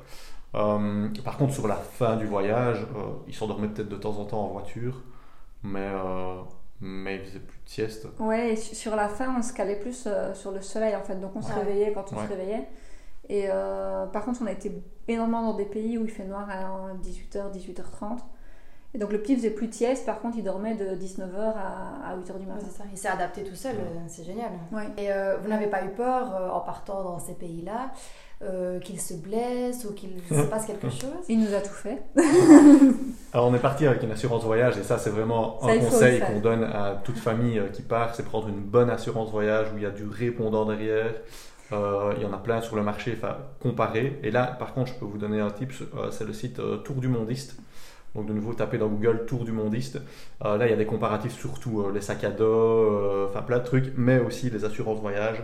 par 0.54 1.38
contre 1.38 1.54
sur 1.54 1.68
la 1.68 1.76
fin 1.76 2.18
du 2.18 2.28
voyage, 2.28 2.86
il 3.28 3.34
s'endormait 3.34 3.68
peut-être 3.68 3.90
de 3.90 3.96
temps 3.96 4.18
en 4.20 4.26
temps 4.26 4.46
en 4.46 4.50
voiture, 4.50 5.02
mais 5.64 5.90
mais 6.82 7.18
il 7.18 7.22
faisait 7.22 7.40
plus 7.40 7.60
de 7.64 7.70
sieste. 7.70 8.08
Ouais, 8.20 8.54
et 8.54 8.56
sur 8.56 8.96
la 8.96 9.08
fin, 9.08 9.36
on 9.38 9.42
se 9.42 9.54
calait 9.54 9.76
plus 9.76 10.06
euh, 10.08 10.34
sur 10.34 10.52
le 10.52 10.62
soleil 10.62 10.96
en 10.96 11.04
fait. 11.04 11.16
Donc 11.16 11.36
on 11.36 11.42
se 11.42 11.54
réveillait 11.54 11.94
quand 11.94 12.12
on 12.12 12.22
se 12.22 12.28
réveillait. 12.28 12.68
Et 13.30 13.46
euh, 13.50 14.08
par 14.08 14.26
contre, 14.26 14.42
on 14.42 14.48
a 14.48 14.52
été 14.52 14.72
énormément 15.08 15.44
dans 15.44 15.54
des 15.58 15.66
pays 15.66 15.98
où 15.98 16.04
il 16.04 16.12
fait 16.12 16.26
noir 16.26 16.50
à 16.50 16.94
18h, 16.96 17.52
18h30. 17.54 18.20
Et 18.94 18.98
donc 18.98 19.14
le 19.14 19.22
petit 19.22 19.38
faisait 19.38 19.52
plus 19.52 19.68
de 19.68 19.74
sieste, 19.74 20.06
par 20.06 20.20
contre 20.20 20.38
il 20.38 20.44
dormait 20.44 20.76
de 20.76 20.84
19h 20.84 21.54
à, 21.56 22.14
8h 22.18 22.38
du 22.38 22.46
matin. 22.46 22.68
ça. 22.70 22.84
Il 22.92 22.98
s'est 22.98 23.08
adapté 23.08 23.42
tout 23.42 23.56
seul, 23.56 23.78
c'est 24.08 24.26
génial. 24.26 24.52
Et 24.98 25.14
euh, 25.14 25.38
vous 25.38 25.48
n'avez 25.48 25.68
pas 25.68 25.86
eu 25.86 25.90
peur 25.92 26.54
en 26.54 26.60
partant 26.60 27.02
dans 27.02 27.18
ces 27.18 27.36
pays-là 27.36 27.92
euh, 28.44 28.80
qu'il 28.80 29.00
se 29.00 29.14
blesse 29.14 29.86
ou 29.86 29.94
qu'il 29.94 30.10
se 30.28 30.42
passe 30.50 30.66
quelque 30.66 30.90
chose. 30.90 31.26
Il 31.30 31.42
nous 31.42 31.54
a 31.54 31.62
tout 31.62 31.74
fait. 31.74 32.02
Alors 33.34 33.48
on 33.48 33.54
est 33.54 33.60
parti 33.60 33.86
avec 33.86 34.02
une 34.02 34.10
assurance 34.10 34.44
voyage 34.44 34.80
et 34.80 34.84
ça 34.84 34.98
c'est 34.98 35.12
vraiment 35.12 35.64
un 35.64 35.78
conseil 35.78 36.20
qu'on 36.22 36.40
donne 36.40 36.64
à 36.64 37.00
toute 37.04 37.20
famille 37.20 37.60
euh, 37.60 37.68
qui 37.68 37.84
part, 37.84 38.16
c'est 38.16 38.24
prendre 38.24 38.48
une 38.48 38.62
bonne 38.62 38.90
assurance 38.90 39.30
voyage 39.30 39.68
où 39.72 39.78
il 39.78 39.84
y 39.84 39.86
a 39.86 39.92
du 39.92 40.08
répondant 40.08 40.66
derrière. 40.66 41.14
Euh, 41.72 42.14
il 42.18 42.24
y 42.24 42.26
en 42.26 42.34
a 42.34 42.38
plein 42.38 42.62
sur 42.62 42.76
le 42.76 42.82
marché, 42.82 43.14
enfin 43.16 43.38
comparer. 43.60 44.20
Et 44.24 44.32
là 44.32 44.48
par 44.48 44.74
contre 44.74 44.92
je 44.92 44.96
peux 44.96 45.06
vous 45.06 45.20
donner 45.20 45.40
un 45.40 45.52
tip, 45.52 45.72
c'est 46.10 46.26
le 46.26 46.34
site 46.34 46.60
Tour 46.84 46.96
du 46.96 47.10
Mondiste. 47.10 47.58
Donc 48.16 48.26
de 48.26 48.34
nouveau, 48.34 48.54
tapez 48.54 48.80
dans 48.80 48.88
Google 48.88 49.26
Tour 49.28 49.46
du 49.46 49.52
Mondiste. 49.52 50.02
là, 50.44 50.66
il 50.66 50.70
y 50.70 50.74
a 50.74 50.76
des 50.76 50.88
comparatifs 50.88 51.34
surtout 51.40 51.92
les 51.94 52.02
sacs 52.02 52.24
à 52.24 52.32
dos, 52.32 53.28
enfin 53.30 53.44
plein 53.44 53.60
de 53.60 53.64
trucs, 53.64 53.94
mais 53.96 54.20
aussi 54.20 54.50
les 54.50 54.66
assurances 54.66 55.00
voyage. 55.00 55.38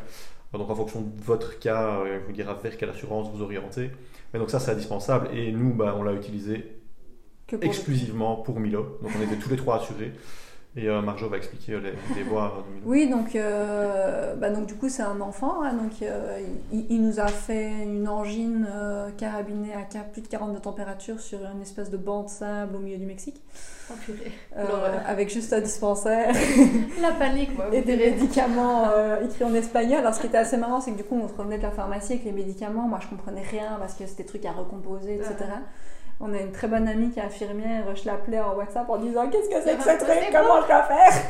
Donc 0.53 0.69
en 0.69 0.75
fonction 0.75 1.01
de 1.01 1.21
votre 1.21 1.59
cas, 1.59 1.99
euh, 1.99 2.19
il 2.19 2.25
vous 2.25 2.31
dira 2.31 2.53
vers 2.55 2.77
quelle 2.77 2.89
assurance 2.89 3.29
vous 3.33 3.41
orientez. 3.41 3.91
Mais 4.33 4.39
donc 4.39 4.49
ça 4.49 4.59
c'est 4.59 4.71
indispensable 4.71 5.29
et 5.33 5.51
nous 5.51 5.73
bah, 5.73 5.95
on 5.97 6.03
l'a 6.03 6.13
utilisé 6.13 6.79
exclusivement 7.61 8.37
pour 8.37 8.59
Milo. 8.59 8.99
Donc 9.01 9.11
on 9.17 9.21
était 9.21 9.37
tous 9.37 9.49
les 9.49 9.57
trois 9.57 9.77
assurés. 9.77 10.13
Et 10.75 10.89
euh, 10.89 11.01
Marjo 11.01 11.27
va 11.27 11.37
expliquer 11.37 11.79
les, 11.79 11.93
les 12.15 12.21
voies. 12.21 12.63
Oui, 12.85 13.09
donc, 13.09 13.35
euh, 13.35 14.35
bah, 14.35 14.51
donc 14.51 14.67
du 14.67 14.75
coup, 14.75 14.89
c'est 14.89 15.01
un 15.01 15.19
enfant. 15.21 15.63
Hein, 15.63 15.73
donc, 15.73 16.03
euh, 16.03 16.39
il, 16.71 17.01
nous 17.01 17.19
a 17.19 17.27
fait 17.27 17.71
une 17.83 18.07
angine 18.07 18.67
carabinée 19.17 19.73
à 19.73 20.03
plus 20.03 20.21
de 20.21 20.27
40 20.27 20.53
de 20.53 20.59
température 20.59 21.19
sur 21.19 21.39
une 21.51 21.63
espèce 21.63 21.89
de 21.89 21.97
banc 21.97 22.23
de 22.23 22.29
sable 22.29 22.75
au 22.75 22.79
milieu 22.79 22.97
du 22.97 23.07
Mexique. 23.07 23.41
Oh, 23.89 23.93
avec 25.07 25.31
juste 25.31 25.51
un 25.53 25.61
dispensaire. 25.61 26.31
la 27.01 27.11
panique, 27.11 27.55
moi. 27.55 27.73
Et 27.73 27.81
des 27.81 27.97
médicaments 27.97 28.91
écrits 29.23 29.45
en 29.45 29.53
espagnol. 29.55 29.99
Alors, 29.99 30.13
ce 30.13 30.19
qui 30.19 30.27
était 30.27 30.37
assez 30.37 30.57
marrant, 30.57 30.79
c'est 30.79 30.91
que 30.91 30.97
du 30.97 31.03
coup, 31.03 31.15
on 31.15 31.25
revenait 31.25 31.57
de 31.57 31.63
la 31.63 31.71
pharmacie 31.71 32.13
avec 32.13 32.25
les 32.25 32.33
médicaments. 32.33 32.87
Moi, 32.87 32.99
je 33.01 33.07
comprenais 33.07 33.41
rien 33.41 33.77
parce 33.79 33.95
que 33.95 34.05
c'était 34.05 34.23
des 34.23 34.29
trucs 34.29 34.45
à 34.45 34.51
recomposer, 34.51 35.15
etc. 35.15 35.33
On 36.19 36.33
a 36.33 36.39
une 36.39 36.51
très 36.51 36.67
bonne 36.67 36.87
amie 36.87 37.11
qui 37.11 37.19
est 37.19 37.23
infirmière, 37.23 37.95
je 37.95 38.05
l'appelais 38.05 38.39
en 38.39 38.55
WhatsApp 38.55 38.89
en 38.89 38.97
disant 38.97 39.29
Qu'est-ce 39.29 39.49
que 39.49 39.61
c'est 39.63 39.77
que 39.77 39.83
ce 39.83 40.03
truc 40.03 40.31
Comment 40.31 40.61
je 40.61 40.67
dois 40.67 40.83
faire? 40.83 41.13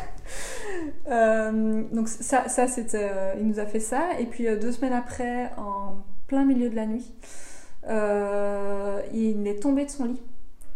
Euh, 1.10 1.84
Donc, 1.94 2.10
ça, 2.10 2.50
ça 2.50 2.68
c'était. 2.68 3.10
Euh, 3.10 3.34
il 3.40 3.48
nous 3.48 3.60
a 3.62 3.66
fait 3.66 3.80
ça. 3.80 4.10
Et 4.20 4.26
puis, 4.26 4.46
euh, 4.46 4.58
deux 4.58 4.74
semaines 4.74 4.92
après, 4.92 5.50
en 5.58 5.96
plein 6.28 6.44
milieu 6.44 6.70
de 6.70 6.76
la 6.76 6.86
nuit, 6.86 7.14
il 9.14 9.48
est 9.48 9.62
tombé 9.62 9.86
de 9.86 9.90
son 9.90 10.04
lit. 10.04 10.22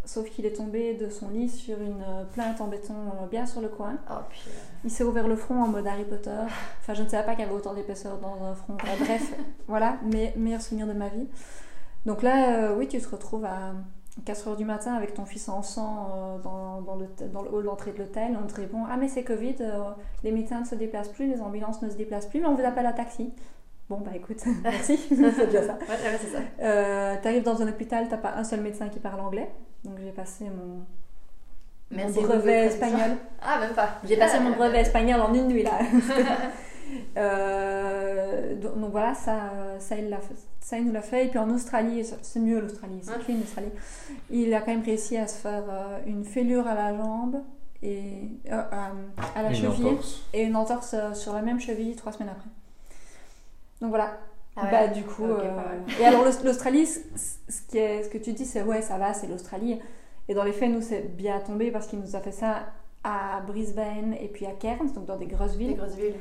Sauf 0.05 0.29
qu'il 0.29 0.45
est 0.45 0.55
tombé 0.55 0.93
de 0.93 1.09
son 1.09 1.29
lit 1.29 1.49
sur 1.49 1.79
une 1.81 2.03
plainte 2.33 2.61
en 2.61 2.67
béton 2.67 2.93
bien 3.29 3.45
sur 3.45 3.59
le 3.59 3.67
coin. 3.67 3.97
Oh, 4.09 4.23
il 4.85 4.89
s'est 4.89 5.03
ouvert 5.03 5.27
le 5.27 5.35
front 5.35 5.61
en 5.61 5.67
mode 5.67 5.85
Harry 5.85 6.05
Potter. 6.05 6.39
Enfin, 6.79 6.93
je 6.93 7.03
ne 7.03 7.09
savais 7.09 7.25
pas 7.25 7.31
qu'il 7.33 7.43
y 7.43 7.47
avait 7.47 7.55
autant 7.55 7.73
d'épaisseur 7.73 8.17
dans 8.19 8.41
un 8.45 8.55
front. 8.55 8.77
bref, 9.01 9.33
voilà, 9.67 9.97
mes 10.03 10.33
meilleurs 10.37 10.61
souvenirs 10.61 10.87
de 10.87 10.93
ma 10.93 11.09
vie. 11.09 11.27
Donc 12.05 12.23
là, 12.23 12.71
oui, 12.73 12.87
tu 12.87 12.99
te 12.99 13.09
retrouves 13.09 13.43
à 13.43 13.73
4 14.25 14.47
heures 14.49 14.55
du 14.57 14.65
matin 14.65 14.93
avec 14.93 15.13
ton 15.13 15.25
fils 15.25 15.47
en 15.47 15.61
sang 15.61 16.09
euh, 16.13 16.37
dans, 16.39 16.81
dans, 16.81 16.95
le, 16.95 17.07
dans 17.31 17.41
le 17.41 17.49
hall 17.49 17.63
d'entrée 17.63 17.91
de 17.91 17.99
l'hôtel, 17.99 18.37
on 18.41 18.45
te 18.45 18.55
répond 18.55 18.83
Ah, 18.89 18.97
mais 18.97 19.07
c'est 19.07 19.23
Covid, 19.23 19.55
euh, 19.61 19.83
les 20.23 20.31
médecins 20.31 20.59
ne 20.59 20.65
se 20.65 20.75
déplacent 20.75 21.09
plus, 21.09 21.27
les 21.27 21.41
ambulances 21.41 21.81
ne 21.81 21.89
se 21.89 21.95
déplacent 21.95 22.27
plus, 22.27 22.41
mais 22.41 22.47
on 22.47 22.55
vous 22.55 22.65
appelle 22.65 22.85
un 22.85 22.93
taxi. 22.93 23.33
Bon, 23.89 23.99
bah 23.99 24.11
écoute, 24.13 24.43
merci, 24.63 24.97
c'est 25.09 25.45
déjà 25.45 25.63
ça. 25.63 25.73
Ouais, 25.73 26.17
c'est 26.19 26.27
ça. 26.27 26.39
Euh, 26.61 27.15
T'arrives 27.21 27.43
dans 27.43 27.61
un 27.61 27.67
hôpital, 27.69 28.07
t'as 28.09 28.17
pas 28.17 28.33
un 28.35 28.43
seul 28.43 28.61
médecin 28.61 28.89
qui 28.89 28.99
parle 28.99 29.21
anglais, 29.21 29.49
donc 29.85 29.95
j'ai 30.03 30.11
passé 30.11 30.45
mon, 30.45 30.83
brevet 32.21 32.65
espagnol. 32.65 33.11
Ah, 33.41 33.59
même 33.59 33.73
pas. 33.73 33.89
J'ai 34.03 34.17
passé 34.17 34.39
mon 34.41 34.51
brevet 34.51 34.81
espagnol 34.81 35.21
en 35.21 35.33
une 35.33 35.47
nuit 35.47 35.63
là. 35.63 35.79
Euh, 37.17 38.55
donc, 38.55 38.91
voilà, 38.91 39.13
ça, 39.13 39.51
ça, 39.79 39.95
il 39.97 40.17
ça, 40.59 40.77
il 40.77 40.85
nous 40.85 40.93
l'a 40.93 41.01
fait. 41.01 41.25
Et 41.25 41.29
puis 41.29 41.39
en 41.39 41.49
Australie, 41.49 42.05
c'est 42.21 42.39
mieux 42.39 42.59
l'Australie, 42.59 42.99
c'est 43.01 43.19
clean 43.23 43.37
l'Australie. 43.37 43.71
Il 44.29 44.53
a 44.53 44.61
quand 44.61 44.71
même 44.71 44.83
réussi 44.83 45.17
à 45.17 45.27
se 45.27 45.35
faire 45.35 45.63
euh, 45.69 45.99
une 46.05 46.23
fêlure 46.23 46.67
à 46.67 46.75
la 46.75 46.95
jambe 46.95 47.41
et 47.83 48.29
euh, 48.51 48.61
à 49.35 49.41
la 49.41 49.53
cheville 49.53 49.97
et 50.33 50.43
une 50.43 50.55
entorse 50.55 50.95
sur 51.13 51.33
la 51.33 51.41
même 51.41 51.59
cheville 51.59 51.95
trois 51.95 52.11
semaines 52.11 52.29
après. 52.29 52.49
Donc 53.81 53.89
voilà. 53.89 54.17
Ah 54.57 54.67
bah, 54.69 54.87
du 54.87 55.03
coup, 55.03 55.25
et 55.99 56.05
alors 56.05 56.25
l'Australie, 56.25 56.85
ce, 56.85 57.61
qui 57.69 57.77
est, 57.77 58.03
ce 58.03 58.09
que 58.09 58.17
tu 58.17 58.33
dis, 58.33 58.45
c'est 58.45 58.61
ouais, 58.61 58.81
ça 58.81 58.97
va, 58.97 59.13
c'est 59.13 59.27
l'Australie. 59.27 59.79
Et 60.27 60.33
dans 60.33 60.43
les 60.43 60.51
faits, 60.51 60.69
nous, 60.69 60.81
c'est 60.81 61.15
bien 61.15 61.39
tombé 61.39 61.71
parce 61.71 61.87
qu'il 61.87 61.99
nous 61.99 62.15
a 62.15 62.19
fait 62.19 62.33
ça 62.33 62.65
à 63.03 63.41
Brisbane 63.41 64.15
et 64.19 64.27
puis 64.27 64.45
à 64.45 64.51
Cairns, 64.51 64.93
donc 64.93 65.05
dans 65.05 65.17
des 65.17 65.25
grosses 65.25 65.55
villes. 65.55 65.69
Des 65.69 65.75
grosses 65.75 65.95
villes. 65.95 66.13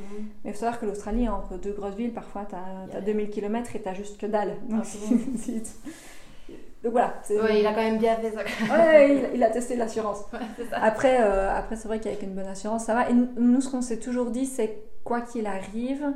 Mais 0.45 0.51
il 0.51 0.53
faut 0.55 0.61
savoir 0.61 0.81
que 0.81 0.87
l'Australie, 0.87 1.29
entre 1.29 1.59
deux 1.59 1.73
grosses 1.73 1.95
villes, 1.95 2.13
parfois 2.13 2.47
tu 2.49 2.55
as, 2.55 3.01
2000 3.01 3.29
km 3.31 3.77
et 3.77 3.83
tu 3.83 3.95
juste 3.95 4.19
que 4.19 4.27
dalle. 4.27 4.57
Donc, 4.69 4.85
donc 6.83 6.93
voilà. 6.93 7.21
Il 7.29 7.67
a 7.67 7.75
quand 7.75 7.83
même 7.83 7.99
bien 7.99 8.17
fait 8.17 8.33
ça. 8.33 9.05
il, 9.35 9.43
a 9.43 9.51
testé 9.51 9.77
l'assurance. 9.77 10.25
après, 10.73 11.21
euh, 11.21 11.55
après 11.55 11.77
c'est 11.77 11.89
vrai 11.89 12.01
qu'avec 12.01 12.23
une 12.23 12.35
bonne 12.35 12.49
assurance, 12.49 12.85
ça 12.85 12.95
va. 12.95 13.11
Et 13.11 13.13
nous, 13.13 13.61
ce 13.61 13.69
qu'on 13.69 13.83
s'est 13.83 13.99
toujours 13.99 14.31
dit, 14.31 14.47
c'est 14.47 14.83
quoi 15.05 15.21
qu'il 15.21 15.47
arrive, 15.47 16.07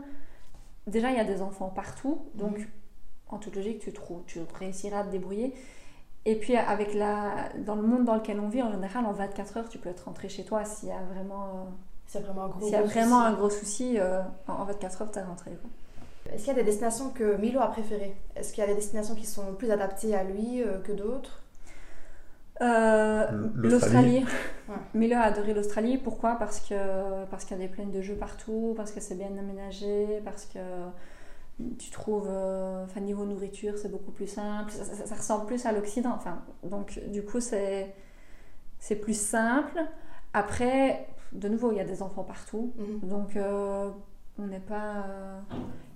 déjà 0.87 1.11
il 1.11 1.17
y 1.17 1.21
a 1.21 1.25
des 1.25 1.43
enfants 1.43 1.69
partout, 1.69 2.23
donc 2.35 2.59
mhm. 2.59 2.67
en 3.29 3.39
toute 3.39 3.57
logique, 3.57 3.81
tu, 3.81 3.93
tu 4.27 4.41
réussiras 4.59 5.01
à 5.01 5.05
te 5.05 5.11
débrouiller. 5.11 5.53
Et 6.27 6.37
puis 6.37 6.57
avec 6.57 6.95
la, 6.95 7.51
dans 7.67 7.75
le 7.75 7.83
monde 7.83 8.05
dans 8.05 8.15
lequel 8.15 8.41
on 8.41 8.49
vit, 8.49 8.63
en 8.63 8.73
général, 8.73 9.05
en 9.05 9.13
24 9.13 9.57
heures, 9.59 9.69
tu 9.69 9.79
peux 9.79 9.91
être 9.91 10.05
rentré 10.07 10.29
chez 10.29 10.45
toi 10.45 10.65
s'il 10.65 10.89
y 10.89 10.93
a 10.93 11.03
vraiment, 11.13 11.69
s'il 12.07 12.21
y 12.21 12.25
a 12.25 12.27
vraiment 12.27 12.45
un 12.45 12.49
gros, 12.49 12.69
y 12.69 12.75
a 12.75 12.83
vraiment 12.83 13.21
souci. 13.21 13.27
un 13.27 13.33
gros 13.33 13.51
souci. 13.51 13.95
Euh, 13.99 14.23
en 14.49 14.65
24 14.65 15.03
heures, 15.03 15.11
tu 15.11 15.19
es 15.19 15.23
rentré. 15.23 15.51
Est-ce 16.33 16.45
qu'il 16.45 16.47
y 16.49 16.51
a 16.51 16.55
des 16.55 16.65
destinations 16.65 17.11
que 17.11 17.37
Milo 17.37 17.61
a 17.61 17.67
préférées? 17.67 18.17
Est-ce 18.35 18.55
qu'il 18.55 18.63
y 18.63 18.65
a 18.65 18.69
des 18.69 18.75
destinations 18.75 19.15
qui 19.15 19.27
sont 19.27 19.55
plus 19.55 19.71
adaptées 19.71 20.15
à 20.15 20.25
lui 20.25 20.63
euh, 20.63 20.79
que 20.79 20.93
d'autres? 20.93 21.43
Euh, 22.63 23.27
L'Australie. 23.57 24.25
Milo 24.95 25.17
a 25.17 25.23
adoré 25.23 25.53
l'Australie. 25.53 25.99
Pourquoi? 25.99 26.37
Parce 26.37 26.61
que 26.61 27.25
parce 27.31 27.45
qu'il 27.45 27.59
y 27.59 27.61
a 27.61 27.67
des 27.67 27.71
plaines 27.71 27.91
de 27.91 28.01
jeux 28.01 28.15
partout, 28.15 28.73
parce 28.77 28.93
que 28.93 29.01
c'est 29.01 29.17
bien 29.17 29.37
aménagé, 29.39 30.23
parce 30.25 30.47
que 30.47 30.61
tu 31.79 31.91
trouves, 31.91 32.27
euh, 32.29 32.85
enfin 32.85 33.01
niveau 33.01 33.25
nourriture, 33.25 33.79
c'est 33.79 33.91
beaucoup 33.91 34.11
plus 34.11 34.27
simple. 34.27 34.73
Ça, 34.73 35.15
ressemble 35.15 35.47
plus 35.47 35.65
à 35.67 35.73
l'Occident. 35.73 36.13
Enfin, 36.15 36.43
donc 36.65 37.01
du 37.09 37.25
coup, 37.25 37.41
c'est 37.41 37.95
c'est 38.81 38.97
plus 38.97 39.19
simple. 39.19 39.81
Après, 40.33 41.07
de 41.33 41.49
nouveau, 41.49 41.71
il 41.73 41.77
y 41.77 41.81
a 41.81 41.85
des 41.85 42.03
enfants 42.03 42.25
partout, 42.25 42.73
mhm. 42.77 43.09
donc 43.09 43.37
euh, 43.37 43.89
on 44.39 44.47
n'est 44.47 44.61
pas. 44.61 45.05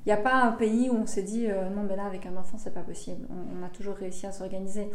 Il 0.07 0.09
n'y 0.09 0.13
a 0.13 0.23
pas 0.23 0.37
un 0.37 0.53
pays 0.53 0.89
où 0.91 0.95
on 0.95 1.07
s'est 1.07 1.23
dit 1.23 1.51
euh, 1.51 1.69
non, 1.71 1.83
mais 1.83 1.97
là 1.97 2.07
avec 2.07 2.25
un 2.25 2.37
enfant, 2.37 2.57
c'est 2.57 2.73
pas 2.73 2.83
possible. 2.83 3.27
On, 3.31 3.63
a 3.65 3.69
toujours 3.69 3.97
réussi 3.97 4.27
à 4.27 4.33
s'organiser 4.33 4.89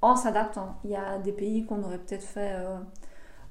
en 0.00 0.16
s'adaptant. 0.16 0.76
Il 0.84 0.90
y 0.90 0.96
a 0.96 1.18
des 1.18 1.32
pays 1.32 1.66
qu'on 1.66 1.82
aurait 1.82 1.98
peut-être 1.98 2.24
fait 2.24 2.54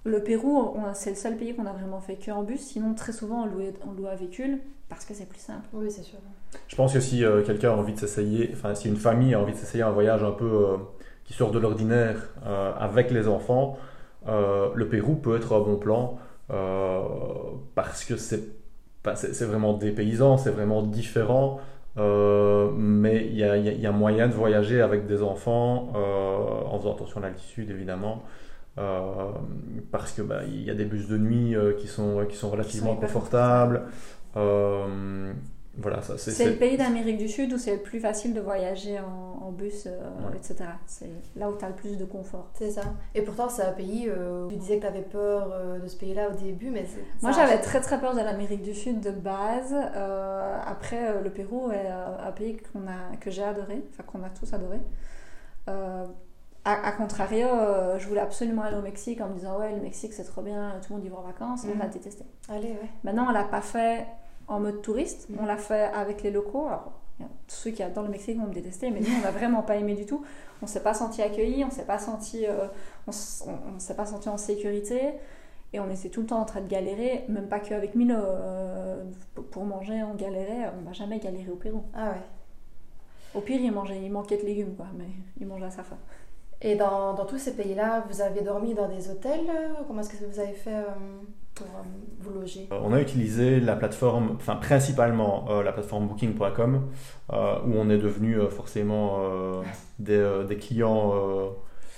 Le 0.06 0.23
Pérou, 0.23 0.76
c'est 0.93 1.10
le 1.10 1.15
seul 1.15 1.36
pays 1.36 1.56
qu'on 1.56 1.65
a 1.65 1.73
vraiment 1.73 1.99
fait 1.99 2.15
que 2.15 2.32
en 2.32 2.43
bus. 2.43 2.62
Sinon, 2.62 2.95
très 2.95 3.12
souvent, 3.12 3.43
on 3.43 3.45
louait, 3.45 3.73
on 3.86 3.91
louait 3.91 4.10
un 4.10 4.15
véhicule 4.15 4.60
parce 4.93 5.06
que 5.06 5.13
c'est 5.13 5.27
plus 5.27 5.39
simple. 5.39 5.65
Oui, 5.73 5.89
c'est 5.89 6.03
sûr. 6.03 6.19
Je 6.67 6.75
pense 6.75 6.93
que 6.93 6.99
si 6.99 7.23
euh, 7.23 7.41
quelqu'un 7.43 7.71
a 7.71 7.75
envie 7.75 7.93
de 7.93 7.99
s'essayer, 7.99 8.51
enfin, 8.53 8.75
si 8.75 8.88
une 8.88 8.95
famille 8.95 9.34
a 9.34 9.39
envie 9.39 9.53
de 9.53 9.58
s'essayer 9.58 9.84
un 9.84 9.91
voyage 9.91 10.23
un 10.23 10.32
peu 10.32 10.45
euh, 10.45 10.77
qui 11.23 11.34
sort 11.34 11.51
de 11.51 11.60
l'ordinaire 11.60 12.17
euh, 12.45 12.71
avec 12.79 13.12
les 13.12 13.27
enfants, 13.27 13.77
le 14.25 14.88
Pérou 14.88 15.15
peut 15.15 15.36
être 15.36 15.53
un 15.53 15.60
bon 15.60 15.75
plan 15.75 16.17
parce 17.75 18.06
que 18.06 18.15
c'est 18.15 18.41
c'est 19.15 19.43
vraiment 19.43 19.73
dépaysant, 19.73 20.38
c'est 20.38 20.51
vraiment 20.51 20.82
différent. 20.82 21.60
mais 21.97 23.27
il 23.27 23.36
y 23.36 23.43
a, 23.43 23.58
y 23.58 23.86
a, 23.86 23.91
moyen 23.91 24.29
de 24.29 24.34
voyager 24.34 24.79
avec 24.79 25.08
des 25.08 25.21
enfants 25.21 25.91
en 25.93 26.79
faisant 26.79 26.93
attention 26.93 27.19
à 27.19 27.23
l'altitude 27.23 27.69
évidemment. 27.69 28.23
parce 29.91 30.13
que 30.13 30.21
bah, 30.21 30.43
il 30.47 30.63
y 30.63 30.69
a 30.69 30.73
des 30.73 30.86
bus 30.86 31.10
de 31.10 31.17
nuit 31.17 31.53
qui 31.77 31.88
sont 31.88 32.25
qui 32.29 32.38
sont 32.38 32.49
relativement 32.49 32.95
confortables. 32.95 33.82
Voilà, 35.76 36.04
ça, 36.04 36.19
c'est, 36.19 36.46
le 36.46 36.56
pays 36.56 36.78
d'Amérique 36.78 37.17
du 37.17 37.28
Sud 37.28 37.52
où 37.52 37.58
c'est 37.58 37.74
le 37.74 37.82
plus 37.82 38.00
facile 38.00 38.36
de 38.36 38.41
voyager 38.41 39.00
en, 39.00 39.52
bus, 39.52 39.88
euh, 39.88 40.00
etc. 40.36 40.69
C'est 40.86 41.10
là 41.36 41.50
où 41.50 41.58
tu 41.58 41.65
as 41.65 41.69
le 41.69 41.76
plus 41.76 41.98
de 41.98 42.06
confort. 42.06 42.50
C'est 42.54 42.72
ça. 42.72 42.82
Et 43.15 43.22
pourtant, 43.22 43.50
c'est 43.50 43.63
un 43.63 43.72
pays, 43.72 44.08
euh, 44.08 44.48
tu 44.50 44.56
disais 44.56 44.78
que 44.78 44.82
tu 44.82 44.88
avais 44.88 45.02
peur 45.02 45.52
euh, 45.52 45.80
de 45.80 45.88
ce 45.88 45.96
pays-là 45.98 46.30
au 46.30 46.34
début, 46.34 46.69
mais 46.69 46.86
Moi, 47.22 47.32
j'avais 47.32 47.60
très 47.60 47.82
très 47.82 48.00
peur 48.00 48.13
de 48.13 48.19
l'Amérique 48.19 48.62
du 48.62 48.74
Sud 48.74 49.00
de 49.00 49.12
base. 49.12 49.74
après, 50.65 51.22
le 51.24 51.30
Pérou 51.32 51.72
est 51.72 51.88
un 51.88 52.32
pays 52.32 52.58
qu'on 52.58 52.88
a, 52.88 53.15
que 53.19 53.32
j'ai 53.32 53.43
adoré, 53.43 53.84
enfin 53.89 54.04
qu'on 54.04 54.24
a 54.24 54.30
tous 54.30 54.54
adoré. 54.54 54.80
A, 56.65 56.91
contrario, 56.93 57.48
je 57.98 58.08
voulais 58.08 58.22
absolument 58.22 58.62
aller 58.62 58.78
au 58.78 58.82
Mexique 58.82 59.22
en 59.22 59.30
me 59.30 59.34
disant 59.34 59.60
ouais 59.60 59.74
le 59.74 59.82
Mexique 59.82 60.13
c'est 60.13 60.24
trop 60.24 60.41
bien, 60.41 60.80
tout 60.82 60.93
le 60.93 60.98
monde 60.98 61.06
y 61.06 61.10
va 61.10 61.17
en 61.17 61.24
vacances, 61.24 61.65
on 61.65 61.80
a 61.84 61.88
détesté. 61.88 62.26
Allez 62.48 62.69
ouais. 62.69 62.89
Maintenant 63.04 63.26
on 63.28 63.32
l'a 63.32 63.43
pas 63.43 63.62
fait 63.62 64.06
en 64.47 64.60
mode 64.60 64.82
touriste. 64.82 65.27
On 65.39 65.45
l'a 65.45 65.58
fait 65.58 65.91
avec 65.93 66.23
les 66.23 66.32
locaux. 66.32 66.67
Alors, 66.67 66.91
tous 67.19 67.56
ceux 67.56 67.71
qui 67.71 67.84
adorent 67.84 68.03
le 68.03 68.10
Mexique 68.10 68.38
vont 68.38 68.47
me 68.47 68.53
détester, 68.53 68.89
mais 68.89 68.99
nous, 68.99 69.10
on 69.19 69.21
n'a 69.21 69.32
vraiment 69.32 69.62
pas 69.62 69.75
aimé 69.75 69.93
du 69.93 70.06
tout. 70.06 70.23
On 70.62 70.67
s'est 70.67 70.84
pas 70.84 70.93
senti 70.93 71.21
accueillis, 71.21 71.63
on 71.63 71.69
s'est 71.69 71.86
pas 71.86 71.99
senti, 71.99 72.45
euh, 72.47 72.67
on, 73.08 73.12
s'est 73.12 73.95
pas 73.95 74.06
senti 74.06 74.29
en 74.29 74.38
sécurité, 74.38 75.13
et 75.73 75.79
on 75.79 75.89
était 75.89 76.10
tout 76.10 76.21
le 76.21 76.27
temps 76.27 76.39
en 76.39 76.45
train 76.45 76.62
de 76.62 76.67
galérer, 76.67 77.25
même 77.27 77.47
pas 77.47 77.60
qu'avec 77.60 77.95
Milo. 77.95 78.15
Euh, 78.15 79.03
pour 79.51 79.65
manger, 79.65 80.03
on 80.03 80.15
galérait, 80.15 80.71
on 80.77 80.82
n'a 80.84 80.93
jamais 80.93 81.19
galéré 81.19 81.51
au 81.51 81.56
Pérou. 81.56 81.84
Ah 81.93 82.12
ouais. 82.12 82.21
Au 83.36 83.41
pire, 83.41 83.60
il 83.60 83.71
mangeait, 83.71 83.99
il 84.01 84.12
manquait 84.12 84.38
de 84.38 84.43
légumes, 84.43 84.75
quoi, 84.75 84.86
mais 84.95 85.08
il 85.39 85.47
mangeait 85.47 85.65
à 85.65 85.71
sa 85.71 85.84
faim. 85.84 85.97
Et 86.62 86.75
dans, 86.75 87.13
dans 87.13 87.25
tous 87.25 87.39
ces 87.39 87.56
pays-là, 87.56 88.06
vous 88.10 88.21
avez 88.21 88.41
dormi 88.41 88.73
dans 88.73 88.88
des 88.88 89.10
hôtels? 89.10 89.51
Comment 89.88 90.01
est-ce 90.01 90.12
que 90.12 90.25
vous 90.25 90.39
avez 90.39 90.53
fait 90.53 90.75
euh, 90.75 90.86
pour 91.56 91.68
euh, 91.68 91.82
vous 92.20 92.39
loger 92.39 92.68
euh, 92.72 92.80
On 92.84 92.94
a 92.94 93.02
utilisé 93.02 93.60
la 93.60 93.76
plateforme, 93.76 94.32
enfin 94.36 94.56
principalement 94.56 95.48
la 95.63 95.72
plateforme 95.72 96.08
booking.com, 96.08 96.82
où 97.32 97.74
on 97.76 97.89
est 97.89 97.98
devenu 97.98 98.38
forcément 98.50 99.22
des, 100.00 100.44
des, 100.48 100.58
clients. 100.58 101.13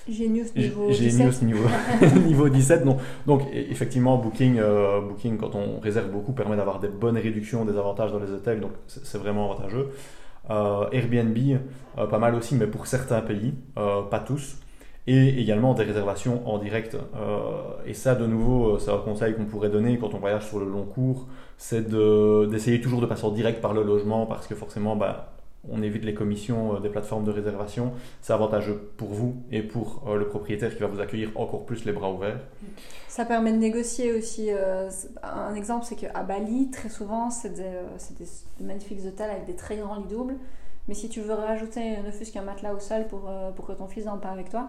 Genius 0.08 0.56
niveau 0.56 0.92
Genius 0.92 1.40
17. 1.40 1.42
Niveau, 1.44 1.68
niveau 2.28 2.50
17. 2.50 2.84
Donc, 2.84 3.00
donc 3.26 3.42
e, 3.42 3.72
effectivement, 3.72 4.18
Booking, 4.18 4.60
Booking, 5.08 5.38
quand 5.38 5.56
on 5.56 5.80
réserve 5.80 6.12
beaucoup, 6.12 6.34
permet 6.34 6.56
d'avoir 6.58 6.80
des 6.80 6.90
bonnes 6.90 7.18
réductions, 7.18 7.66
des 7.66 7.78
avantages 7.78 8.12
dans 8.12 8.20
les 8.20 8.32
hôtels, 8.32 8.60
donc 8.60 8.72
c'est 8.88 9.18
vraiment 9.18 9.52
avantageux. 9.52 9.90
Airbnb, 10.48 11.38
pas 11.96 12.20
mal 12.20 12.36
aussi, 12.36 12.56
mais 12.56 12.68
pour 12.68 12.88
certains 12.88 13.22
pays, 13.22 13.56
pas 13.76 14.20
tous 14.20 14.58
et 15.08 15.40
également 15.40 15.74
des 15.74 15.84
réservations 15.84 16.48
en 16.50 16.58
direct. 16.58 16.96
Euh, 16.96 17.52
et 17.86 17.94
ça, 17.94 18.16
de 18.16 18.26
nouveau, 18.26 18.76
euh, 18.76 18.80
c'est 18.80 18.92
un 18.92 18.98
conseil 18.98 19.36
qu'on 19.36 19.46
pourrait 19.46 19.70
donner 19.70 19.98
quand 20.00 20.14
on 20.14 20.18
voyage 20.18 20.48
sur 20.48 20.60
le 20.60 20.66
long 20.66 20.86
cours, 20.86 21.28
c'est 21.58 21.88
d'essayer 21.90 22.82
toujours 22.82 23.02
de 23.02 23.06
passer 23.06 23.26
en 23.26 23.32
direct 23.32 23.62
par 23.62 23.74
le 23.74 23.84
logement 23.84 24.26
parce 24.26 24.48
que 24.48 24.56
forcément, 24.56 24.96
bah, 24.96 25.32
on 25.70 25.82
évite 25.82 26.04
les 26.04 26.14
commissions 26.14 26.76
euh, 26.76 26.80
des 26.80 26.90
plateformes 26.90 27.24
de 27.24 27.32
réservation. 27.32 27.94
C'est 28.22 28.34
avantageux 28.34 28.92
pour 28.98 29.10
vous 29.10 29.36
et 29.52 29.62
pour 29.62 30.04
le 30.16 30.28
propriétaire 30.28 30.74
qui 30.76 30.82
va 30.82 30.88
vous 30.88 31.00
accueillir 31.00 31.30
encore 31.36 31.66
plus 31.66 31.86
les 31.86 31.92
bras 31.92 32.12
ouverts. 32.12 32.40
Ça 33.08 33.26
permet 33.26 33.52
de 33.52 33.58
négocier 33.58 34.12
aussi. 34.12 34.50
un 35.24 35.56
exemple, 35.56 35.86
c'est 35.88 35.96
qu'à 35.96 36.24
Bali, 36.24 36.70
très 36.72 36.90
souvent, 36.90 37.30
c'est 37.30 37.54
des, 37.54 37.72
des, 38.20 38.66
magnifiques 38.66 39.00
hôtels 39.08 39.30
avec 39.30 39.46
des 39.46 39.56
très 39.56 39.78
grands 39.78 39.96
lits 39.96 40.10
doubles. 40.10 40.36
Mais 40.88 40.94
si 40.94 41.10
tu 41.10 41.22
veux 41.22 41.34
rajouter 41.34 41.98
ne 41.98 42.12
fût-ce 42.12 42.32
qu'un 42.32 42.44
matelas 42.44 42.74
au 42.74 42.80
sol 42.80 43.08
pour, 43.08 43.28
euh, 43.28 43.52
pour 43.52 43.66
que 43.66 43.74
ton 43.74 43.88
fils 43.88 44.06
dorme 44.06 44.20
pas 44.20 44.30
avec 44.30 44.50
toi, 44.50 44.68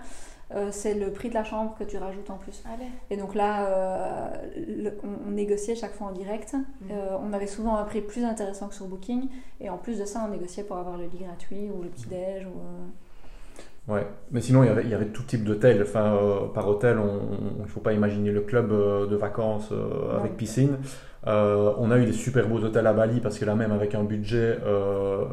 euh, 0.55 0.71
c'est 0.71 0.95
le 0.95 1.13
prix 1.13 1.29
de 1.29 1.35
la 1.35 1.45
chambre 1.45 1.75
que 1.79 1.85
tu 1.85 1.99
rajoutes 1.99 2.31
en 2.31 2.39
plus. 2.39 2.63
Allez. 2.65 2.87
Et 3.11 3.17
donc 3.17 3.35
là, 3.35 3.67
euh, 3.67 4.91
on, 5.27 5.31
négociait 5.31 5.75
chaque 5.75 5.93
fois 5.93 6.09
en 6.09 6.13
direct. 6.13 6.55
Mm. 6.81 6.93
on 7.21 7.33
avait 7.33 7.47
souvent 7.47 7.77
un 7.77 7.85
prix 7.85 8.01
plus 8.01 8.25
intéressant 8.25 8.69
que 8.69 8.75
sur 8.75 8.87
Booking. 8.87 9.29
Et 9.61 9.69
en 9.69 9.77
plus 9.77 9.99
de 9.99 10.05
ça, 10.05 10.25
on 10.27 10.31
négociait 10.31 10.65
pour 10.65 10.77
avoir 10.77 10.97
le 10.97 11.07
lit 11.07 11.19
gratuit 11.19 11.71
ou 11.71 11.83
le 11.83 11.89
petit-déj. 11.89 12.47
Ou, 12.47 12.51
Ouais, 13.89 14.07
mais 14.33 14.41
sinon 14.41 14.65
il 14.65 14.67
y 14.67 14.71
avait, 14.71 14.83
il 14.83 14.91
y 14.91 14.95
avait 14.95 15.07
tout 15.07 15.23
type 15.23 15.45
d'hôtel. 15.45 15.81
Enfin, 15.83 16.19
par 16.55 16.69
hôtel, 16.69 16.99
il 17.57 17.63
ne 17.63 17.69
faut 17.69 17.81
pas 17.81 17.93
imaginer 17.93 18.33
le 18.33 18.41
club 18.41 18.71
de 18.71 19.17
vacances 19.17 19.73
avec 20.19 20.37
piscine. 20.37 20.79
Euh, 21.27 21.73
on 21.79 21.91
a 21.91 21.99
eu 21.99 22.05
des 22.05 22.13
super 22.13 22.49
beaux 22.49 22.63
hôtels 22.63 22.87
à 22.87 22.93
Bali 22.93 23.21
parce 23.21 23.39
que 23.39 23.45
là 23.45 23.57
même 23.57 23.73
avec 23.73 23.97
un 23.97 24.05
budget 24.05 24.59
euh, 24.65 25.25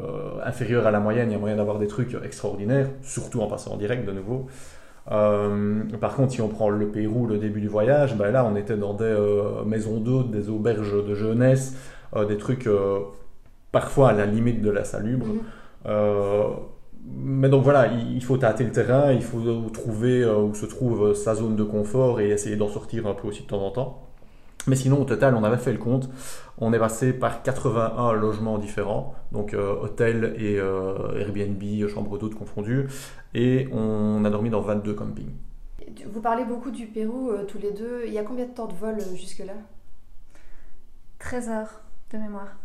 inférieur 0.44 0.86
à 0.86 0.90
la 0.90 0.98
moyenne, 0.98 1.30
il 1.30 1.34
y 1.34 1.36
a 1.36 1.38
moyen 1.38 1.56
d'avoir 1.56 1.78
des 1.78 1.86
trucs 1.86 2.16
extraordinaires, 2.24 2.88
surtout 3.02 3.40
en 3.42 3.46
passant 3.46 3.74
en 3.74 3.76
direct 3.76 4.04
de 4.04 4.12
nouveau. 4.12 4.46
Euh, 5.12 5.82
par 6.00 6.16
contre, 6.16 6.32
si 6.32 6.40
on 6.40 6.48
prend 6.48 6.68
le 6.68 6.88
Pérou, 6.88 7.26
le 7.26 7.38
début 7.38 7.60
du 7.60 7.68
voyage, 7.68 8.16
ben 8.16 8.32
là 8.32 8.44
on 8.44 8.56
était 8.56 8.76
dans 8.76 8.94
des 8.94 9.16
maisons 9.66 10.00
d'hôtes, 10.00 10.30
des 10.30 10.48
auberges 10.48 11.04
de 11.06 11.14
jeunesse, 11.14 11.76
des 12.28 12.38
trucs 12.38 12.68
parfois 13.70 14.10
à 14.10 14.12
la 14.14 14.26
limite 14.26 14.62
de 14.62 14.70
la 14.70 14.82
salubre. 14.84 15.26
Mhm. 15.26 15.94
Mais 17.06 17.48
donc 17.48 17.62
voilà, 17.62 17.88
il 17.88 18.22
faut 18.24 18.36
tâter 18.36 18.64
le 18.64 18.72
terrain, 18.72 19.12
il 19.12 19.22
faut 19.22 19.40
trouver 19.70 20.24
où 20.26 20.54
se 20.54 20.66
trouve 20.66 21.14
sa 21.14 21.34
zone 21.34 21.56
de 21.56 21.64
confort 21.64 22.20
et 22.20 22.30
essayer 22.30 22.56
d'en 22.56 22.68
sortir 22.68 23.06
un 23.06 23.14
peu 23.14 23.28
aussi 23.28 23.42
de 23.42 23.46
temps 23.48 23.62
en 23.62 23.70
temps. 23.70 24.04
Mais 24.66 24.76
sinon, 24.76 25.02
au 25.02 25.04
total, 25.04 25.34
on 25.34 25.44
avait 25.44 25.58
fait 25.58 25.72
le 25.72 25.78
compte. 25.78 26.08
On 26.58 26.72
est 26.72 26.78
passé 26.78 27.12
par 27.12 27.42
81 27.42 28.12
logements 28.14 28.58
différents, 28.58 29.14
donc 29.32 29.52
euh, 29.52 29.74
hôtel 29.82 30.34
et 30.38 30.58
euh, 30.58 31.18
Airbnb, 31.18 31.88
chambre 31.88 32.16
d'hôte 32.18 32.34
confondues, 32.34 32.86
et 33.34 33.68
on 33.72 34.24
a 34.24 34.30
dormi 34.30 34.50
dans 34.50 34.60
22 34.60 34.94
campings. 34.94 35.32
Vous 36.06 36.20
parlez 36.20 36.44
beaucoup 36.44 36.70
du 36.70 36.86
Pérou 36.86 37.30
euh, 37.30 37.44
tous 37.44 37.58
les 37.58 37.72
deux. 37.72 38.04
Il 38.06 38.12
y 38.12 38.18
a 38.18 38.22
combien 38.22 38.46
de 38.46 38.52
temps 38.52 38.66
de 38.66 38.74
vol 38.74 38.96
jusque-là? 39.14 39.54
13 41.18 41.48
heures 41.48 41.80
de 42.12 42.18
mémoire. 42.18 42.56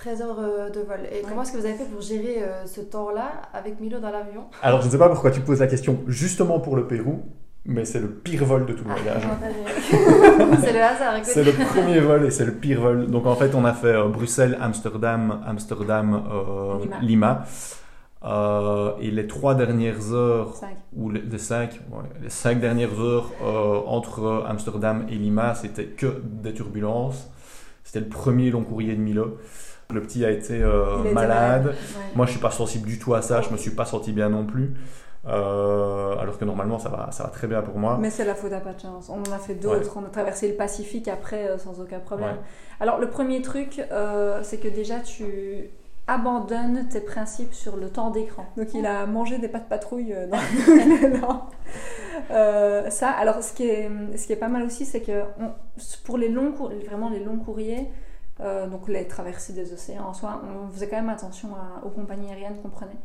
13 0.00 0.22
heures 0.22 0.70
de 0.70 0.80
vol. 0.80 1.00
Et 1.12 1.22
comment 1.22 1.42
est-ce 1.42 1.52
que 1.52 1.58
vous 1.58 1.66
avez 1.66 1.74
fait 1.74 1.84
pour 1.84 2.00
gérer 2.00 2.42
ce 2.66 2.80
temps-là 2.80 3.42
avec 3.52 3.80
Milo 3.80 3.98
dans 3.98 4.10
l'avion? 4.10 4.44
Alors, 4.62 4.80
je 4.80 4.86
ne 4.86 4.92
sais 4.92 4.98
pas 4.98 5.08
pourquoi 5.08 5.30
tu 5.30 5.40
poses 5.40 5.60
la 5.60 5.66
question 5.66 6.00
justement 6.06 6.60
pour 6.60 6.76
le 6.76 6.86
Pérou, 6.86 7.24
mais 7.68 7.84
c'est 7.84 8.00
le 8.00 8.08
pire 8.08 8.44
vol 8.46 8.64
de 8.64 8.72
tout 8.72 8.84
le 8.84 8.94
voyage. 8.94 9.22
c'est 10.60 10.72
le 10.72 10.82
hasard, 10.82 11.14
C'est 11.22 11.44
le 11.44 11.52
premier 11.52 12.00
vol 12.00 12.24
et 12.24 12.30
c'est 12.30 12.46
le 12.46 12.54
pire 12.54 12.80
vol. 12.80 13.10
Donc 13.10 13.26
en 13.26 13.34
fait, 13.36 13.54
on 13.54 13.64
a 13.64 13.74
fait 13.74 13.88
euh, 13.88 14.08
Bruxelles, 14.08 14.56
Amsterdam, 14.60 15.42
Amsterdam, 15.46 16.24
euh, 16.32 16.86
Lima. 17.02 17.44
Euh, 18.24 18.92
et 19.00 19.10
les 19.10 19.26
trois 19.26 19.54
dernières 19.54 20.12
heures, 20.12 20.54
ou 20.96 21.10
les, 21.10 21.38
cinq, 21.38 21.78
les 22.22 22.30
cinq 22.30 22.58
dernières 22.58 22.98
heures 22.98 23.30
entre 23.86 24.44
Amsterdam 24.48 25.06
et 25.08 25.14
Lima, 25.14 25.54
c'était 25.54 25.84
que 25.84 26.22
des 26.24 26.54
turbulences. 26.54 27.30
C'était 27.84 28.00
le 28.00 28.08
premier 28.08 28.50
long 28.50 28.64
courrier 28.64 28.94
de 28.94 29.00
Milo. 29.00 29.36
Le 29.92 30.02
petit 30.02 30.24
a 30.24 30.30
été 30.30 30.62
malade. 31.12 31.74
Moi, 32.14 32.26
je 32.26 32.32
suis 32.32 32.40
pas 32.40 32.50
sensible 32.50 32.86
du 32.86 32.98
tout 32.98 33.14
à 33.14 33.22
ça. 33.22 33.40
Je 33.40 33.50
me 33.50 33.56
suis 33.56 33.70
pas 33.70 33.86
senti 33.86 34.12
bien 34.12 34.28
non 34.28 34.44
plus. 34.44 34.74
Euh, 35.26 36.16
alors 36.16 36.38
que 36.38 36.44
normalement 36.44 36.78
ça 36.78 36.88
va, 36.88 37.10
ça 37.10 37.24
va 37.24 37.30
très 37.30 37.46
bien 37.46 37.60
pour 37.60 37.78
moi. 37.78 37.98
Mais 38.00 38.08
c'est 38.10 38.24
la 38.24 38.34
faute 38.34 38.52
à 38.52 38.60
pas 38.60 38.72
de 38.72 38.80
chance. 38.80 39.10
On 39.10 39.20
en 39.20 39.34
a 39.34 39.38
fait 39.38 39.54
d'autres, 39.54 39.96
on 39.96 40.04
a 40.04 40.08
traversé 40.08 40.48
le 40.48 40.54
Pacifique 40.54 41.08
après 41.08 41.48
euh, 41.48 41.58
sans 41.58 41.80
aucun 41.80 41.98
problème. 41.98 42.36
Alors 42.80 42.98
le 42.98 43.08
premier 43.08 43.42
truc, 43.42 43.82
euh, 43.90 44.40
c'est 44.42 44.58
que 44.58 44.68
déjà 44.68 45.00
tu 45.00 45.70
abandonnes 46.06 46.88
tes 46.88 47.00
principes 47.00 47.52
sur 47.52 47.76
le 47.76 47.90
temps 47.90 48.10
d'écran. 48.10 48.46
Donc 48.56 48.72
il 48.74 48.86
a 48.86 49.04
mangé 49.06 49.38
des 49.38 49.48
pâtes 49.48 49.68
patrouilles 49.68 50.14
dans 50.30 50.38
ça, 52.90 53.10
alors 53.10 53.42
ce 53.42 53.52
qui, 53.52 53.64
est, 53.66 53.90
ce 54.16 54.26
qui 54.26 54.32
est 54.32 54.36
pas 54.36 54.48
mal 54.48 54.62
aussi, 54.62 54.86
c'est 54.86 55.02
que 55.02 55.24
pour 56.04 56.16
les 56.16 56.28
longs, 56.28 56.54
vraiment 56.86 57.10
les 57.10 57.22
longs 57.22 57.38
courriers, 57.38 57.88
donc 58.40 58.88
les 58.88 59.08
traversées 59.08 59.52
des 59.52 59.72
océans 59.72 60.06
en 60.06 60.14
soi, 60.14 60.40
on 60.64 60.70
faisait 60.70 60.88
quand 60.88 60.96
même 60.96 61.08
attention 61.08 61.48
aux 61.84 61.90
compagnies 61.90 62.28
aériennes 62.28 62.60
qu'on 62.62 62.68
prenait 62.68 62.98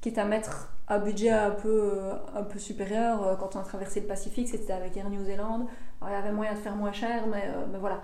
quitte 0.00 0.18
à 0.18 0.24
mettre 0.24 0.72
un 0.88 0.98
budget 0.98 1.30
un 1.30 1.50
peu, 1.50 2.00
un 2.34 2.42
peu 2.42 2.58
supérieur. 2.58 3.26
Euh, 3.26 3.34
quand 3.36 3.56
on 3.56 3.60
a 3.60 3.62
traversé 3.62 4.00
le 4.00 4.06
Pacifique, 4.06 4.48
c'était 4.48 4.72
avec 4.72 4.96
Air 4.96 5.10
New 5.10 5.24
Zealand. 5.24 5.66
il 6.06 6.12
y 6.12 6.14
avait 6.14 6.32
moyen 6.32 6.52
de 6.52 6.58
faire 6.58 6.76
moins 6.76 6.92
cher, 6.92 7.24
mais, 7.30 7.44
euh, 7.48 7.66
mais 7.70 7.78
voilà. 7.78 8.00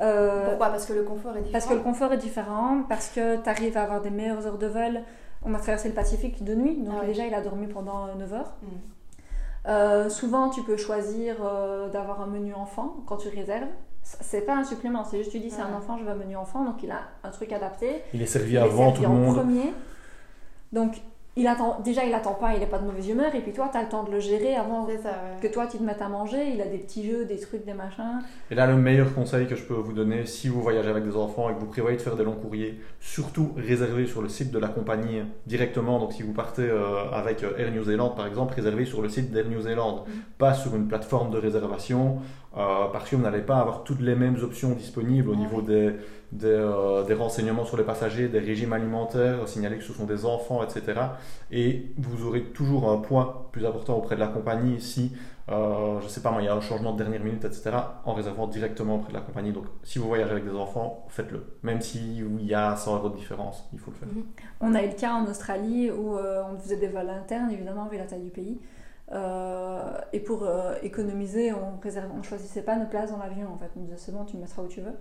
Euh, 0.00 0.50
Pourquoi? 0.50 0.68
Parce 0.68 0.86
que 0.86 0.92
le 0.92 1.02
confort 1.02 1.36
est 1.36 1.42
différent 1.42 1.52
Parce 1.52 1.66
que 1.66 1.74
le 1.74 1.80
confort 1.80 2.12
est 2.12 2.18
différent, 2.18 2.82
parce 2.88 3.08
que 3.08 3.42
tu 3.42 3.48
arrives 3.48 3.76
à 3.76 3.82
avoir 3.82 4.02
des 4.02 4.10
meilleures 4.10 4.46
heures 4.46 4.58
de 4.58 4.66
vol. 4.66 5.00
On 5.42 5.54
a 5.54 5.58
traversé 5.58 5.88
le 5.88 5.94
Pacifique 5.94 6.42
de 6.44 6.54
nuit, 6.54 6.82
donc 6.82 6.96
ah 7.00 7.06
déjà 7.06 7.26
il 7.26 7.34
a 7.34 7.40
dormi 7.40 7.66
pendant 7.68 8.14
9 8.14 8.32
heures. 8.32 8.56
Euh, 9.68 10.08
souvent, 10.08 10.48
tu 10.48 10.62
peux 10.62 10.76
choisir 10.76 11.36
euh, 11.40 11.88
d'avoir 11.88 12.20
un 12.20 12.26
menu 12.26 12.54
enfant 12.54 12.96
quand 13.06 13.16
tu 13.16 13.28
réserves. 13.28 13.68
C'est 14.20 14.42
pas 14.46 14.54
un 14.56 14.62
supplément, 14.64 15.04
c'est 15.04 15.18
juste 15.18 15.32
tu 15.32 15.40
dis 15.40 15.50
c'est 15.50 15.62
un 15.62 15.74
enfant, 15.74 15.98
je 15.98 16.04
veux 16.04 16.10
un 16.10 16.14
menu 16.14 16.36
enfant, 16.36 16.64
donc 16.64 16.76
il 16.82 16.90
a 16.92 17.00
un 17.24 17.30
truc 17.30 17.52
adapté. 17.52 18.02
Il 18.14 18.22
est 18.22 18.26
servi 18.26 18.50
Il 18.52 18.54
est 18.56 18.58
avant 18.58 18.92
servi 18.94 18.96
tout 18.96 19.02
le 19.02 19.08
en 19.08 19.12
monde. 19.14 19.34
premier. 19.36 19.72
Donc, 20.72 21.00
il 21.38 21.46
attend, 21.48 21.80
déjà, 21.84 22.02
il 22.06 22.14
attend 22.14 22.32
pas, 22.32 22.54
il 22.54 22.60
n'est 22.60 22.66
pas 22.66 22.78
de 22.78 22.86
mauvaise 22.86 23.08
humeur, 23.10 23.34
et 23.34 23.40
puis 23.40 23.52
toi, 23.52 23.68
tu 23.70 23.76
as 23.76 23.82
le 23.82 23.90
temps 23.90 24.04
de 24.04 24.10
le 24.10 24.20
gérer 24.20 24.54
avant 24.56 24.86
C'est 24.86 25.02
ça, 25.02 25.10
ouais. 25.10 25.46
que 25.46 25.52
toi, 25.52 25.66
tu 25.66 25.76
te 25.76 25.82
mettes 25.82 26.00
à 26.00 26.08
manger. 26.08 26.48
Il 26.54 26.62
a 26.62 26.66
des 26.66 26.78
petits 26.78 27.06
jeux, 27.06 27.26
des 27.26 27.38
trucs, 27.38 27.66
des 27.66 27.74
machins. 27.74 28.20
Et 28.50 28.54
là, 28.54 28.66
le 28.66 28.76
meilleur 28.76 29.12
conseil 29.14 29.46
que 29.46 29.54
je 29.54 29.62
peux 29.64 29.74
vous 29.74 29.92
donner, 29.92 30.24
si 30.24 30.48
vous 30.48 30.62
voyagez 30.62 30.88
avec 30.88 31.04
des 31.04 31.14
enfants 31.14 31.50
et 31.50 31.54
que 31.54 31.58
vous 31.60 31.66
prévoyez 31.66 31.98
de 31.98 32.02
faire 32.02 32.16
des 32.16 32.24
longs 32.24 32.36
courriers, 32.36 32.80
surtout 33.00 33.52
réservez 33.58 34.06
sur 34.06 34.22
le 34.22 34.30
site 34.30 34.50
de 34.50 34.58
la 34.58 34.68
compagnie 34.68 35.20
directement. 35.46 35.98
Donc, 35.98 36.14
si 36.14 36.22
vous 36.22 36.32
partez 36.32 36.62
euh, 36.62 37.10
avec 37.12 37.42
Air 37.42 37.70
New 37.70 37.84
Zealand, 37.84 38.10
par 38.10 38.26
exemple, 38.26 38.54
réservez 38.54 38.86
sur 38.86 39.02
le 39.02 39.10
site 39.10 39.30
d'Air 39.30 39.46
New 39.46 39.60
Zealand, 39.60 40.04
Mhm. 40.06 40.14
pas 40.38 40.54
sur 40.54 40.74
une 40.74 40.88
plateforme 40.88 41.30
de 41.30 41.36
réservation, 41.38 42.16
euh, 42.56 42.86
parce 42.92 43.08
que 43.08 43.16
vous 43.16 43.22
n'allez 43.22 43.42
pas 43.42 43.58
avoir 43.58 43.84
toutes 43.84 44.00
les 44.00 44.14
mêmes 44.14 44.36
options 44.42 44.70
disponibles 44.70 45.30
au 45.30 45.34
Ah 45.34 45.38
niveau 45.38 45.62
des, 45.62 45.92
des, 46.32 46.46
euh, 46.46 47.04
des 47.04 47.14
renseignements 47.14 47.64
sur 47.64 47.76
les 47.76 47.84
passagers, 47.84 48.28
des 48.28 48.38
régimes 48.38 48.72
alimentaires, 48.72 49.46
signaler 49.46 49.78
que 49.78 49.84
ce 49.84 49.92
sont 49.92 50.06
des 50.06 50.24
enfants, 50.24 50.62
etc. 50.62 51.00
Et 51.50 51.92
vous 51.98 52.26
aurez 52.26 52.42
toujours 52.42 52.90
un 52.90 52.98
poids 52.98 53.48
plus 53.52 53.66
important 53.66 53.96
auprès 53.96 54.14
de 54.14 54.20
la 54.20 54.28
compagnie 54.28 54.80
si 54.80 55.12
euh, 55.48 56.00
je 56.00 56.08
sais 56.08 56.22
pas 56.22 56.32
moi, 56.32 56.42
il 56.42 56.46
y 56.46 56.48
a 56.48 56.54
un 56.54 56.60
changement 56.60 56.92
de 56.92 56.98
dernière 56.98 57.22
minute, 57.22 57.44
etc., 57.44 57.70
en 58.04 58.14
réservant 58.14 58.48
directement 58.48 58.96
auprès 58.96 59.10
de 59.10 59.14
la 59.14 59.20
compagnie. 59.20 59.52
Donc, 59.52 59.66
si 59.84 59.98
vous 59.98 60.08
voyagez 60.08 60.32
avec 60.32 60.44
des 60.44 60.56
enfants, 60.56 61.06
faites-le. 61.08 61.44
Même 61.62 61.80
s'il 61.80 62.44
y 62.44 62.54
a 62.54 62.74
100 62.74 62.96
euros 62.96 63.08
de 63.10 63.16
différence, 63.16 63.68
il 63.72 63.78
faut 63.78 63.92
le 63.92 63.96
faire. 63.96 64.08
On 64.60 64.74
a 64.74 64.82
eu 64.82 64.88
le 64.88 64.94
cas 64.94 65.12
en 65.12 65.24
Australie 65.26 65.90
où 65.90 66.16
euh, 66.16 66.42
on 66.52 66.58
faisait 66.58 66.78
des 66.78 66.88
vols 66.88 67.10
internes, 67.10 67.50
évidemment, 67.50 67.86
vu 67.86 67.96
la 67.96 68.06
taille 68.06 68.24
du 68.24 68.30
pays. 68.30 68.58
Euh, 69.12 69.98
et 70.12 70.20
pour 70.20 70.42
euh, 70.42 70.74
économiser, 70.82 71.52
on 71.52 71.78
réserve, 71.80 72.10
on 72.16 72.22
choisissait 72.22 72.62
pas 72.62 72.76
nos 72.76 72.86
places 72.86 73.10
dans 73.10 73.18
l'avion. 73.18 73.48
En 73.52 73.58
fait, 73.58 73.70
on 73.76 73.80
disait 73.80 73.96
c'est 73.96 74.12
bon, 74.12 74.24
tu 74.24 74.36
me 74.36 74.42
mettras 74.42 74.62
où 74.62 74.68
tu 74.68 74.80
veux. 74.80 74.94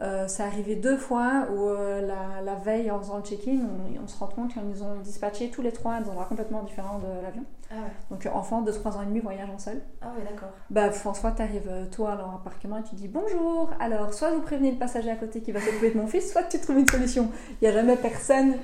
Euh, 0.00 0.28
c'est 0.28 0.44
arrivé 0.44 0.76
deux 0.76 0.96
fois 0.96 1.48
où 1.52 1.68
euh, 1.68 2.00
la, 2.00 2.40
la 2.44 2.54
veille, 2.54 2.88
en 2.88 3.00
faisant 3.00 3.16
le 3.16 3.24
check-in, 3.24 3.58
on, 3.58 4.04
on 4.04 4.06
se 4.06 4.16
rend 4.16 4.28
compte 4.28 4.52
qu'ils 4.52 4.62
nous 4.62 4.84
ont 4.84 4.94
dispatchés 5.00 5.50
tous 5.50 5.60
les 5.60 5.72
trois 5.72 5.98
dans 5.98 6.06
un 6.06 6.10
endroit 6.10 6.26
complètement 6.26 6.62
différent 6.62 6.98
de 6.98 7.22
l'avion. 7.22 7.42
Ah 7.70 7.74
ouais. 7.74 7.90
Donc 8.10 8.26
enfant 8.32 8.62
de 8.62 8.72
3 8.72 8.96
ans 8.96 9.02
et 9.02 9.06
demi 9.06 9.18
voyage 9.18 9.50
en 9.50 9.58
seul. 9.58 9.82
Ah 10.00 10.12
ouais, 10.16 10.24
d'accord. 10.24 10.48
Bah 10.70 10.90
François, 10.90 11.32
t'arrives 11.32 11.70
toi 11.90 12.16
dans 12.16 12.30
l'appartement 12.30 12.78
et 12.78 12.82
tu 12.82 12.94
dis 12.94 13.08
bonjour. 13.08 13.70
Alors 13.78 14.14
soit 14.14 14.30
vous 14.30 14.40
prévenez 14.40 14.70
le 14.70 14.78
passager 14.78 15.10
à 15.10 15.16
côté 15.16 15.42
qui 15.42 15.52
va 15.52 15.60
s'occuper 15.60 15.90
de 15.90 15.98
mon 15.98 16.06
fils, 16.06 16.32
soit 16.32 16.44
tu 16.44 16.58
trouves 16.60 16.78
une 16.78 16.86
solution. 16.86 17.28
Il 17.60 17.64
n'y 17.64 17.68
a 17.68 17.72
jamais 17.72 17.96
personne 17.96 18.54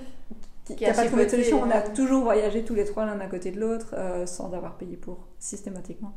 qui 0.65 0.77
Qui 0.77 0.85
n'a 0.85 0.91
a 0.91 0.95
pas 0.95 1.07
trouvé 1.07 1.27
de 1.27 1.31
solution. 1.31 1.61
On 1.63 1.71
a 1.71 1.81
ouais. 1.81 1.93
toujours 1.93 2.23
voyagé 2.23 2.65
tous 2.65 2.75
les 2.75 2.85
trois 2.85 3.05
l'un 3.05 3.21
à 3.21 3.27
côté 3.27 3.51
de 3.51 3.61
l'autre 3.61 3.95
euh, 3.95 4.27
sans 4.27 4.53
avoir 4.55 4.77
payé 4.77 4.97
pour 4.97 5.27
systématiquement. 5.39 6.13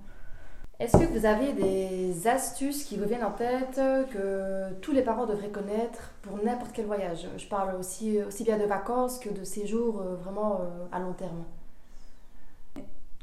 Est-ce 0.79 0.95
que 0.95 1.05
vous 1.05 1.25
avez 1.25 1.53
des 1.53 2.27
astuces 2.27 2.83
qui 2.83 2.97
vous 2.97 3.05
viennent 3.05 3.23
en 3.23 3.31
tête 3.31 3.81
que 4.13 4.73
tous 4.81 4.91
les 4.91 5.01
parents 5.01 5.25
devraient 5.25 5.49
connaître 5.49 6.13
pour 6.21 6.37
n'importe 6.43 6.71
quel 6.71 6.85
voyage? 6.85 7.27
Je 7.35 7.47
parle 7.47 7.75
aussi, 7.75 8.19
aussi 8.21 8.43
bien 8.43 8.59
de 8.59 8.65
vacances 8.65 9.17
que 9.17 9.29
de 9.29 9.43
séjours 9.43 10.01
euh, 10.01 10.15
vraiment 10.15 10.61
euh, 10.61 10.85
à 10.91 10.99
long 10.99 11.13
terme. 11.13 11.43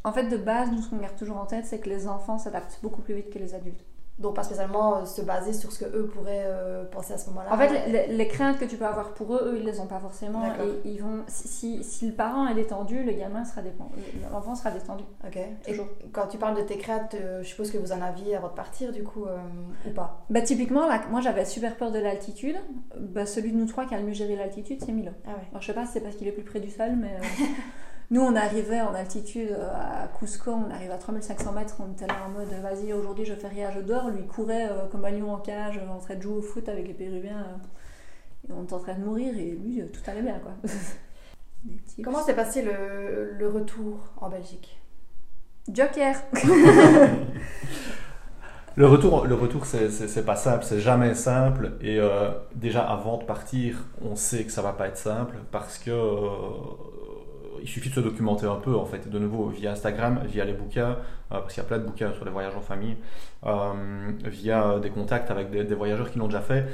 En 0.02 0.12
fait, 0.12 0.24
de 0.24 0.36
base, 0.36 0.70
nous 0.72 0.82
ce 0.82 0.90
qu'on 0.90 0.96
garde 0.96 1.16
toujours 1.16 1.36
en 1.36 1.46
tête, 1.46 1.64
c'est 1.64 1.78
que 1.78 1.88
les 1.88 2.08
enfants 2.08 2.38
s'adaptent 2.38 2.80
beaucoup 2.82 3.02
plus 3.02 3.14
vite 3.14 3.30
que 3.30 3.38
les 3.38 3.54
adultes. 3.54 3.84
Donc 4.16 4.36
pas 4.36 4.44
spécialement 4.44 4.98
euh, 4.98 5.04
se 5.06 5.22
baser 5.22 5.52
sur 5.52 5.72
ce 5.72 5.84
que 5.84 5.96
eux 5.96 6.06
pourraient 6.06 6.44
euh, 6.46 6.84
penser 6.84 7.14
à 7.14 7.18
ce 7.18 7.28
moment-là. 7.30 7.52
En 7.52 7.58
fait, 7.58 7.86
les, 7.88 8.06
les- 8.06 8.16
les 8.16 8.28
craintes 8.28 8.58
que 8.58 8.64
tu 8.64 8.76
peux 8.76 8.86
avoir 8.86 9.12
pour 9.14 9.34
eux, 9.34 9.40
eux, 9.54 9.56
ils 9.58 9.64
les 9.64 9.80
ont 9.80 9.86
pas 9.88 9.98
forcément. 9.98 10.44
Et 10.84 10.88
ils 10.90 11.02
vont, 11.02 11.24
si, 11.26 11.48
si, 11.48 11.82
si 11.82 12.06
le 12.06 12.12
parent 12.14 12.46
est 12.46 12.54
détendu, 12.54 13.02
le 13.02 13.10
gamin 13.12 13.44
sera 13.44 13.60
détendu, 13.60 13.98
l'enfant 14.32 14.54
sera 14.54 14.70
détendu. 14.70 15.02
Ok. 15.26 15.36
Et 15.36 15.70
Toujours. 15.72 15.88
quand 16.12 16.28
tu 16.28 16.38
parles 16.38 16.56
de 16.56 16.62
tes 16.62 16.78
craintes, 16.78 17.14
euh, 17.14 17.42
je 17.42 17.48
suppose 17.48 17.72
que 17.72 17.78
vous 17.78 17.90
en 17.90 18.00
aviez 18.02 18.36
avant 18.36 18.48
de 18.48 18.52
partir 18.54 18.92
du 18.92 19.02
coup 19.02 19.24
ou 19.84 19.90
pas? 19.90 20.24
Bah, 20.30 20.42
typiquement, 20.42 20.86
là, 20.86 21.00
moi 21.10 21.20
j'avais 21.20 21.44
super 21.44 21.76
peur 21.76 21.90
de 21.90 21.98
l'altitude. 21.98 22.56
Bah, 22.96 23.26
celui 23.26 23.50
de 23.50 23.56
nous 23.56 23.66
trois 23.66 23.84
qui 23.84 23.94
a 23.96 23.98
le 23.98 24.04
mieux 24.06 24.12
géré 24.12 24.36
l'altitude, 24.36 24.78
c'est 24.84 24.92
Milo. 24.92 25.10
Ah 25.26 25.30
ouais. 25.30 25.34
Alors, 25.50 25.60
je 25.60 25.66
sais 25.66 25.74
pas 25.74 25.86
c'est 25.86 26.00
parce 26.00 26.14
qu'il 26.14 26.28
est 26.28 26.32
plus 26.32 26.44
près 26.44 26.60
du 26.60 26.70
sol, 26.70 26.92
mais 26.96 27.16
nous 28.10 28.20
on 28.20 28.36
arrivait 28.36 28.80
en 28.80 28.94
altitude 28.94 29.50
euh, 29.52 29.70
à 29.74 30.08
Cusco, 30.18 30.50
on 30.52 30.70
arrivait 30.70 30.92
à 30.92 30.98
3500 30.98 31.52
mètres, 31.52 31.76
on 31.80 31.92
était 31.92 32.06
là 32.06 32.14
en 32.26 32.30
mode 32.30 32.48
vas-y, 32.62 32.92
aujourd'hui 32.92 33.24
je 33.24 33.34
fais 33.34 33.48
rien, 33.48 33.70
je 33.72 33.80
dors. 33.80 34.08
Lui 34.10 34.26
courait 34.26 34.68
euh, 34.70 34.86
comme 34.90 35.04
un 35.04 35.10
lion 35.10 35.32
en 35.32 35.38
cage, 35.38 35.80
en 35.90 35.98
train 35.98 36.14
de 36.16 36.22
jouer 36.22 36.36
au 36.38 36.42
foot 36.42 36.68
avec 36.68 36.86
les 36.86 36.94
Péruviens. 36.94 37.38
euh, 37.38 37.56
et 38.48 38.52
on 38.52 38.64
était 38.64 38.74
en 38.74 38.78
train 38.80 38.94
de 38.94 39.04
mourir 39.04 39.34
et 39.36 39.52
lui 39.52 39.80
euh, 39.80 39.86
tout 39.92 40.00
allait 40.10 40.22
bien 40.22 40.38
quoi. 40.40 40.52
Comment 42.04 42.22
s'est 42.22 42.34
passé 42.34 42.62
le, 42.62 43.32
le 43.38 43.48
retour 43.48 44.12
en 44.18 44.28
Belgique? 44.28 44.78
Joker 45.72 46.14
Le 48.76 48.88
retour, 48.88 49.24
le 49.26 49.34
retour 49.36 49.66
c'est- 49.66 50.24
pas 50.26 50.34
simple, 50.34 50.64
c'est 50.64 50.80
jamais 50.80 51.14
simple. 51.14 51.74
Et 51.80 51.98
euh, 52.00 52.30
déjà 52.56 52.82
avant 52.82 53.18
de 53.18 53.24
partir, 53.24 53.84
on 54.02 54.16
sait 54.16 54.44
que 54.44 54.50
ça 54.50 54.62
va 54.62 54.72
pas 54.72 54.88
être 54.88 54.96
simple 54.98 55.36
parce 55.52 55.78
que 55.78 55.90
euh, 55.92 56.48
il 57.64 57.68
suffit 57.68 57.88
de 57.88 57.94
se 57.94 58.00
documenter 58.00 58.46
un 58.46 58.56
peu 58.56 58.74
en 58.76 58.84
fait. 58.84 59.08
De 59.08 59.18
nouveau 59.18 59.48
via 59.48 59.72
Instagram, 59.72 60.20
via 60.26 60.44
les 60.44 60.52
bouquins, 60.52 60.90
euh, 60.90 60.96
parce 61.40 61.54
qu'il 61.54 61.62
y 61.62 61.66
a 61.66 61.68
plein 61.68 61.78
de 61.78 61.84
bouquins 61.84 62.12
sur 62.12 62.24
les 62.24 62.30
voyages 62.30 62.54
en 62.54 62.60
famille, 62.60 62.96
euh, 63.46 63.72
via 64.26 64.78
des 64.78 64.90
contacts 64.90 65.30
avec 65.30 65.50
des, 65.50 65.64
des 65.64 65.74
voyageurs 65.74 66.10
qui 66.10 66.18
l'ont 66.18 66.26
déjà 66.28 66.40
fait. 66.42 66.66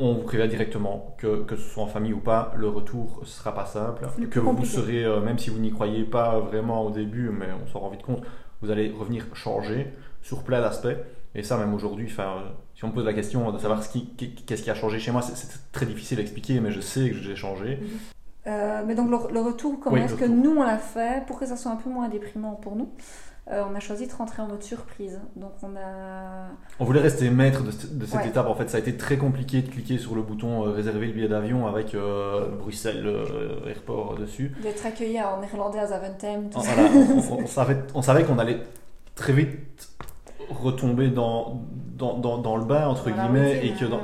On 0.00 0.14
vous 0.14 0.22
prévient 0.22 0.48
directement 0.48 1.14
que, 1.18 1.44
que 1.44 1.54
ce 1.54 1.62
soit 1.70 1.84
en 1.84 1.86
famille 1.86 2.12
ou 2.12 2.18
pas, 2.18 2.52
le 2.56 2.68
retour 2.68 3.20
ne 3.22 3.26
sera 3.26 3.54
pas 3.54 3.64
simple. 3.64 4.04
Que 4.28 4.40
vous 4.40 4.50
compliqué. 4.50 4.68
serez, 4.76 5.04
euh, 5.04 5.20
même 5.20 5.38
si 5.38 5.50
vous 5.50 5.60
n'y 5.60 5.70
croyez 5.70 6.02
pas 6.02 6.40
vraiment 6.40 6.84
au 6.84 6.90
début, 6.90 7.30
mais 7.30 7.46
on 7.64 7.68
s'en 7.68 7.78
rend 7.78 7.90
vite 7.90 8.02
compte, 8.02 8.22
vous 8.60 8.70
allez 8.72 8.90
revenir 8.90 9.24
changer 9.34 9.86
sur 10.20 10.42
plein 10.42 10.60
d'aspects. 10.60 10.88
Et 11.36 11.42
ça, 11.44 11.56
même 11.58 11.72
aujourd'hui, 11.74 12.12
euh, 12.18 12.24
si 12.74 12.84
on 12.84 12.88
me 12.88 12.92
pose 12.92 13.04
la 13.04 13.12
question 13.12 13.50
de 13.52 13.58
savoir 13.58 13.82
ce 13.84 13.88
qui- 13.88 14.06
qu'est-ce 14.46 14.62
qui 14.64 14.70
a 14.70 14.74
changé 14.74 14.98
chez 14.98 15.12
moi, 15.12 15.22
c'est- 15.22 15.58
très 15.72 15.86
difficile 15.86 16.18
à 16.18 16.22
expliquer, 16.22 16.58
mais 16.60 16.72
je 16.72 16.80
sais 16.80 17.10
que 17.10 17.16
j'ai 17.16 17.36
changé. 17.36 17.78
Euh, 18.46 18.82
mais 18.86 18.94
donc 18.94 19.10
le, 19.10 19.32
le 19.32 19.40
retour, 19.40 19.78
comment 19.80 19.96
Oui, 19.96 20.02
est-ce 20.02 20.14
que 20.14 20.24
nous 20.26 20.56
on 20.58 20.62
l'a 20.62 20.78
fait 20.78 21.24
pour 21.26 21.38
que 21.38 21.46
ça 21.46 21.56
soit 21.56 21.70
un 21.72 21.76
peu 21.76 21.88
moins 21.90 22.08
déprimant 22.08 22.52
pour 22.54 22.76
nous? 22.76 22.90
Euh, 23.50 23.62
On 23.70 23.74
a 23.74 23.80
choisi 23.80 24.06
de 24.06 24.12
rentrer 24.12 24.40
en 24.42 24.46
mode 24.48 24.62
surprise. 24.62 25.20
Donc 25.36 25.52
on 25.62 25.76
a 25.76 26.46
On 26.80 26.84
voulait 26.86 27.00
rester 27.00 27.28
maître 27.30 27.62
de, 27.62 27.70
cette- 27.70 27.98
de 27.98 28.06
cette 28.06 28.20
Ouais. 28.20 28.28
étape. 28.28 28.46
En 28.46 28.54
fait, 28.54 28.68
ça 28.70 28.78
a 28.78 28.80
été 28.80 28.96
très 28.96 29.16
compliqué 29.18 29.60
de 29.62 29.68
cliquer 29.70 29.98
sur 29.98 30.14
le 30.14 30.22
bouton 30.22 30.66
euh, 30.66 30.70
réserver 30.70 31.06
le 31.08 31.12
billet 31.12 31.28
d'avion 31.28 31.66
avec 31.66 31.94
euh, 31.94 32.48
Bruxelles 32.58 33.06
Airport 33.68 34.14
dessus. 34.16 34.54
d'être 34.62 34.84
accueilli 34.86 35.20
en 35.20 35.40
néerlandais 35.40 35.78
à 35.78 35.86
Zaventem, 35.88 36.48
tout 36.50 36.60
ça. 36.60 36.70
Voilà, 36.74 36.90
on, 37.30 37.42
on 37.42 37.46
savait, 37.46 37.76
on 37.94 38.00
savait 38.02 38.24
qu'on 38.24 38.38
allait 38.38 38.60
très 39.14 39.32
vite 39.34 39.58
retomber 40.50 41.08
dans, 41.08 41.62
dans, 41.96 42.14
dans, 42.18 42.38
dans 42.38 42.56
le 42.56 42.64
bain, 42.64 42.86
entre 42.88 43.10
Dans 43.10 43.16
guillemets, 43.16 43.54
routine, 43.56 43.74
et 43.74 43.78
que 43.78 43.84
dans, 43.86 44.00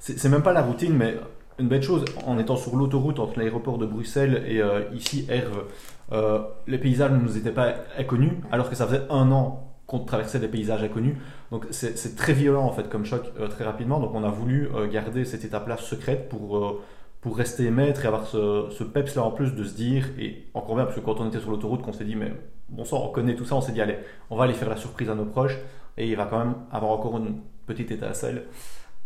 c'est 0.00 0.28
même 0.28 0.42
pas 0.42 0.52
la 0.52 0.62
routine, 0.62 0.94
mais 0.96 1.16
une 1.58 1.68
belle 1.68 1.82
chose, 1.82 2.04
en 2.26 2.38
étant 2.38 2.56
sur 2.56 2.76
l'autoroute 2.76 3.18
entre 3.18 3.38
l'aéroport 3.38 3.78
de 3.78 3.86
Bruxelles 3.86 4.44
et 4.46 4.60
euh, 4.60 4.82
ici, 4.92 5.26
Herve, 5.28 5.64
euh, 6.12 6.40
les 6.66 6.78
paysages 6.78 7.12
ne 7.12 7.18
nous 7.18 7.36
étaient 7.36 7.52
pas 7.52 7.74
inconnus, 7.98 8.32
alors 8.50 8.68
que 8.68 8.76
ça 8.76 8.86
faisait 8.86 9.02
un 9.10 9.30
an 9.30 9.70
qu'on 9.86 10.00
traversait 10.00 10.40
des 10.40 10.48
paysages 10.48 10.82
inconnus. 10.82 11.16
Donc 11.50 11.66
c'est 11.70 12.16
très 12.16 12.32
violent 12.32 12.64
en 12.64 12.72
fait 12.72 12.88
comme 12.88 13.04
choc 13.04 13.22
euh, 13.38 13.48
très 13.48 13.64
rapidement. 13.64 14.00
Donc 14.00 14.12
on 14.14 14.24
a 14.24 14.30
voulu 14.30 14.68
garder 14.90 15.24
cette 15.24 15.44
étape-là 15.44 15.76
secrète 15.76 16.28
pour, 16.28 16.82
pour 17.20 17.36
rester 17.36 17.70
maître 17.70 18.04
et 18.04 18.08
avoir 18.08 18.26
ce, 18.26 18.66
ce 18.70 18.82
peps 18.82 19.14
là 19.14 19.22
en 19.22 19.30
plus 19.30 19.54
de 19.54 19.62
se 19.62 19.74
dire, 19.74 20.06
et 20.18 20.46
encore 20.54 20.74
bien, 20.74 20.84
parce 20.84 20.96
que 20.96 21.00
quand 21.00 21.20
on 21.20 21.28
était 21.28 21.40
sur 21.40 21.50
l'autoroute, 21.50 21.82
qu'on 21.82 21.92
s'est 21.92 22.04
dit, 22.04 22.16
mais 22.16 22.32
bon 22.68 22.84
sang, 22.84 23.04
on 23.04 23.12
connaît 23.12 23.36
tout 23.36 23.44
ça, 23.44 23.54
on 23.54 23.60
s'est 23.60 23.72
dit, 23.72 23.80
allez, 23.80 23.98
on 24.30 24.36
va 24.36 24.44
aller 24.44 24.54
faire 24.54 24.70
la 24.70 24.76
surprise 24.76 25.08
à 25.08 25.14
nos 25.14 25.26
proches, 25.26 25.58
et 25.96 26.08
il 26.08 26.16
va 26.16 26.24
quand 26.24 26.38
même 26.38 26.54
avoir 26.72 26.92
encore 26.92 27.16
une 27.18 27.36
petite 27.66 27.90
étincelle. 27.90 28.44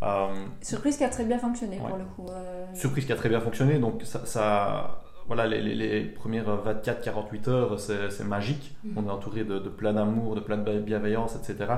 Euh, 0.03 0.47
Surprise 0.63 0.97
qui 0.97 1.05
a 1.05 1.09
très 1.09 1.25
bien 1.25 1.39
fonctionné 1.39 1.81
Ouais. 1.81 1.89
pour 1.89 1.97
le 1.99 2.05
coup. 2.05 2.27
euh, 2.31 2.67
surprise 2.75 3.05
qui 3.07 3.13
a 3.13 3.17
très 3.17 3.29
bien 3.29 3.41
fonctionné. 3.41 3.79
Donc, 3.79 4.03
ça, 4.05 4.25
ça- 4.27 5.01
voilà, 5.27 5.47
les, 5.47 5.61
les- 5.61 5.75
les 5.75 6.05
premières 6.05 6.49
24-48 6.65 7.49
heures, 7.49 7.79
c'est 7.81 8.25
magique. 8.25 8.77
Mhm. 8.85 8.95
On 8.97 9.07
est 9.09 9.11
entouré 9.11 9.45
de, 9.45 9.59
de 9.59 9.69
plein 9.69 9.93
d'amour, 9.93 10.35
de 10.37 10.41
plein 10.41 10.57
de 10.59 10.79
bienveillance, 10.79 11.35
etc. 11.37 11.73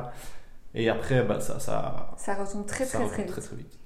Et 0.75 0.89
après, 0.91 1.23
bah, 1.25 1.41
ça, 1.41 1.59
ça, 1.59 2.11
Ça 2.17 2.35
retombe 2.35 2.67
très 2.67 2.85
ça 2.85 2.99
très 2.99 3.05
retombe 3.05 3.15
très 3.15 3.23
vite. 3.25 3.33
très, 3.33 3.41
très 3.43 3.57
vite. 3.57 3.79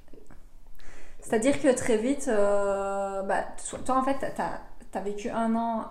C'est-à-dire 1.21 1.61
que 1.63 1.75
très 1.75 1.97
vite, 1.97 2.27
euh, 2.29 3.23
bah, 3.23 3.45
toi 3.87 3.97
en 3.97 4.03
fait, 4.03 4.17
t'as 4.37 4.99
as 4.99 5.03
vécu 5.03 5.31
un 5.31 5.55
an 5.57 5.87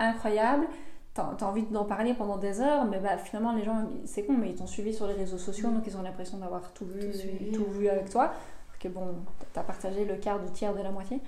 incroyable, 0.00 0.66
t'as 1.14 1.34
as 1.38 1.44
envie 1.44 1.62
d'en 1.62 1.84
parler 1.84 2.14
pendant 2.14 2.36
des 2.36 2.60
heures, 2.60 2.84
mais 2.84 2.98
bah, 2.98 3.18
finalement 3.18 3.52
les 3.52 3.64
gens, 3.64 3.86
c'est 4.04 4.24
con, 4.24 4.34
mais 4.34 4.50
ils 4.50 4.54
t'ont 4.54 4.66
suivi 4.66 4.94
sur 4.94 5.06
les 5.06 5.14
réseaux 5.14 5.38
sociaux, 5.38 5.70
donc 5.70 5.86
ils 5.86 5.96
ont 5.96 6.02
l'impression 6.02 6.38
d'avoir 6.38 6.72
tout 6.72 6.86
vu, 6.86 7.10
Tout 7.52 7.66
vu 7.66 7.88
avec 7.88 8.10
toi. 8.10 8.24
Alors 8.24 8.78
que 8.80 8.88
bon, 8.88 9.14
t'as 9.52 9.62
partagé 9.62 10.04
le 10.04 10.16
quart 10.16 10.40
du 10.40 10.50
tiers 10.52 10.74
de 10.74 10.82
la 10.82 10.90
moitié. 10.90 11.20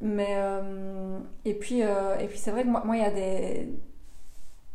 Mais 0.00 0.34
euh, 0.36 1.18
et 1.44 1.54
puis 1.54 1.82
euh, 1.82 2.18
et 2.18 2.26
puis 2.26 2.38
c'est 2.38 2.50
vrai 2.50 2.64
que 2.64 2.68
moi, 2.68 2.82
moi, 2.84 2.96
il 2.96 3.02
y 3.02 3.06
a 3.06 3.10
des 3.10 3.68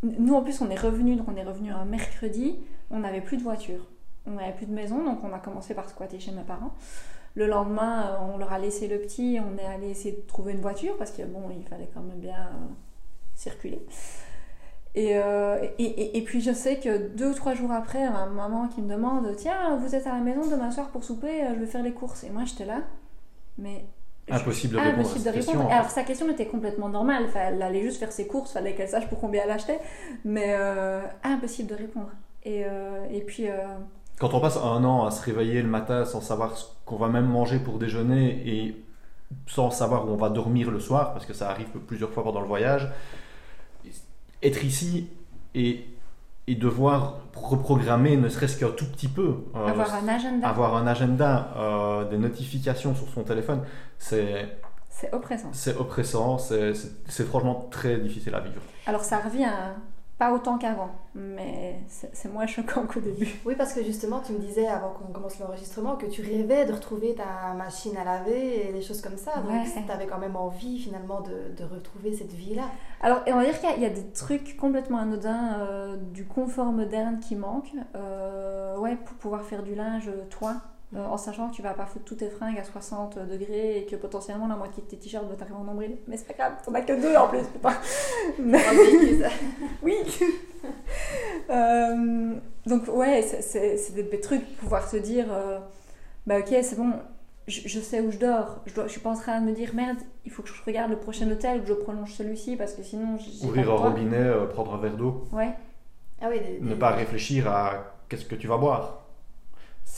nous 0.04 0.36
en 0.36 0.44
plus 0.44 0.62
on 0.62 0.70
est 0.70 0.80
revenu 0.80 1.16
donc 1.16 1.28
on 1.28 1.36
est 1.36 1.44
revenu 1.44 1.72
un 1.72 1.86
mercredi, 1.86 2.60
on 2.92 3.00
n'avait 3.00 3.22
plus 3.22 3.38
de 3.38 3.44
voiture, 3.44 3.88
on 4.26 4.32
n'avait 4.32 4.54
plus 4.54 4.68
de 4.68 4.74
maison, 4.74 5.04
donc 5.04 5.24
on 5.24 5.34
a 5.34 5.40
commencé 5.40 5.74
par 5.74 5.90
squatter 5.90 6.20
chez 6.20 6.32
mes 6.32 6.44
parents. 6.44 6.74
Le 7.36 7.46
lendemain, 7.46 8.08
euh, 8.08 8.34
on 8.34 8.38
leur 8.38 8.52
a 8.52 8.58
laissé 8.58 8.88
le 8.88 9.00
petit, 9.00 9.40
on 9.40 9.58
est 9.60 9.66
allé 9.66 9.90
essayer 9.90 10.16
de 10.16 10.22
trouver 10.22 10.54
une 10.54 10.62
voiture 10.62 10.98
parce 10.98 11.12
que 11.12 11.22
bon, 11.24 11.52
il 11.56 11.64
fallait 11.68 11.90
quand 11.94 12.02
même 12.02 12.20
bien 12.20 12.48
euh, 12.48 12.68
circuler. 13.36 13.86
Et, 14.98 15.12
euh, 15.14 15.60
et, 15.78 15.84
et, 15.84 16.18
et, 16.18 16.22
puis 16.24 16.42
je 16.42 16.52
sais 16.52 16.78
que 16.78 17.10
deux 17.16 17.30
ou 17.30 17.34
trois 17.36 17.54
jours 17.54 17.72
après, 17.72 18.10
ma 18.10 18.26
maman 18.26 18.68
qui 18.68 18.82
me 18.82 18.90
demande 18.90 19.32
Tiens, 19.36 19.78
vous 19.78 19.94
êtes 19.94 20.08
à 20.08 20.14
la 20.14 20.22
maison 20.22 20.50
demain 20.50 20.72
soir 20.72 20.88
pour 20.88 21.04
souper, 21.04 21.44
je 21.54 21.60
vais 21.60 21.68
faire 21.68 21.84
les 21.84 21.92
courses. 21.92 22.24
Et 22.24 22.32
moi 22.32 22.46
j'étais 22.46 22.66
là, 22.66 22.80
mais. 23.60 23.86
Impossible 24.28 24.74
de 24.74 24.80
répondre. 24.80 25.00
Impossible 25.02 25.26
de 25.26 25.30
répondre. 25.30 25.72
Alors 25.72 25.92
sa 25.92 26.02
question 26.02 26.28
était 26.32 26.48
complètement 26.48 26.90
normale, 26.90 27.28
elle 27.36 27.62
allait 27.62 27.84
juste 27.84 28.00
faire 28.00 28.12
ses 28.12 28.26
courses, 28.26 28.54
fallait 28.54 28.74
qu'elle 28.74 28.90
sache 28.90 29.08
pour 29.08 29.20
combien 29.20 29.44
elle 29.44 29.52
achetait, 29.52 29.80
mais 30.26 30.56
euh, 30.58 31.04
impossible 31.24 31.70
de 31.70 31.76
répondre. 31.76 32.10
Et, 32.42 32.66
euh, 32.66 33.06
et 33.12 33.22
puis. 33.22 33.46
Quand 34.18 34.34
on 34.34 34.40
passe 34.40 34.58
un 34.58 34.84
an 34.84 35.06
à 35.06 35.12
se 35.12 35.24
réveiller 35.24 35.62
le 35.62 35.70
matin 35.70 36.06
sans 36.06 36.22
savoir 36.22 36.58
ce 36.58 36.66
qu'on 36.88 36.96
va 36.96 37.08
même 37.08 37.28
manger 37.28 37.60
pour 37.60 37.78
déjeuner 37.78 38.42
et 38.48 38.84
sans 39.46 39.70
savoir 39.70 40.08
où 40.08 40.10
on 40.10 40.18
va 40.18 40.30
dormir 40.30 40.72
le 40.72 40.80
soir, 40.80 41.14
parce 41.14 41.28
que 41.28 41.34
ça 41.34 41.52
arrive 41.52 41.68
plusieurs 41.86 42.10
fois 42.10 42.24
pendant 42.24 42.42
le 42.42 42.48
voyage, 42.48 42.90
être 44.44 44.64
ici 44.64 45.10
et, 45.56 45.86
et 46.48 46.56
devoir 46.56 47.22
reprogrammer 47.36 48.18
ne 48.18 48.30
serait-ce 48.30 48.58
qu'un 48.60 48.70
tout 48.70 48.86
petit 48.86 49.08
peu. 49.08 49.38
Euh, 49.56 49.68
avoir 49.68 49.96
un 49.96 50.08
agenda. 50.08 50.48
Avoir 50.48 50.76
un 50.76 50.88
agenda, 50.88 51.54
euh, 51.58 52.10
des 52.10 52.18
notifications 52.18 52.96
sur 52.96 53.08
son 53.10 53.24
téléphone, 53.24 53.62
c'est... 53.98 54.60
C'est 54.90 55.14
oppressant. 55.14 55.50
C'est 55.52 55.76
oppressant, 55.78 56.38
c'est 56.40 57.24
franchement 57.28 57.68
très 57.70 57.98
difficile 57.98 58.34
à 58.34 58.40
vivre. 58.40 58.62
Alors 58.88 59.04
ça 59.04 59.20
revient 59.20 59.46
à 59.46 59.76
pas 60.18 60.34
autant 60.34 60.58
qu'avant, 60.58 60.90
mais 61.14 61.80
c'est 61.88 62.32
moins 62.32 62.48
choquant 62.48 62.88
qu'au 62.88 63.00
début. 63.00 63.40
Oui, 63.46 63.54
parce 63.56 63.74
que 63.74 63.84
justement, 63.84 64.20
tu 64.20 64.34
me 64.34 64.40
disais 64.40 64.66
avant 64.66 64.90
qu'on 64.90 65.14
commence 65.14 65.38
l'enregistrement 65.38 65.96
que 65.96 66.08
tu 66.08 66.24
rêvais 66.24 66.66
de 66.66 66.74
retrouver 66.74 67.14
ta 67.14 67.54
machine 67.54 67.96
à 67.98 68.04
laver 68.04 68.68
et 68.68 68.74
des 68.74 68.82
choses 68.82 69.02
comme 69.02 69.18
ça. 69.18 69.36
Donc, 69.42 69.52
tu 69.86 69.92
avais 69.92 70.08
quand 70.08 70.18
même 70.18 70.36
envie 70.36 70.80
finalement 70.80 71.22
de, 71.22 71.56
de 71.56 71.64
retrouver 71.64 72.14
cette 72.14 72.34
vie-là. 72.34 72.64
Alors, 73.02 73.22
on 73.28 73.36
va 73.36 73.44
dire 73.44 73.60
qu'il 73.60 73.82
y, 73.82 73.86
a 73.86 73.90
des 73.90 74.08
trucs 74.08 74.58
complètement 74.58 74.98
anodins 74.98 75.60
euh, 75.60 75.98
du 75.98 76.26
confort 76.26 76.72
moderne 76.72 77.20
qui 77.20 77.36
manquent. 77.36 77.76
Euh, 77.96 78.76
ouais, 78.78 78.96
pour 78.96 79.18
pouvoir 79.18 79.44
faire 79.44 79.62
du 79.62 79.76
linge, 79.76 80.10
toi, 80.32 80.56
euh, 80.96 81.06
en 81.06 81.18
sachant 81.18 81.50
que 81.50 81.56
tu 81.56 81.62
vas 81.62 81.74
pas 81.74 81.86
foutre 81.86 82.06
tous 82.06 82.16
tes 82.16 82.30
fringues 82.30 82.58
à 82.58 82.64
60 82.64 83.20
degrés 83.20 83.80
et 83.80 83.86
que 83.86 83.98
potentiellement 83.98 84.48
la 84.48 84.56
moitié 84.56 84.82
de 84.82 84.88
tes 84.88 84.98
t-shirts 84.98 85.28
va 85.28 85.36
t'arriver 85.36 85.58
en 85.58 85.66
nombril. 85.66 85.98
Mais 86.08 86.16
c'est 86.16 86.28
pas 86.28 86.34
grave, 86.34 86.54
t'en 86.64 86.74
as 86.74 86.82
que 86.82 86.94
deux 86.94 87.16
en 87.16 87.28
plus, 87.28 87.44
putain. 87.44 87.74
Mais... 88.40 88.64
oui. 89.84 89.96
euh, 91.50 92.36
donc 92.66 92.88
ouais, 92.88 93.22
c'est 93.22 93.94
des, 93.96 94.20
trucs, 94.22 94.46
pouvoir 94.58 94.88
se 94.88 94.98
dire, 94.98 95.26
euh, 95.30 95.60
bah 96.26 96.40
ok, 96.40 96.56
c'est 96.62 96.78
bon, 96.78 96.94
je, 97.48 97.80
sais 97.80 98.00
où 98.00 98.12
je 98.12 98.18
dors. 98.18 98.62
Je, 98.66 98.74
dois, 98.74 98.88
je 98.88 98.92
suis 98.92 99.02
pas 99.02 99.10
en 99.10 99.16
train 99.16 99.42
de 99.42 99.46
me 99.46 99.54
dire 99.54 99.74
merde, 99.74 99.98
il 100.26 100.32
faut 100.32 100.42
que 100.42 100.50
je 100.50 100.64
regarde 100.66 100.92
le 100.92 100.98
prochain 100.98 101.30
hôtel 101.30 101.60
ou 101.60 101.64
que 101.64 101.68
je 101.68 101.74
prolonge 101.74 102.14
celui-ci 102.14 102.56
parce 102.56 102.74
que 102.74 102.84
sinon. 102.84 103.18
Ouvrir 103.44 103.72
un 103.72 103.76
robinet, 103.76 104.18
euh, 104.18 104.46
prendre 104.46 104.74
un 104.74 104.78
verre 104.78 104.96
d'eau. 104.96 105.28
Ouais. 105.34 105.52
Ah 106.22 106.28
oui, 106.30 106.40
ne 106.62 106.76
pas 106.76 106.92
réfléchir 106.92 107.48
à 107.50 107.94
qu'est-ce 108.10 108.26
que 108.26 108.36
tu 108.36 108.48
vas 108.48 108.58
boire. 108.58 109.07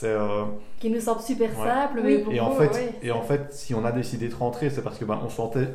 Euh, 0.04 0.46
qui 0.80 0.90
nous 0.90 1.02
semble 1.02 1.22
super 1.22 1.54
simple, 1.54 2.02
mais 2.04 2.24
et, 2.32 2.40
en 2.40 2.52
fait, 2.52 2.94
et 3.04 3.12
en 3.12 3.22
fait, 3.22 3.54
si 3.54 3.74
on 3.76 3.84
a 3.84 3.92
décidé 3.92 4.30
de 4.30 4.36
rentrer, 4.36 4.70
c'est 4.70 4.82
parce 4.82 4.98
que 4.98 5.06
ben, 5.06 5.20
on 5.24 5.30
sentait 5.30 5.68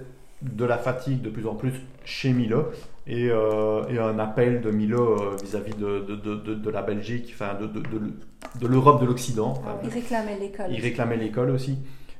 de 0.42 0.64
la 0.64 0.78
fatigue 0.78 1.20
de 1.22 1.30
plus 1.30 1.46
en 1.46 1.54
plus 1.54 1.72
chez 2.04 2.32
Milo 2.32 2.66
et, 3.06 3.28
euh, 3.30 3.84
et 3.88 3.98
un 3.98 4.18
appel 4.18 4.60
de 4.60 4.70
Milo 4.70 5.20
euh, 5.20 5.36
vis-à-vis 5.42 5.74
de, 5.74 6.00
de, 6.00 6.16
de, 6.16 6.54
de, 6.54 6.70
la 6.70 6.82
Belgique, 6.82 7.32
enfin 7.34 7.54
de, 7.54 8.66
l'Europe 8.66 9.00
de 9.00 9.06
l'Occident. 9.06 9.62
il 9.82 9.90
réclamait 9.90 10.38
l'école. 10.38 10.66
Il 10.70 10.80
réclamait 10.80 11.16
l'école 11.16 11.50
aussi. 11.50 11.78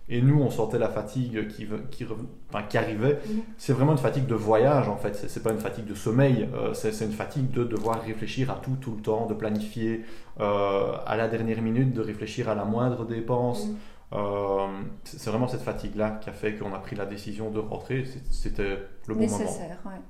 Et 0.09 0.21
nous, 0.21 0.39
on 0.43 0.51
sentait 0.51 0.79
la 0.79 0.91
fatigue 0.91 1.49
qui, 1.49 1.67
qui, 1.91 2.07
enfin, 2.51 2.63
qui 2.65 2.77
arrivait. 2.77 3.21
Mhm. 3.27 3.43
C'est 3.57 3.73
vraiment 3.73 3.93
une 3.93 3.99
fatigue 3.99 4.27
de 4.27 4.35
voyage, 4.35 4.89
en 4.89 4.97
fait. 4.97 5.15
C'est 5.15 5.43
pas 5.43 5.51
une 5.51 5.59
fatigue 5.59 5.87
de 5.87 5.95
sommeil. 5.95 6.49
Euh, 6.55 6.75
c'est 6.75 7.05
une 7.05 7.13
fatigue 7.13 7.51
de 7.51 7.65
devoir 7.65 8.03
réfléchir 8.03 8.51
à 8.51 8.57
tout, 8.57 8.77
tout 8.81 8.95
le 8.97 9.01
temps, 9.01 9.27
de 9.27 9.33
planifier 9.33 10.05
euh, 10.41 10.93
à 11.07 11.17
la 11.17 11.29
dernière 11.29 11.63
minute, 11.63 11.95
de 11.95 12.03
réfléchir 12.03 12.51
à 12.51 12.55
la 12.55 12.65
moindre 12.65 13.07
dépense. 13.07 13.67
Mhm. 13.67 13.77
Euh, 14.13 14.67
c'est 15.05 15.31
vraiment 15.31 15.49
cette 15.49 15.63
fatigue-là 15.63 16.19
qui 16.23 16.29
a 16.29 16.35
fait 16.35 16.55
qu'on 16.55 16.75
a 16.75 16.79
pris 16.79 16.97
la 16.97 17.07
décision 17.07 17.51
de 17.51 17.59
rentrer. 17.59 18.05
C'était 18.31 18.79
le 19.07 19.15
bon 19.15 19.21
Nécessaire, 19.21 19.79
moment. 19.85 19.97
Ouais. 19.97 20.03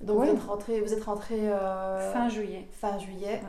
Donc 0.00 0.24
vous 0.24 0.30
êtes 0.30 0.42
rentré, 0.42 0.80
vous 0.80 0.92
êtes 0.92 1.04
rentré 1.04 1.36
fin 2.12 2.28
juillet. 2.28 2.66
Fin 2.72 2.98
juillet. 2.98 3.40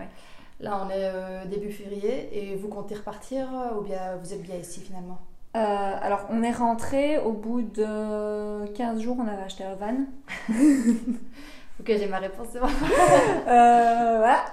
Là, 0.61 0.85
on 0.85 0.89
est 0.89 1.47
début 1.49 1.71
février 1.71 2.29
et 2.31 2.55
vous 2.55 2.69
comptez 2.69 2.95
repartir 2.95 3.49
ou 3.77 3.81
bien 3.81 4.15
vous 4.21 4.31
êtes 4.31 4.43
bien 4.43 4.55
ici 4.55 4.79
finalement? 4.79 5.19
Euh, 5.55 5.95
alors, 6.01 6.25
on 6.29 6.43
est 6.43 6.51
rentré 6.51 7.17
au 7.17 7.31
bout 7.31 7.61
de 7.61 8.65
15 8.73 8.99
jours, 8.99 9.15
on 9.19 9.27
avait 9.27 9.43
acheté 9.43 9.63
un 9.63 9.75
van. 9.75 9.95
ok, 11.79 11.85
j'ai 11.87 12.07
ma 12.07 12.17
réponse, 12.17 12.47
c'est 12.51 12.59
bon. 12.59 12.67
Euh, 13.47 14.17
voilà. 14.17 14.43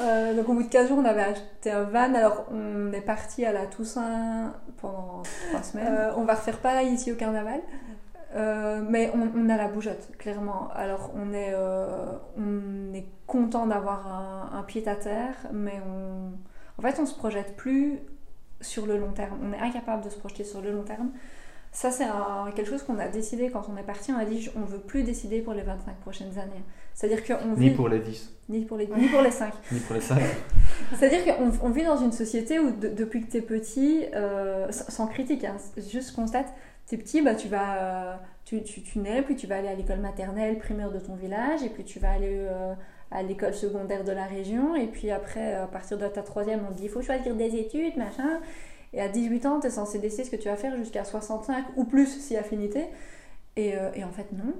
Euh, 0.00 0.34
donc, 0.34 0.48
au 0.48 0.54
bout 0.54 0.62
de 0.62 0.68
15 0.68 0.88
jours, 0.88 0.98
on 0.98 1.04
avait 1.04 1.22
acheté 1.22 1.70
un 1.70 1.82
van. 1.82 2.14
Alors, 2.14 2.46
on 2.50 2.90
est 2.92 3.02
parti 3.02 3.44
à 3.44 3.52
la 3.52 3.66
Toussaint 3.66 4.54
pendant 4.80 5.22
3 5.50 5.62
semaines. 5.62 6.12
on 6.16 6.24
va 6.24 6.34
refaire 6.34 6.58
pareil 6.58 6.88
ici 6.94 7.12
au 7.12 7.16
carnaval. 7.16 7.60
mais 8.34 9.12
on, 9.14 9.48
a 9.50 9.56
la 9.58 9.68
bougeotte, 9.68 10.16
clairement. 10.16 10.68
Alors, 10.74 11.10
on 11.14 11.34
est, 11.34 11.54
on 12.38 12.94
est 12.94 13.06
content 13.26 13.66
d'avoir 13.66 14.06
un, 14.06 14.58
un 14.58 14.62
pied 14.62 14.88
à 14.88 14.94
terre, 14.94 15.34
mais 15.52 15.82
on, 15.86 16.32
en 16.78 16.82
fait, 16.82 16.98
on 16.98 17.04
se 17.04 17.14
projette 17.14 17.56
plus 17.56 18.00
sur 18.60 18.86
le 18.86 18.98
long 18.98 19.12
terme. 19.12 19.38
On 19.42 19.52
est 19.52 19.60
incapable 19.60 20.04
de 20.04 20.10
se 20.10 20.18
projeter 20.18 20.44
sur 20.44 20.60
le 20.60 20.72
long 20.72 20.82
terme. 20.82 21.10
Ça, 21.72 21.92
c'est 21.92 22.04
quelque 22.56 22.68
chose 22.68 22.82
qu'on 22.82 22.98
a 22.98 23.06
décidé 23.06 23.48
quand 23.50 23.68
on 23.72 23.76
est 23.76 23.84
parti. 23.84 24.10
On 24.12 24.18
a 24.18 24.24
dit 24.24 24.50
on 24.56 24.60
ne 24.60 24.66
veut 24.66 24.80
plus 24.80 25.04
décider 25.04 25.40
pour 25.40 25.54
les 25.54 25.62
25 25.62 25.96
prochaines 26.00 26.36
années. 26.38 26.64
C'est-à-dire 26.94 27.24
qu'on 27.24 27.54
Ni 27.56 27.70
pour 27.70 27.88
les 27.88 28.00
10. 28.00 28.32
Ni 28.48 28.64
pour 28.64 28.76
les, 28.76 28.88
ni 28.88 29.06
pour 29.06 29.22
les 29.22 29.30
5. 29.30 29.52
ni 29.70 29.78
pour 29.78 29.94
les 29.94 30.00
5. 30.00 30.20
C'est-à-dire 30.98 31.24
qu'on 31.24 31.52
on 31.62 31.70
vit 31.70 31.84
dans 31.84 31.96
une 31.96 32.10
société 32.10 32.58
où, 32.58 32.72
depuis 32.72 33.24
que 33.24 33.30
tu 33.30 33.36
es 33.36 33.42
petit, 33.42 34.06
euh, 34.14 34.66
sans 34.72 35.06
critique, 35.06 35.44
hein, 35.44 35.56
juste 35.90 36.14
constate, 36.16 36.52
tu 36.88 36.96
es 36.96 36.98
petit, 36.98 37.22
bah, 37.22 37.36
tu 37.36 37.46
vas. 37.46 38.20
tu, 38.44 38.64
tu, 38.64 38.82
tu, 38.82 38.98
nais, 38.98 39.22
puis 39.22 39.36
tu 39.36 39.46
vas 39.46 39.58
aller 39.58 39.68
à 39.68 39.74
l'école 39.74 40.00
maternelle, 40.00 40.58
primaire 40.58 40.90
de 40.90 40.98
ton 40.98 41.14
village, 41.14 41.62
et 41.62 41.68
puis 41.68 41.84
tu 41.84 42.00
vas 42.00 42.10
aller. 42.10 42.46
Euh, 42.50 42.74
à 43.10 43.22
l'école 43.22 43.54
secondaire 43.54 44.04
de 44.04 44.12
la 44.12 44.24
région. 44.24 44.76
Et 44.76 44.86
puis 44.86 45.10
après, 45.10 45.54
à 45.54 45.66
partir 45.66 45.98
de 45.98 46.06
ta 46.08 46.22
troisième, 46.22 46.60
on 46.68 46.72
te 46.72 46.78
dit 46.78 46.84
il 46.84 46.90
faut 46.90 47.02
choisir 47.02 47.34
des 47.34 47.56
études, 47.56 47.96
machin. 47.96 48.40
Et 48.92 49.00
à 49.00 49.08
18 49.08 49.46
ans, 49.46 49.60
tu 49.60 49.68
es 49.68 49.70
censé 49.70 49.98
décider 49.98 50.24
ce 50.24 50.30
que 50.30 50.36
tu 50.36 50.48
vas 50.48 50.56
faire 50.56 50.76
jusqu'à 50.76 51.04
65 51.04 51.64
ou 51.76 51.84
plus 51.84 52.06
si 52.20 52.36
affinité. 52.36 52.86
Et, 53.56 53.76
euh, 53.76 53.90
et, 53.94 54.04
en 54.04 54.10
fait, 54.10 54.32
non. 54.32 54.54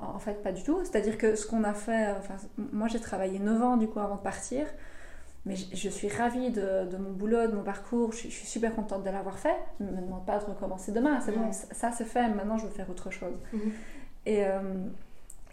En 0.00 0.18
fait, 0.18 0.42
pas 0.42 0.52
du 0.52 0.62
tout. 0.62 0.80
C'est-à-dire 0.84 1.18
que 1.18 1.34
ce 1.34 1.46
qu'on 1.46 1.64
a 1.64 1.72
fait, 1.72 2.08
enfin, 2.18 2.34
moi 2.72 2.88
j'ai 2.88 3.00
travaillé 3.00 3.38
9 3.38 3.62
ans 3.62 3.76
du 3.76 3.86
coup 3.88 4.00
avant 4.00 4.16
de 4.16 4.20
partir. 4.20 4.66
Mais 5.46 5.56
je, 5.56 5.88
suis 5.88 6.08
ravie 6.08 6.50
de, 6.50 6.86
de, 6.86 6.96
mon 6.96 7.12
boulot, 7.12 7.46
de 7.46 7.52
mon 7.52 7.62
parcours. 7.62 8.12
Je, 8.12 8.28
suis 8.28 8.46
super 8.46 8.74
contente 8.74 9.04
de 9.04 9.10
l'avoir 9.10 9.38
fait. 9.38 9.56
Je 9.78 9.84
ne 9.84 9.90
me 9.90 10.00
demande 10.00 10.24
pas 10.24 10.38
de 10.38 10.44
recommencer 10.44 10.90
demain. 10.90 11.20
C'est 11.20 11.32
bon, 11.32 11.52
ça 11.52 11.92
c'est 11.92 12.06
fait. 12.06 12.28
Maintenant, 12.28 12.56
je 12.56 12.66
veux 12.66 12.72
faire 12.72 12.88
autre 12.88 13.10
chose. 13.10 13.34
Mhm. 13.52 13.72
Et, 14.26 14.46
euh, 14.46 14.60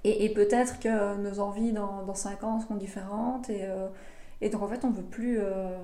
et, 0.03 0.25
et 0.25 0.33
peut-être 0.33 0.79
que 0.79 1.17
nos 1.17 1.39
envies 1.39 1.71
dans, 1.71 2.03
dans 2.03 2.15
5 2.15 2.43
ans 2.43 2.59
seront 2.59 2.75
différentes. 2.75 3.49
Et, 3.49 3.65
euh, 3.65 3.87
et, 4.41 4.49
donc 4.49 4.63
en 4.63 4.67
fait, 4.67 4.83
on 4.83 4.91
veut 4.91 5.03
plus. 5.03 5.39
Euh, 5.39 5.77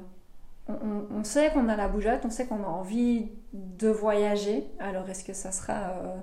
on, 0.67 1.05
on, 1.11 1.23
sait 1.23 1.51
qu'on 1.51 1.69
a 1.69 1.75
la 1.75 1.87
bougeotte, 1.87 2.25
on 2.25 2.29
sait 2.29 2.45
qu'on 2.45 2.63
a 2.63 2.67
envie 2.67 3.29
de 3.53 3.87
voyager. 3.87 4.65
Alors 4.79 5.07
est-ce 5.09 5.23
que 5.23 5.33
ça 5.33 5.51
sera. 5.51 5.73
Euh, 5.73 6.15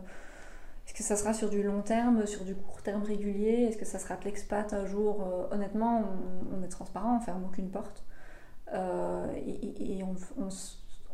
est-ce 0.87 0.95
que 0.95 1.03
ça 1.03 1.17
sera 1.17 1.33
sur 1.33 1.49
du 1.49 1.63
long 1.63 1.81
terme, 1.81 2.27
sur 2.27 2.45
du 2.45 2.55
court 2.55 2.83
terme 2.83 3.03
régulier? 3.05 3.69
Est-ce 3.69 3.79
que 3.79 3.87
ça 3.87 3.99
sera 3.99 4.17
de 4.17 4.25
l'expat 4.25 4.75
un 4.75 4.85
jour? 4.85 5.27
Honnêtement, 5.51 6.03
on, 6.55 6.63
est 6.63 6.69
transparent, 6.69 7.17
on 7.17 7.21
ferme 7.21 7.43
aucune 7.47 7.71
porte. 7.71 8.05
et, 8.71 9.99
et 9.99 10.03
on, 10.03 10.15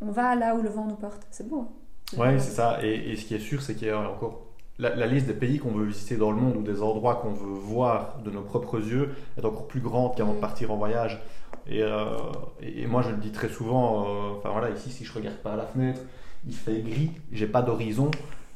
on, 0.01 0.11
va 0.11 0.35
là 0.35 0.55
où 0.55 0.61
le 0.61 0.67
vent 0.67 0.87
nous 0.87 0.97
porte. 0.97 1.25
C'est 1.31 1.47
beau. 1.47 1.71
Hein 2.17 2.33
oui, 2.33 2.39
c'est 2.41 2.51
ça. 2.51 2.79
Et, 2.83 3.11
et, 3.11 3.15
ce 3.15 3.23
qui 3.23 3.35
est 3.35 3.39
sûr, 3.39 3.61
c'est 3.61 3.75
qu'il 3.75 3.87
y 3.87 3.91
a 3.91 3.97
encore 3.97 4.50
la, 4.79 5.05
liste 5.05 5.27
des 5.27 5.33
pays 5.33 5.59
qu'on 5.59 5.71
veut 5.71 5.85
visiter 5.85 6.17
dans 6.17 6.31
le 6.31 6.37
monde 6.37 6.57
ou 6.57 6.61
des 6.61 6.81
endroits 6.81 7.15
qu'on 7.15 7.33
veut 7.33 7.53
voir 7.53 8.17
de 8.23 8.31
nos 8.31 8.41
propres 8.41 8.79
yeux 8.79 9.09
est 9.37 9.45
encore 9.45 9.67
plus 9.67 9.79
grande 9.79 10.15
qu'avant 10.15 10.33
de 10.33 10.37
mm. 10.37 10.41
partir 10.41 10.71
en 10.71 10.77
voyage. 10.77 11.21
Euh, 11.69 12.05
et, 12.61 12.87
moi, 12.87 13.01
je 13.01 13.09
le 13.09 13.17
dis 13.17 13.31
très 13.31 13.49
souvent, 13.49 14.05
euh, 14.05 14.37
enfin 14.37 14.49
voilà, 14.49 14.69
ici, 14.71 14.89
si 14.89 15.05
je 15.05 15.13
regarde 15.13 15.37
pas 15.37 15.53
à 15.53 15.55
la 15.55 15.65
fenêtre, 15.65 16.01
il 16.47 16.55
fait 16.55 16.81
gris, 16.81 17.11
j'ai 17.31 17.45
pas 17.45 17.61
d'horizon, 17.61 18.09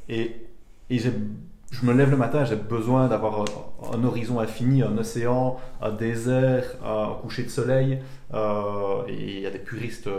et, 0.10 0.36
et 0.90 0.98
je 0.98 1.12
me 1.84 1.94
lève 1.94 2.10
le 2.10 2.18
matin, 2.18 2.46
j'ai 2.46 2.56
besoin 2.56 3.08
d'avoir 3.08 3.46
un, 3.94 4.04
horizon 4.04 4.40
infini, 4.40 4.82
un 4.82 4.98
océan, 4.98 5.58
un 5.82 5.92
désert, 5.92 6.64
un 6.84 7.16
coucher 7.22 7.44
de 7.44 7.50
soleil. 7.50 8.00
Euh, 8.34 9.04
et 9.08 9.38
il 9.38 9.40
y 9.42 9.46
a 9.46 9.52
des 9.52 9.60
puristes 9.60 10.10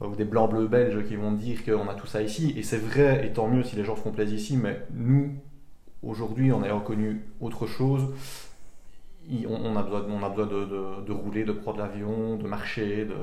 ou 0.00 0.14
des 0.14 0.24
blancs 0.24 0.50
bleus 0.50 0.66
belges 0.66 1.06
qui 1.06 1.16
vont 1.16 1.32
dire 1.32 1.64
qu'on 1.64 1.88
a 1.88 1.94
tout 1.94 2.06
ça 2.06 2.22
ici. 2.22 2.54
Et 2.56 2.62
c'est 2.62 2.78
vrai, 2.78 3.26
et 3.26 3.32
tant 3.32 3.48
mieux 3.48 3.62
si 3.62 3.76
les 3.76 3.84
gens 3.84 3.96
se 3.96 4.02
complaisent 4.02 4.32
ici, 4.32 4.56
mais 4.56 4.80
nous, 4.94 5.34
aujourd'hui, 6.02 6.52
en 6.52 6.64
ayant 6.64 6.80
connu 6.80 7.22
autre 7.40 7.66
chose, 7.66 8.08
on, 9.48 9.76
a 9.76 9.82
besoin, 9.82 10.06
on 10.08 10.22
a 10.24 10.28
besoin 10.30 10.46
de, 10.46 11.04
de, 11.04 11.12
rouler, 11.12 11.44
de 11.44 11.52
prendre 11.52 11.78
l'avion, 11.78 12.36
de 12.36 12.46
marcher, 12.46 13.04
de, 13.04 13.14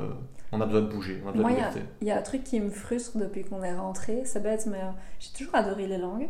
on 0.52 0.62
a 0.62 0.66
besoin 0.66 0.82
de 0.82 0.88
bouger, 0.88 1.22
on 1.26 1.30
a 1.30 1.32
besoin 1.32 1.52
Moi, 1.52 1.62
Il 2.02 2.08
y, 2.08 2.12
a 2.12 2.18
un 2.18 2.22
truc 2.22 2.44
qui 2.44 2.60
me 2.60 2.70
frustre 2.70 3.18
depuis 3.18 3.44
qu'on 3.44 3.64
est 3.64 3.76
rentré, 3.76 4.24
c'est 4.26 4.42
bête, 4.42 4.66
mais 4.68 4.78
euh, 4.78 4.92
j'ai 5.20 5.30
toujours 5.38 5.56
adoré 5.56 5.88
les 5.88 5.98
langues. 5.98 6.30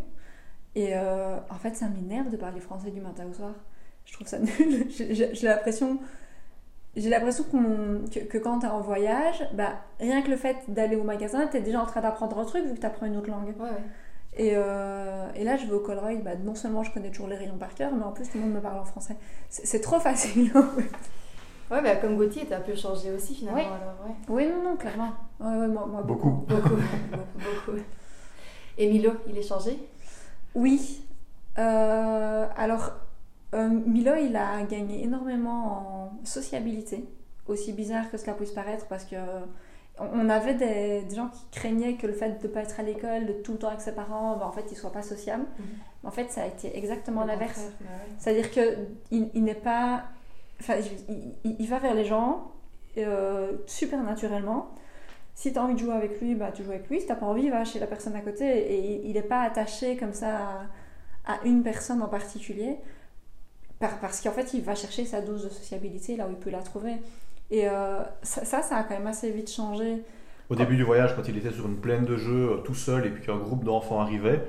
Et 0.76 0.96
euh, 0.96 1.38
en 1.50 1.56
fait, 1.56 1.76
ça 1.76 1.88
m'énerve 1.90 2.32
de 2.32 2.38
parler 2.38 2.60
français 2.60 2.92
du 2.92 3.02
matin 3.02 3.26
au 3.30 3.34
soir. 3.34 3.54
Je 4.06 4.14
trouve 4.14 4.28
ça 4.28 4.40
nul. 4.40 4.88
J'ai 4.90 5.48
l'impression 5.48 6.00
j'ai 6.98 7.10
l'impression 7.10 7.44
que, 7.44 8.20
que, 8.26 8.38
quand 8.38 8.60
tu 8.60 8.66
es 8.66 8.70
en 8.70 8.82
voyage, 8.82 9.48
bah, 9.54 9.74
rien 10.00 10.22
que 10.24 10.30
le 10.30 10.36
fait 10.36 10.58
d'aller 10.68 10.96
au 10.96 11.04
magasin, 11.04 11.48
tu 11.48 11.58
es 11.58 11.62
déjà 11.62 11.82
en 11.82 11.86
train 11.86 12.02
d'apprendre 12.02 12.38
un 12.40 12.46
truc 12.46 12.66
vu 12.66 12.74
que 12.74 12.80
tu 12.80 12.86
apprends 12.86 13.06
une 13.06 13.18
autre 13.18 13.30
langue. 13.30 13.54
Ouais, 13.60 13.70
ouais. 13.70 13.84
Et, 14.36 14.52
euh, 14.56 15.28
et, 15.36 15.44
là, 15.44 15.58
je 15.58 15.66
vais 15.66 15.74
au 15.74 15.80
Colruyt, 15.80 16.24
bah, 16.24 16.36
non 16.36 16.56
seulement 16.56 16.84
je 16.84 16.92
connais 16.92 17.10
toujours 17.10 17.28
les 17.28 17.36
rayons 17.36 17.58
par 17.58 17.74
cœur, 17.74 17.92
mais 17.96 18.04
en 18.04 18.12
plus 18.12 18.28
tout 18.28 18.38
le 18.38 18.46
monde 18.46 18.54
me 18.54 18.62
parle 18.62 18.80
en 18.80 18.86
français. 18.86 19.16
C'est 19.50 19.82
trop 19.82 20.00
facile. 20.00 20.52
ouais, 21.72 21.82
bah, 21.82 21.96
comme 21.98 22.18
Gauthier, 22.18 22.46
tu 22.46 22.54
as 22.54 22.58
un 22.58 22.62
peu 22.62 22.76
changé 22.76 23.12
aussi 23.12 23.36
finalement. 23.36 23.62
Oui, 23.62 23.66
alors, 23.66 24.06
ouais. 24.06 24.16
oui 24.30 24.48
non, 24.48 24.72
non, 24.72 24.76
clairement. 24.76 25.14
Ouais, 25.40 25.56
ouais, 25.56 25.68
moi, 25.68 25.86
moi, 25.88 26.02
beaucoup. 26.02 26.46
Beaucoup, 26.48 26.76
beaucoup, 26.76 27.38
beaucoup. 27.38 27.78
Et 28.80 28.88
Milo, 28.90 29.12
il 29.28 29.38
est 29.38 29.48
changé? 29.48 29.80
Oui. 30.54 31.02
Euh, 31.58 32.46
alors, 32.56 32.92
euh, 33.54 33.70
Milo, 33.70 34.16
il 34.16 34.36
a 34.36 34.62
gagné 34.64 35.04
énormément 35.04 36.12
en 36.22 36.26
sociabilité, 36.26 37.06
aussi 37.48 37.74
bizarre 37.74 38.12
que 38.12 38.18
cela 38.18 38.34
puisse 38.34 38.52
paraître, 38.52 38.88
parce 38.88 39.06
que 39.06 39.16
on 40.00 40.30
avait 40.30 40.54
des, 40.54 41.16
gens 41.16 41.30
qui 41.30 41.46
craignaient 41.52 41.96
que 41.96 42.06
le 42.06 42.14
fait 42.14 42.42
de 42.42 42.48
ne 42.48 42.54
pas 42.54 42.62
être 42.62 42.80
à 42.80 42.84
l'école, 42.84 43.26
de 43.26 43.34
tout 43.34 43.54
le 43.54 43.58
temps 43.58 43.70
avec 43.70 43.82
ses 43.82 43.94
parents, 43.94 44.38
ben, 44.38 44.46
en 44.46 44.52
fait, 44.52 44.66
il 44.68 44.74
ne 44.74 44.80
soit 44.80 44.92
pas 44.92 45.02
sociable. 45.02 45.46
Mhm. 45.58 45.66
En 46.04 46.12
fait, 46.12 46.32
ça 46.32 46.44
a 46.44 46.48
été 46.48 46.78
exactement 46.78 47.26
l'inverse. 47.26 47.72
Bah 47.82 47.88
C'est-à-dire 48.20 48.52
qu'il 48.52 48.88
il, 49.34 49.44
n'est 49.44 49.56
pas. 49.56 50.04
Enfin, 50.60 50.76
il, 51.44 51.68
va 51.68 51.80
vers 51.80 51.96
les 51.96 52.06
gens 52.06 52.52
euh, 52.98 53.54
super 53.66 54.04
naturellement. 54.04 54.70
Si 55.34 55.52
tu 55.52 55.60
as 55.60 55.64
envie 55.64 55.74
de 55.74 55.80
jouer 55.80 55.94
avec 55.94 56.22
lui, 56.22 56.36
bah, 56.36 56.52
tu 56.52 56.64
joues 56.64 56.72
avec 56.72 56.90
lui. 56.90 57.00
Si 57.00 57.08
tu 57.08 57.12
n'as 57.12 57.18
pas 57.18 57.26
envie, 57.26 57.50
va 57.50 57.64
chez 57.66 57.80
la 57.80 57.88
personne 57.88 58.16
à 58.16 58.22
côté. 58.22 58.46
Et 58.46 59.08
il 59.08 59.14
n'est 59.14 59.22
pas 59.22 59.42
attaché 59.42 59.98
comme 59.98 60.14
ça 60.14 60.68
à 61.26 61.40
une 61.44 61.64
personne 61.64 62.02
en 62.02 62.08
particulier 62.08 62.78
parce 63.80 64.22
qu'en 64.22 64.32
fait, 64.32 64.54
il 64.54 64.62
va 64.62 64.76
chercher 64.76 65.06
sa 65.06 65.22
dose 65.22 65.44
de 65.44 65.50
sociabilité 65.50 66.16
là 66.16 66.28
où 66.28 66.32
il 66.32 66.38
peut 66.38 66.50
la 66.50 66.62
trouver. 66.62 66.96
Et 67.52 67.68
euh, 67.68 68.00
ça, 68.24 68.44
ça, 68.46 68.78
a 68.78 68.84
quand 68.84 68.96
même 68.96 69.08
assez 69.08 69.32
vite 69.32 69.52
changé. 69.52 70.04
Au 70.50 70.56
début 70.56 70.76
du 70.76 70.84
voyage, 70.84 71.16
quand 71.16 71.28
il 71.28 71.38
était 71.38 71.52
sur 71.52 71.68
une 71.68 71.78
plaine 71.78 72.06
de 72.06 72.18
jeux 72.18 72.52
euh, 72.52 72.58
tout 72.58 72.74
seul 72.74 73.06
et 73.06 73.10
puis 73.10 73.26
qu'un 73.26 73.38
groupe 73.38 73.64
d'enfants 73.64 74.00
arrivait, 74.00 74.44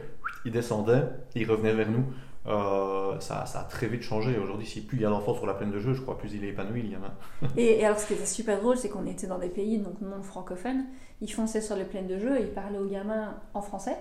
il 0.45 0.53
descendait, 0.53 1.05
il 1.35 1.49
revenait 1.49 1.75
vers 1.75 1.91
nous. 1.91 2.05
Euh, 2.47 3.21
ça, 3.21 3.45
ça, 3.47 3.61
a 3.61 3.65
très 3.65 3.89
vite 3.89 4.03
changé. 4.03 4.39
Aujourd'hui, 4.39 4.67
si 4.67 4.81
plus 4.81 4.97
il 4.97 5.03
y 5.03 5.05
a 5.05 5.11
d'enfants 5.11 5.35
sur 5.35 5.47
la 5.47 5.55
plaine 5.55 5.71
de 5.71 5.81
jeux, 5.81 5.93
je 5.93 6.01
crois 6.01 6.17
plus 6.17 6.33
il 6.35 6.45
est 6.45 6.49
épanoui, 6.49 6.81
il 6.85 6.93
y 6.93 6.97
en 6.97 7.03
a. 7.03 7.49
et, 7.57 7.81
et, 7.81 7.85
alors, 7.85 7.99
ce 7.99 8.07
qui 8.07 8.15
était 8.15 8.27
super 8.27 8.61
drôle, 8.61 8.79
c'est 8.79 8.89
qu'on 8.89 9.07
était 9.07 9.27
dans 9.27 9.39
des 9.39 9.49
pays 9.49 9.79
donc 9.79 10.01
non 10.01 10.23
francophones. 10.23 10.85
Ils 11.21 11.33
fonçaient 11.33 11.61
sur 11.61 11.77
les 11.77 11.85
plaines 11.85 12.07
de 12.07 12.19
jeux 12.19 12.39
et 12.39 12.43
ils 12.43 12.53
parlaient 12.53 12.79
aux 12.79 12.89
gamins 12.89 13.37
en 13.55 13.61
français. 13.61 13.97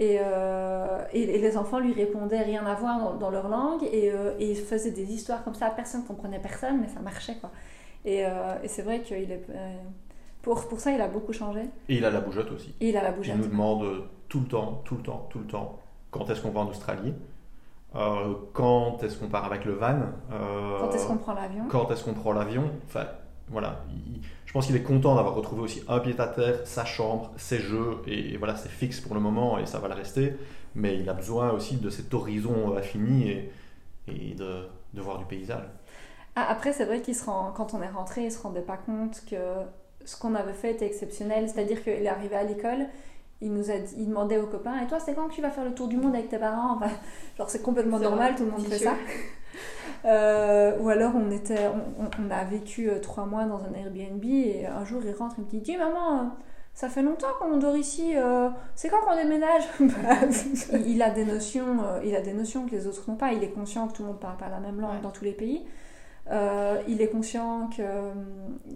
Euh, 0.00 1.04
et, 1.12 1.22
et, 1.22 1.38
les 1.38 1.56
enfants 1.56 1.78
lui 1.78 1.92
répondaient 1.92 2.42
rien 2.42 2.66
à 2.66 2.74
voir 2.74 3.14
dans, 3.14 3.30
leur 3.30 3.48
langue 3.48 3.84
et, 3.84 4.10
euh, 4.10 4.34
et, 4.40 4.50
ils 4.50 4.56
faisaient 4.56 4.90
des 4.90 5.12
histoires 5.12 5.44
comme 5.44 5.54
ça. 5.54 5.70
Personne 5.70 6.02
ne 6.02 6.06
comprenait 6.06 6.40
personne, 6.40 6.80
mais 6.80 6.88
ça 6.88 7.00
marchait. 7.00 7.36
Quoi. 7.40 7.50
Et, 8.04 8.26
euh, 8.26 8.56
et 8.62 8.68
c'est 8.68 8.82
vrai 8.82 9.02
qu'il 9.02 9.30
est. 9.30 9.46
Pour, 10.42 10.68
pour 10.68 10.80
ça, 10.80 10.90
il 10.90 11.00
a 11.00 11.08
beaucoup 11.08 11.32
changé. 11.32 11.62
Et 11.88 11.96
il 11.96 12.04
a 12.04 12.10
la 12.10 12.20
bougeotte 12.20 12.50
aussi. 12.50 12.74
Il 12.80 12.96
a 12.96 13.02
la 13.02 13.12
bougeotte. 13.12 13.36
Il 13.36 13.40
nous 13.40 13.48
demande 13.48 14.08
tout 14.28 14.40
le 14.40 14.46
temps, 14.46 14.82
tout 14.84 14.96
le 14.96 15.02
temps, 15.02 15.26
tout 15.30 15.38
le 15.38 15.46
temps 15.46 15.78
quand 16.14 16.30
est-ce 16.30 16.40
qu'on 16.40 16.50
va 16.50 16.60
en 16.60 16.68
Australie? 16.68 17.12
Quand 17.92 19.02
est-ce 19.02 19.18
qu'on 19.18 19.28
part 19.28 19.44
avec 19.44 19.64
le 19.64 19.72
van? 19.72 19.98
Quand 20.30 20.92
est-ce 20.92 21.06
qu'on 21.06 21.16
prend 21.16 21.34
l'avion? 21.34 21.64
Quand 21.68 21.90
est-ce 21.90 22.04
qu'on 22.04 22.14
prend 22.14 22.32
l'avion? 22.32 22.70
Enfin, 22.86 23.06
voilà. 23.48 23.84
Pense 24.54 24.66
qu'il 24.66 24.76
est 24.76 24.82
content 24.82 25.16
d'avoir 25.16 25.34
retrouvé 25.34 25.62
aussi 25.62 25.82
un 25.88 25.98
pied 25.98 26.14
à 26.16 26.28
terre, 26.28 26.60
sa 26.64 26.84
chambre, 26.84 27.32
ses 27.36 27.58
jeux, 27.58 27.96
et, 28.06 28.36
voilà, 28.36 28.54
c'est 28.54 28.70
fixe 28.70 29.00
pour 29.00 29.14
le 29.14 29.20
moment 29.20 29.58
et 29.58 29.66
ça 29.66 29.80
va 29.80 29.88
le 29.88 29.94
rester. 29.94 30.36
Mais 30.76 30.96
il 30.96 31.08
a 31.08 31.12
besoin 31.12 31.50
aussi 31.50 31.76
de 31.76 31.90
cet 31.90 32.14
horizon 32.14 32.76
infini 32.76 33.30
et, 33.30 33.52
et 34.06 34.34
de, 34.34 34.68
de, 34.94 35.00
voir 35.00 35.18
du 35.18 35.24
paysage. 35.24 35.64
Ah, 36.36 36.46
après, 36.48 36.72
c'est 36.72 36.84
vrai 36.84 37.00
qu'il 37.00 37.16
se 37.16 37.24
rend, 37.24 37.52
quand 37.52 37.74
on 37.74 37.82
est 37.82 37.88
rentré, 37.88 38.22
il 38.22 38.26
ne 38.26 38.30
se 38.30 38.38
rendait 38.38 38.60
pas 38.60 38.76
compte 38.76 39.22
que 39.28 39.36
ce 40.04 40.16
qu'on 40.16 40.36
avait 40.36 40.52
fait 40.52 40.70
était 40.70 40.86
exceptionnel. 40.86 41.48
C'est-à-dire 41.48 41.82
qu'il 41.82 41.92
est 41.92 42.08
arrivé 42.08 42.36
à 42.36 42.44
l'école, 42.44 42.86
il 43.40 43.52
nous 43.52 43.72
a 43.72 43.74
il 43.96 44.06
demandait 44.06 44.38
aux 44.38 44.46
copains 44.46 44.80
Et 44.82 44.86
toi, 44.86 45.00
c'est 45.00 45.14
quand 45.14 45.28
que 45.28 45.34
tu 45.34 45.42
vas 45.42 45.50
faire 45.50 45.64
le 45.64 45.74
tour 45.74 45.88
du 45.88 45.96
monde 45.96 46.14
avec 46.14 46.28
tes 46.28 46.38
parents 46.38 46.76
enfin, 46.76 46.92
Genre, 47.36 47.50
c'est 47.50 47.62
complètement 47.62 47.98
normal, 47.98 48.36
tout 48.36 48.44
le 48.44 48.52
monde 48.52 48.66
fait 48.66 48.78
ça. 48.78 48.94
Euh, 50.04 50.76
ou 50.80 50.90
alors 50.90 51.12
on, 51.16 51.30
était, 51.30 51.70
on, 51.98 52.30
a 52.30 52.44
vécu 52.44 52.90
euh, 52.90 52.98
trois 52.98 53.24
mois 53.24 53.44
dans 53.44 53.64
un 53.64 53.72
Airbnb 53.72 54.22
et 54.22 54.66
un 54.66 54.84
jour 54.84 55.00
il 55.02 55.14
rentre 55.14 55.36
et 55.38 55.42
me 55.42 55.46
dit 55.46 55.60
Dis 55.60 55.78
maman, 55.78 56.18
euh, 56.18 56.24
ça 56.74 56.90
fait 56.90 57.00
longtemps 57.00 57.32
qu'on 57.38 57.56
dort 57.56 57.76
ici, 57.76 58.14
c'est 58.74 58.88
quand 58.88 59.00
qu'on 59.00 59.16
déménage? 59.16 59.62
Il, 60.86 61.00
a 61.02 61.10
des 61.10 61.24
notions, 61.24 61.78
il 62.04 62.16
a 62.16 62.20
des 62.20 62.32
notions 62.32 62.66
que 62.66 62.72
les 62.72 62.88
autres 62.88 63.08
n'ont 63.08 63.16
pas. 63.16 63.32
Il 63.32 63.44
est 63.44 63.50
conscient 63.50 63.86
que 63.86 63.92
tout 63.92 64.02
le 64.02 64.08
monde 64.08 64.18
parle 64.18 64.36
pas 64.36 64.48
la 64.48 64.58
même 64.58 64.80
langue 64.80 65.00
dans 65.00 65.12
tous 65.12 65.24
les 65.24 65.34
pays. 65.34 65.64
Il 66.30 67.00
est 67.00 67.08
conscient 67.08 67.68
que, 67.76 67.82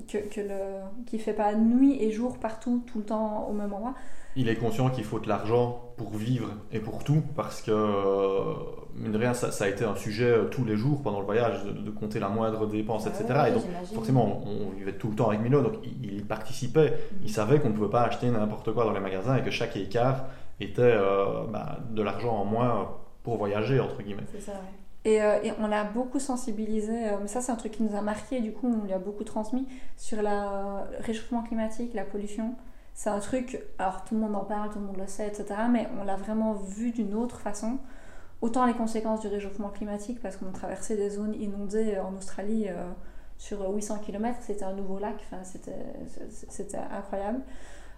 que, 0.07 0.19
que 0.19 0.41
le, 0.41 1.05
qu'il 1.07 1.21
fait 1.21 1.33
pas 1.33 1.55
nuit 1.55 2.03
et 2.03 2.11
jour 2.11 2.39
partout, 2.39 2.83
tout 2.87 2.99
le 2.99 3.05
temps 3.05 3.47
au 3.49 3.53
même 3.53 3.73
endroit 3.73 3.95
il 4.39 4.49
est 4.49 4.55
conscient 4.55 4.89
qu'il 4.89 5.03
faut 5.03 5.19
de 5.19 5.29
l'argent 5.29 5.93
pour 5.97 6.17
vivre 6.17 6.51
et 6.73 6.79
pour 6.79 7.03
tout, 7.03 7.23
parce 7.35 7.61
que, 7.61 7.73
euh, 7.73 8.55
mine 8.95 9.11
de 9.11 9.19
rien, 9.19 9.35
ça, 9.35 9.65
a 9.65 9.69
été 9.69 9.85
un 9.85 9.97
sujet 9.97 10.31
euh, 10.31 10.45
tous 10.45 10.65
les 10.65 10.77
jours 10.77 11.03
pendant 11.03 11.19
le 11.19 11.27
voyage, 11.27 11.65
de, 11.65 11.91
compter 11.91 12.21
la 12.21 12.29
moindre 12.29 12.69
dépense, 12.69 13.09
etc. 13.09 13.25
et 13.49 13.53
donc, 13.53 13.65
forcément, 13.93 14.43
on, 14.47 14.71
vivait 14.77 14.93
tout 14.93 15.09
le 15.09 15.17
temps 15.17 15.29
avec 15.29 15.41
Milo, 15.41 15.61
donc 15.61 15.75
il, 15.85 16.25
participait. 16.25 16.91
Mhm. 16.91 17.19
Il 17.25 17.31
savait 17.31 17.59
qu'on 17.59 17.71
ne 17.71 17.75
pouvait 17.75 17.91
pas 17.91 18.03
acheter 18.03 18.31
n'importe 18.31 18.73
quoi 18.73 18.85
dans 18.85 18.93
les 18.93 19.01
magasins 19.01 19.37
et 19.37 19.43
que 19.43 19.51
chaque 19.51 19.77
écart 19.77 20.27
était 20.61 20.83
euh, 20.83 21.45
bah, 21.51 21.79
de 21.91 22.03
l'argent 22.03 22.37
en 22.37 22.45
moins 22.45 22.91
pour 23.25 23.39
voyager, 23.39 23.81
entre 23.81 24.03
guillemets. 24.03 24.23
C'est 24.33 24.41
ça, 24.41 24.53
Et, 25.05 25.17
et, 25.17 25.53
on 25.61 25.69
l'a 25.69 25.85
beaucoup 25.85 26.19
sensibilisé, 26.19 26.93
mais 27.21 27.29
ça 27.29 27.41
c'est 27.41 27.53
un 27.53 27.57
truc 27.57 27.73
qui 27.73 27.83
nous 27.83 27.97
a 27.97 28.03
marqué, 28.03 28.41
du 28.41 28.53
coup 28.53 28.67
on 28.67 28.85
lui 28.85 28.93
a 28.93 28.99
beaucoup 28.99 29.25
transmis 29.25 29.67
sur 29.97 30.21
le 30.21 30.99
réchauffement 31.01 31.43
climatique, 31.43 31.95
la 31.95 32.05
pollution 32.05 32.57
c'est 32.99 33.11
un 33.11 33.21
truc, 33.21 33.63
alors 33.79 34.03
tout 34.05 34.17
le 34.17 34.21
monde 34.21 34.35
en 34.35 34.45
parle, 34.45 34.71
tout 34.71 34.81
le 34.81 34.85
monde 34.85 34.97
le 34.97 35.07
sait, 35.07 35.29
etc. 35.29 35.55
Mais 35.71 35.87
on 36.01 36.05
l'a 36.05 36.17
vraiment 36.17 36.55
vu 36.55 36.91
d'une 36.91 37.15
autre 37.15 37.39
façon. 37.39 37.79
Autant 38.41 38.67
les 38.67 38.73
conséquences 38.73 39.21
du 39.21 39.29
réchauffement 39.29 39.69
climatique, 39.69 40.21
parce 40.21 40.37
qu'on 40.37 40.51
traversait 40.51 40.97
des 40.97 41.11
zones 41.11 41.33
inondées 41.41 41.97
en 42.01 42.17
Australie 42.17 42.67
euh, 42.69 42.91
sur 43.37 43.71
800 43.71 44.01
km, 44.01 44.39
c'était 44.41 44.65
un 44.65 44.73
nouveau 44.73 44.99
lac, 44.99 45.15
enfin, 45.31 45.45
c'était 45.45 46.77
incroyable. 46.91 47.39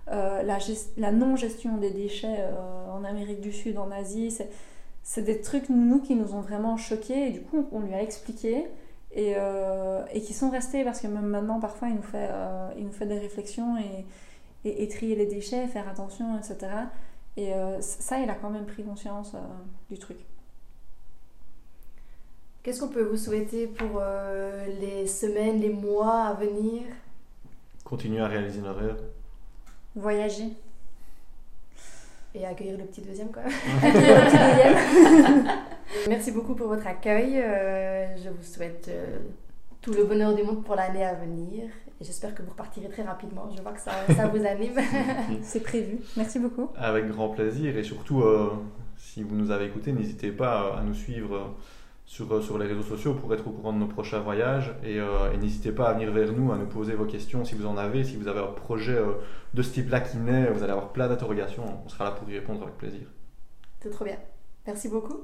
Euh, 0.08 0.42
la, 0.42 0.58
la 0.98 1.12
non-gestion 1.12 1.78
des 1.78 1.92
déchets 1.92 2.36
euh, 2.40 2.92
en 2.92 3.02
Amérique 3.02 3.40
du 3.40 3.52
Sud, 3.52 3.78
en 3.78 3.90
Asie, 3.90 4.30
c'est 4.30 4.50
des 5.16 5.40
trucs, 5.40 5.68
nous, 5.68 6.00
qui 6.00 6.14
nous 6.14 6.34
ont 6.34 6.40
vraiment 6.40 6.76
choqués. 6.76 7.28
Et 7.28 7.30
du 7.30 7.40
coup, 7.42 7.66
on 7.72 7.80
lui 7.80 7.94
a 7.94 8.02
expliqué. 8.02 8.66
Et, 9.12 9.34
et 10.12 10.20
qui 10.20 10.32
sont 10.34 10.50
restés, 10.50 10.84
parce 10.84 11.00
que 11.00 11.08
même 11.08 11.26
maintenant, 11.26 11.58
parfois, 11.58 11.88
il 11.88 11.96
nous 11.96 12.02
fait, 12.02 12.28
il 12.78 12.84
nous 12.84 12.92
fait 12.92 13.06
des 13.06 13.18
réflexions. 13.18 13.76
Et, 13.76 14.04
et, 14.64 14.88
trier 14.88 15.16
les 15.16 15.26
déchets, 15.26 15.66
faire 15.66 15.88
attention, 15.88 16.38
etc. 16.38 16.68
Et 17.36 17.54
euh, 17.54 17.80
ça, 17.80 18.18
il 18.18 18.28
a 18.28 18.34
quand 18.34 18.50
même 18.50 18.66
pris 18.66 18.84
conscience 18.84 19.34
euh, 19.34 19.38
du 19.88 19.98
truc. 19.98 20.18
Qu'est-ce 22.62 22.80
qu'on 22.80 22.88
peut 22.88 23.02
vous 23.02 23.16
souhaiter 23.16 23.66
pour 23.66 24.00
euh, 24.00 24.66
les 24.80 25.06
semaines, 25.06 25.60
les 25.60 25.70
mois 25.70 26.24
à 26.24 26.34
venir? 26.34 26.82
Continuer 27.84 28.20
à 28.20 28.26
réaliser 28.26 28.60
nos 28.60 28.74
rêves. 28.74 29.02
Voyager. 29.96 30.52
Et 32.34 32.46
accueillir 32.46 32.78
le 32.78 32.84
petit 32.84 33.00
deuxième, 33.00 33.30
quoi. 33.30 33.42
accueillir 33.82 34.18
le 34.18 34.24
petit 34.26 34.36
deuxième. 34.36 35.44
Merci 36.08 36.30
beaucoup 36.30 36.54
pour 36.54 36.68
votre 36.68 36.86
accueil. 36.86 37.42
je 38.22 38.28
vous 38.28 38.42
souhaite 38.42 38.90
tout 39.80 39.92
le 39.92 40.04
bonheur 40.04 40.34
du 40.34 40.42
monde 40.42 40.62
pour 40.64 40.76
l'année 40.76 41.04
à 41.04 41.14
venir. 41.14 41.64
Et 42.00 42.04
j'espère 42.04 42.34
que 42.34 42.42
vous 42.42 42.50
repartirez 42.50 42.88
très 42.88 43.02
rapidement. 43.02 43.50
Je 43.54 43.60
vois 43.60 43.72
que 43.72 43.80
ça, 43.80 43.92
ça 44.14 44.26
vous 44.28 44.44
anime. 44.46 44.78
C'est 45.42 45.62
prévu. 45.62 45.98
Merci 46.16 46.38
beaucoup. 46.38 46.70
Avec 46.76 47.06
grand 47.08 47.28
plaisir. 47.28 47.76
Et 47.76 47.82
surtout, 47.82 48.22
euh, 48.22 48.52
si 48.96 49.22
vous 49.22 49.34
nous 49.34 49.50
avez 49.50 49.66
écoutés, 49.66 49.92
n'hésitez 49.92 50.30
pas 50.30 50.78
à 50.78 50.82
nous 50.82 50.94
suivre 50.94 51.54
sur, 52.10 52.34
euh, 52.34 52.42
sur 52.42 52.58
les 52.58 52.66
réseaux 52.66 52.82
sociaux 52.82 53.14
pour 53.14 53.32
être 53.32 53.46
au 53.46 53.52
courant 53.52 53.72
de 53.72 53.78
nos 53.78 53.86
prochains 53.86 54.18
voyages. 54.18 54.74
Euh, 54.84 55.32
et, 55.32 55.36
n'hésitez 55.36 55.70
pas 55.70 55.88
à 55.88 55.92
venir 55.92 56.10
vers 56.10 56.32
nous, 56.32 56.50
à 56.50 56.56
nous 56.56 56.66
poser 56.66 56.94
vos 56.94 57.04
questions 57.04 57.44
si 57.44 57.54
vous 57.54 57.66
en 57.66 57.76
avez. 57.76 58.02
Si 58.02 58.16
vous 58.16 58.26
avez 58.26 58.40
un 58.40 58.48
projet 58.48 59.00
de 59.54 59.62
ce 59.62 59.70
type-là 59.70 60.00
qui 60.00 60.16
naît, 60.16 60.50
vous 60.50 60.64
allez 60.64 60.72
avoir 60.72 60.88
plein 60.88 61.06
d'interrogations. 61.06 61.62
On 61.86 61.88
sera 61.88 62.06
là 62.06 62.10
pour 62.10 62.28
y 62.28 62.32
répondre 62.34 62.62
avec 62.62 62.76
plaisir. 62.78 63.06
C'est 63.80 63.90
trop 63.90 64.04
bien. 64.04 64.16
Merci 64.66 64.88
beaucoup. 64.88 65.20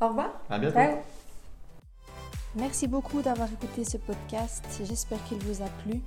Au 0.00 0.08
revoir. 0.08 0.32
À 0.50 0.58
bientôt. 0.58 0.78
Merci 2.56 2.88
beaucoup 2.88 3.22
d'avoir 3.22 3.48
écouté 3.52 3.84
ce 3.84 3.98
podcast. 3.98 4.64
J'espère 4.84 5.22
qu'il 5.24 5.38
vous 5.38 5.62
a 5.62 5.68
plu. 5.84 6.00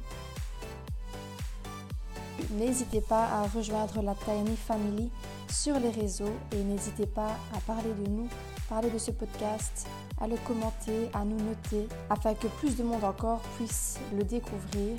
N'hésitez 2.52 3.02
pas 3.02 3.26
à 3.26 3.48
rejoindre 3.48 4.02
la 4.02 4.16
Tiny 4.16 4.56
Family 4.56 5.12
sur 5.50 5.80
les 5.80 5.90
réseaux 5.90 6.34
et 6.52 6.64
n'hésitez 6.64 7.06
pas 7.06 7.36
à 7.56 7.60
parler 7.66 7.94
de 7.94 8.10
nous, 8.10 8.28
parler 8.70 8.90
de 8.90 8.98
ce 8.98 9.12
podcast, 9.12 9.88
à 10.20 10.28
le 10.28 10.38
commenter, 10.48 11.10
à 11.14 11.24
nous 11.24 11.38
noter 11.38 11.88
afin 12.10 12.34
que 12.34 12.48
plus 12.48 12.76
de 12.76 12.84
monde 12.84 13.04
encore 13.04 13.42
puisse 13.58 14.00
le 14.16 14.24
découvrir. 14.24 14.98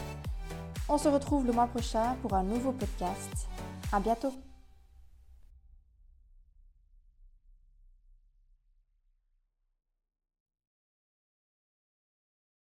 On 0.88 0.98
se 0.98 1.08
retrouve 1.08 1.46
le 1.46 1.52
mois 1.52 1.66
prochain 1.66 2.16
pour 2.22 2.34
un 2.34 2.42
nouveau 2.42 2.72
podcast. 2.72 3.48
À 3.92 4.00
bientôt! 4.00 4.51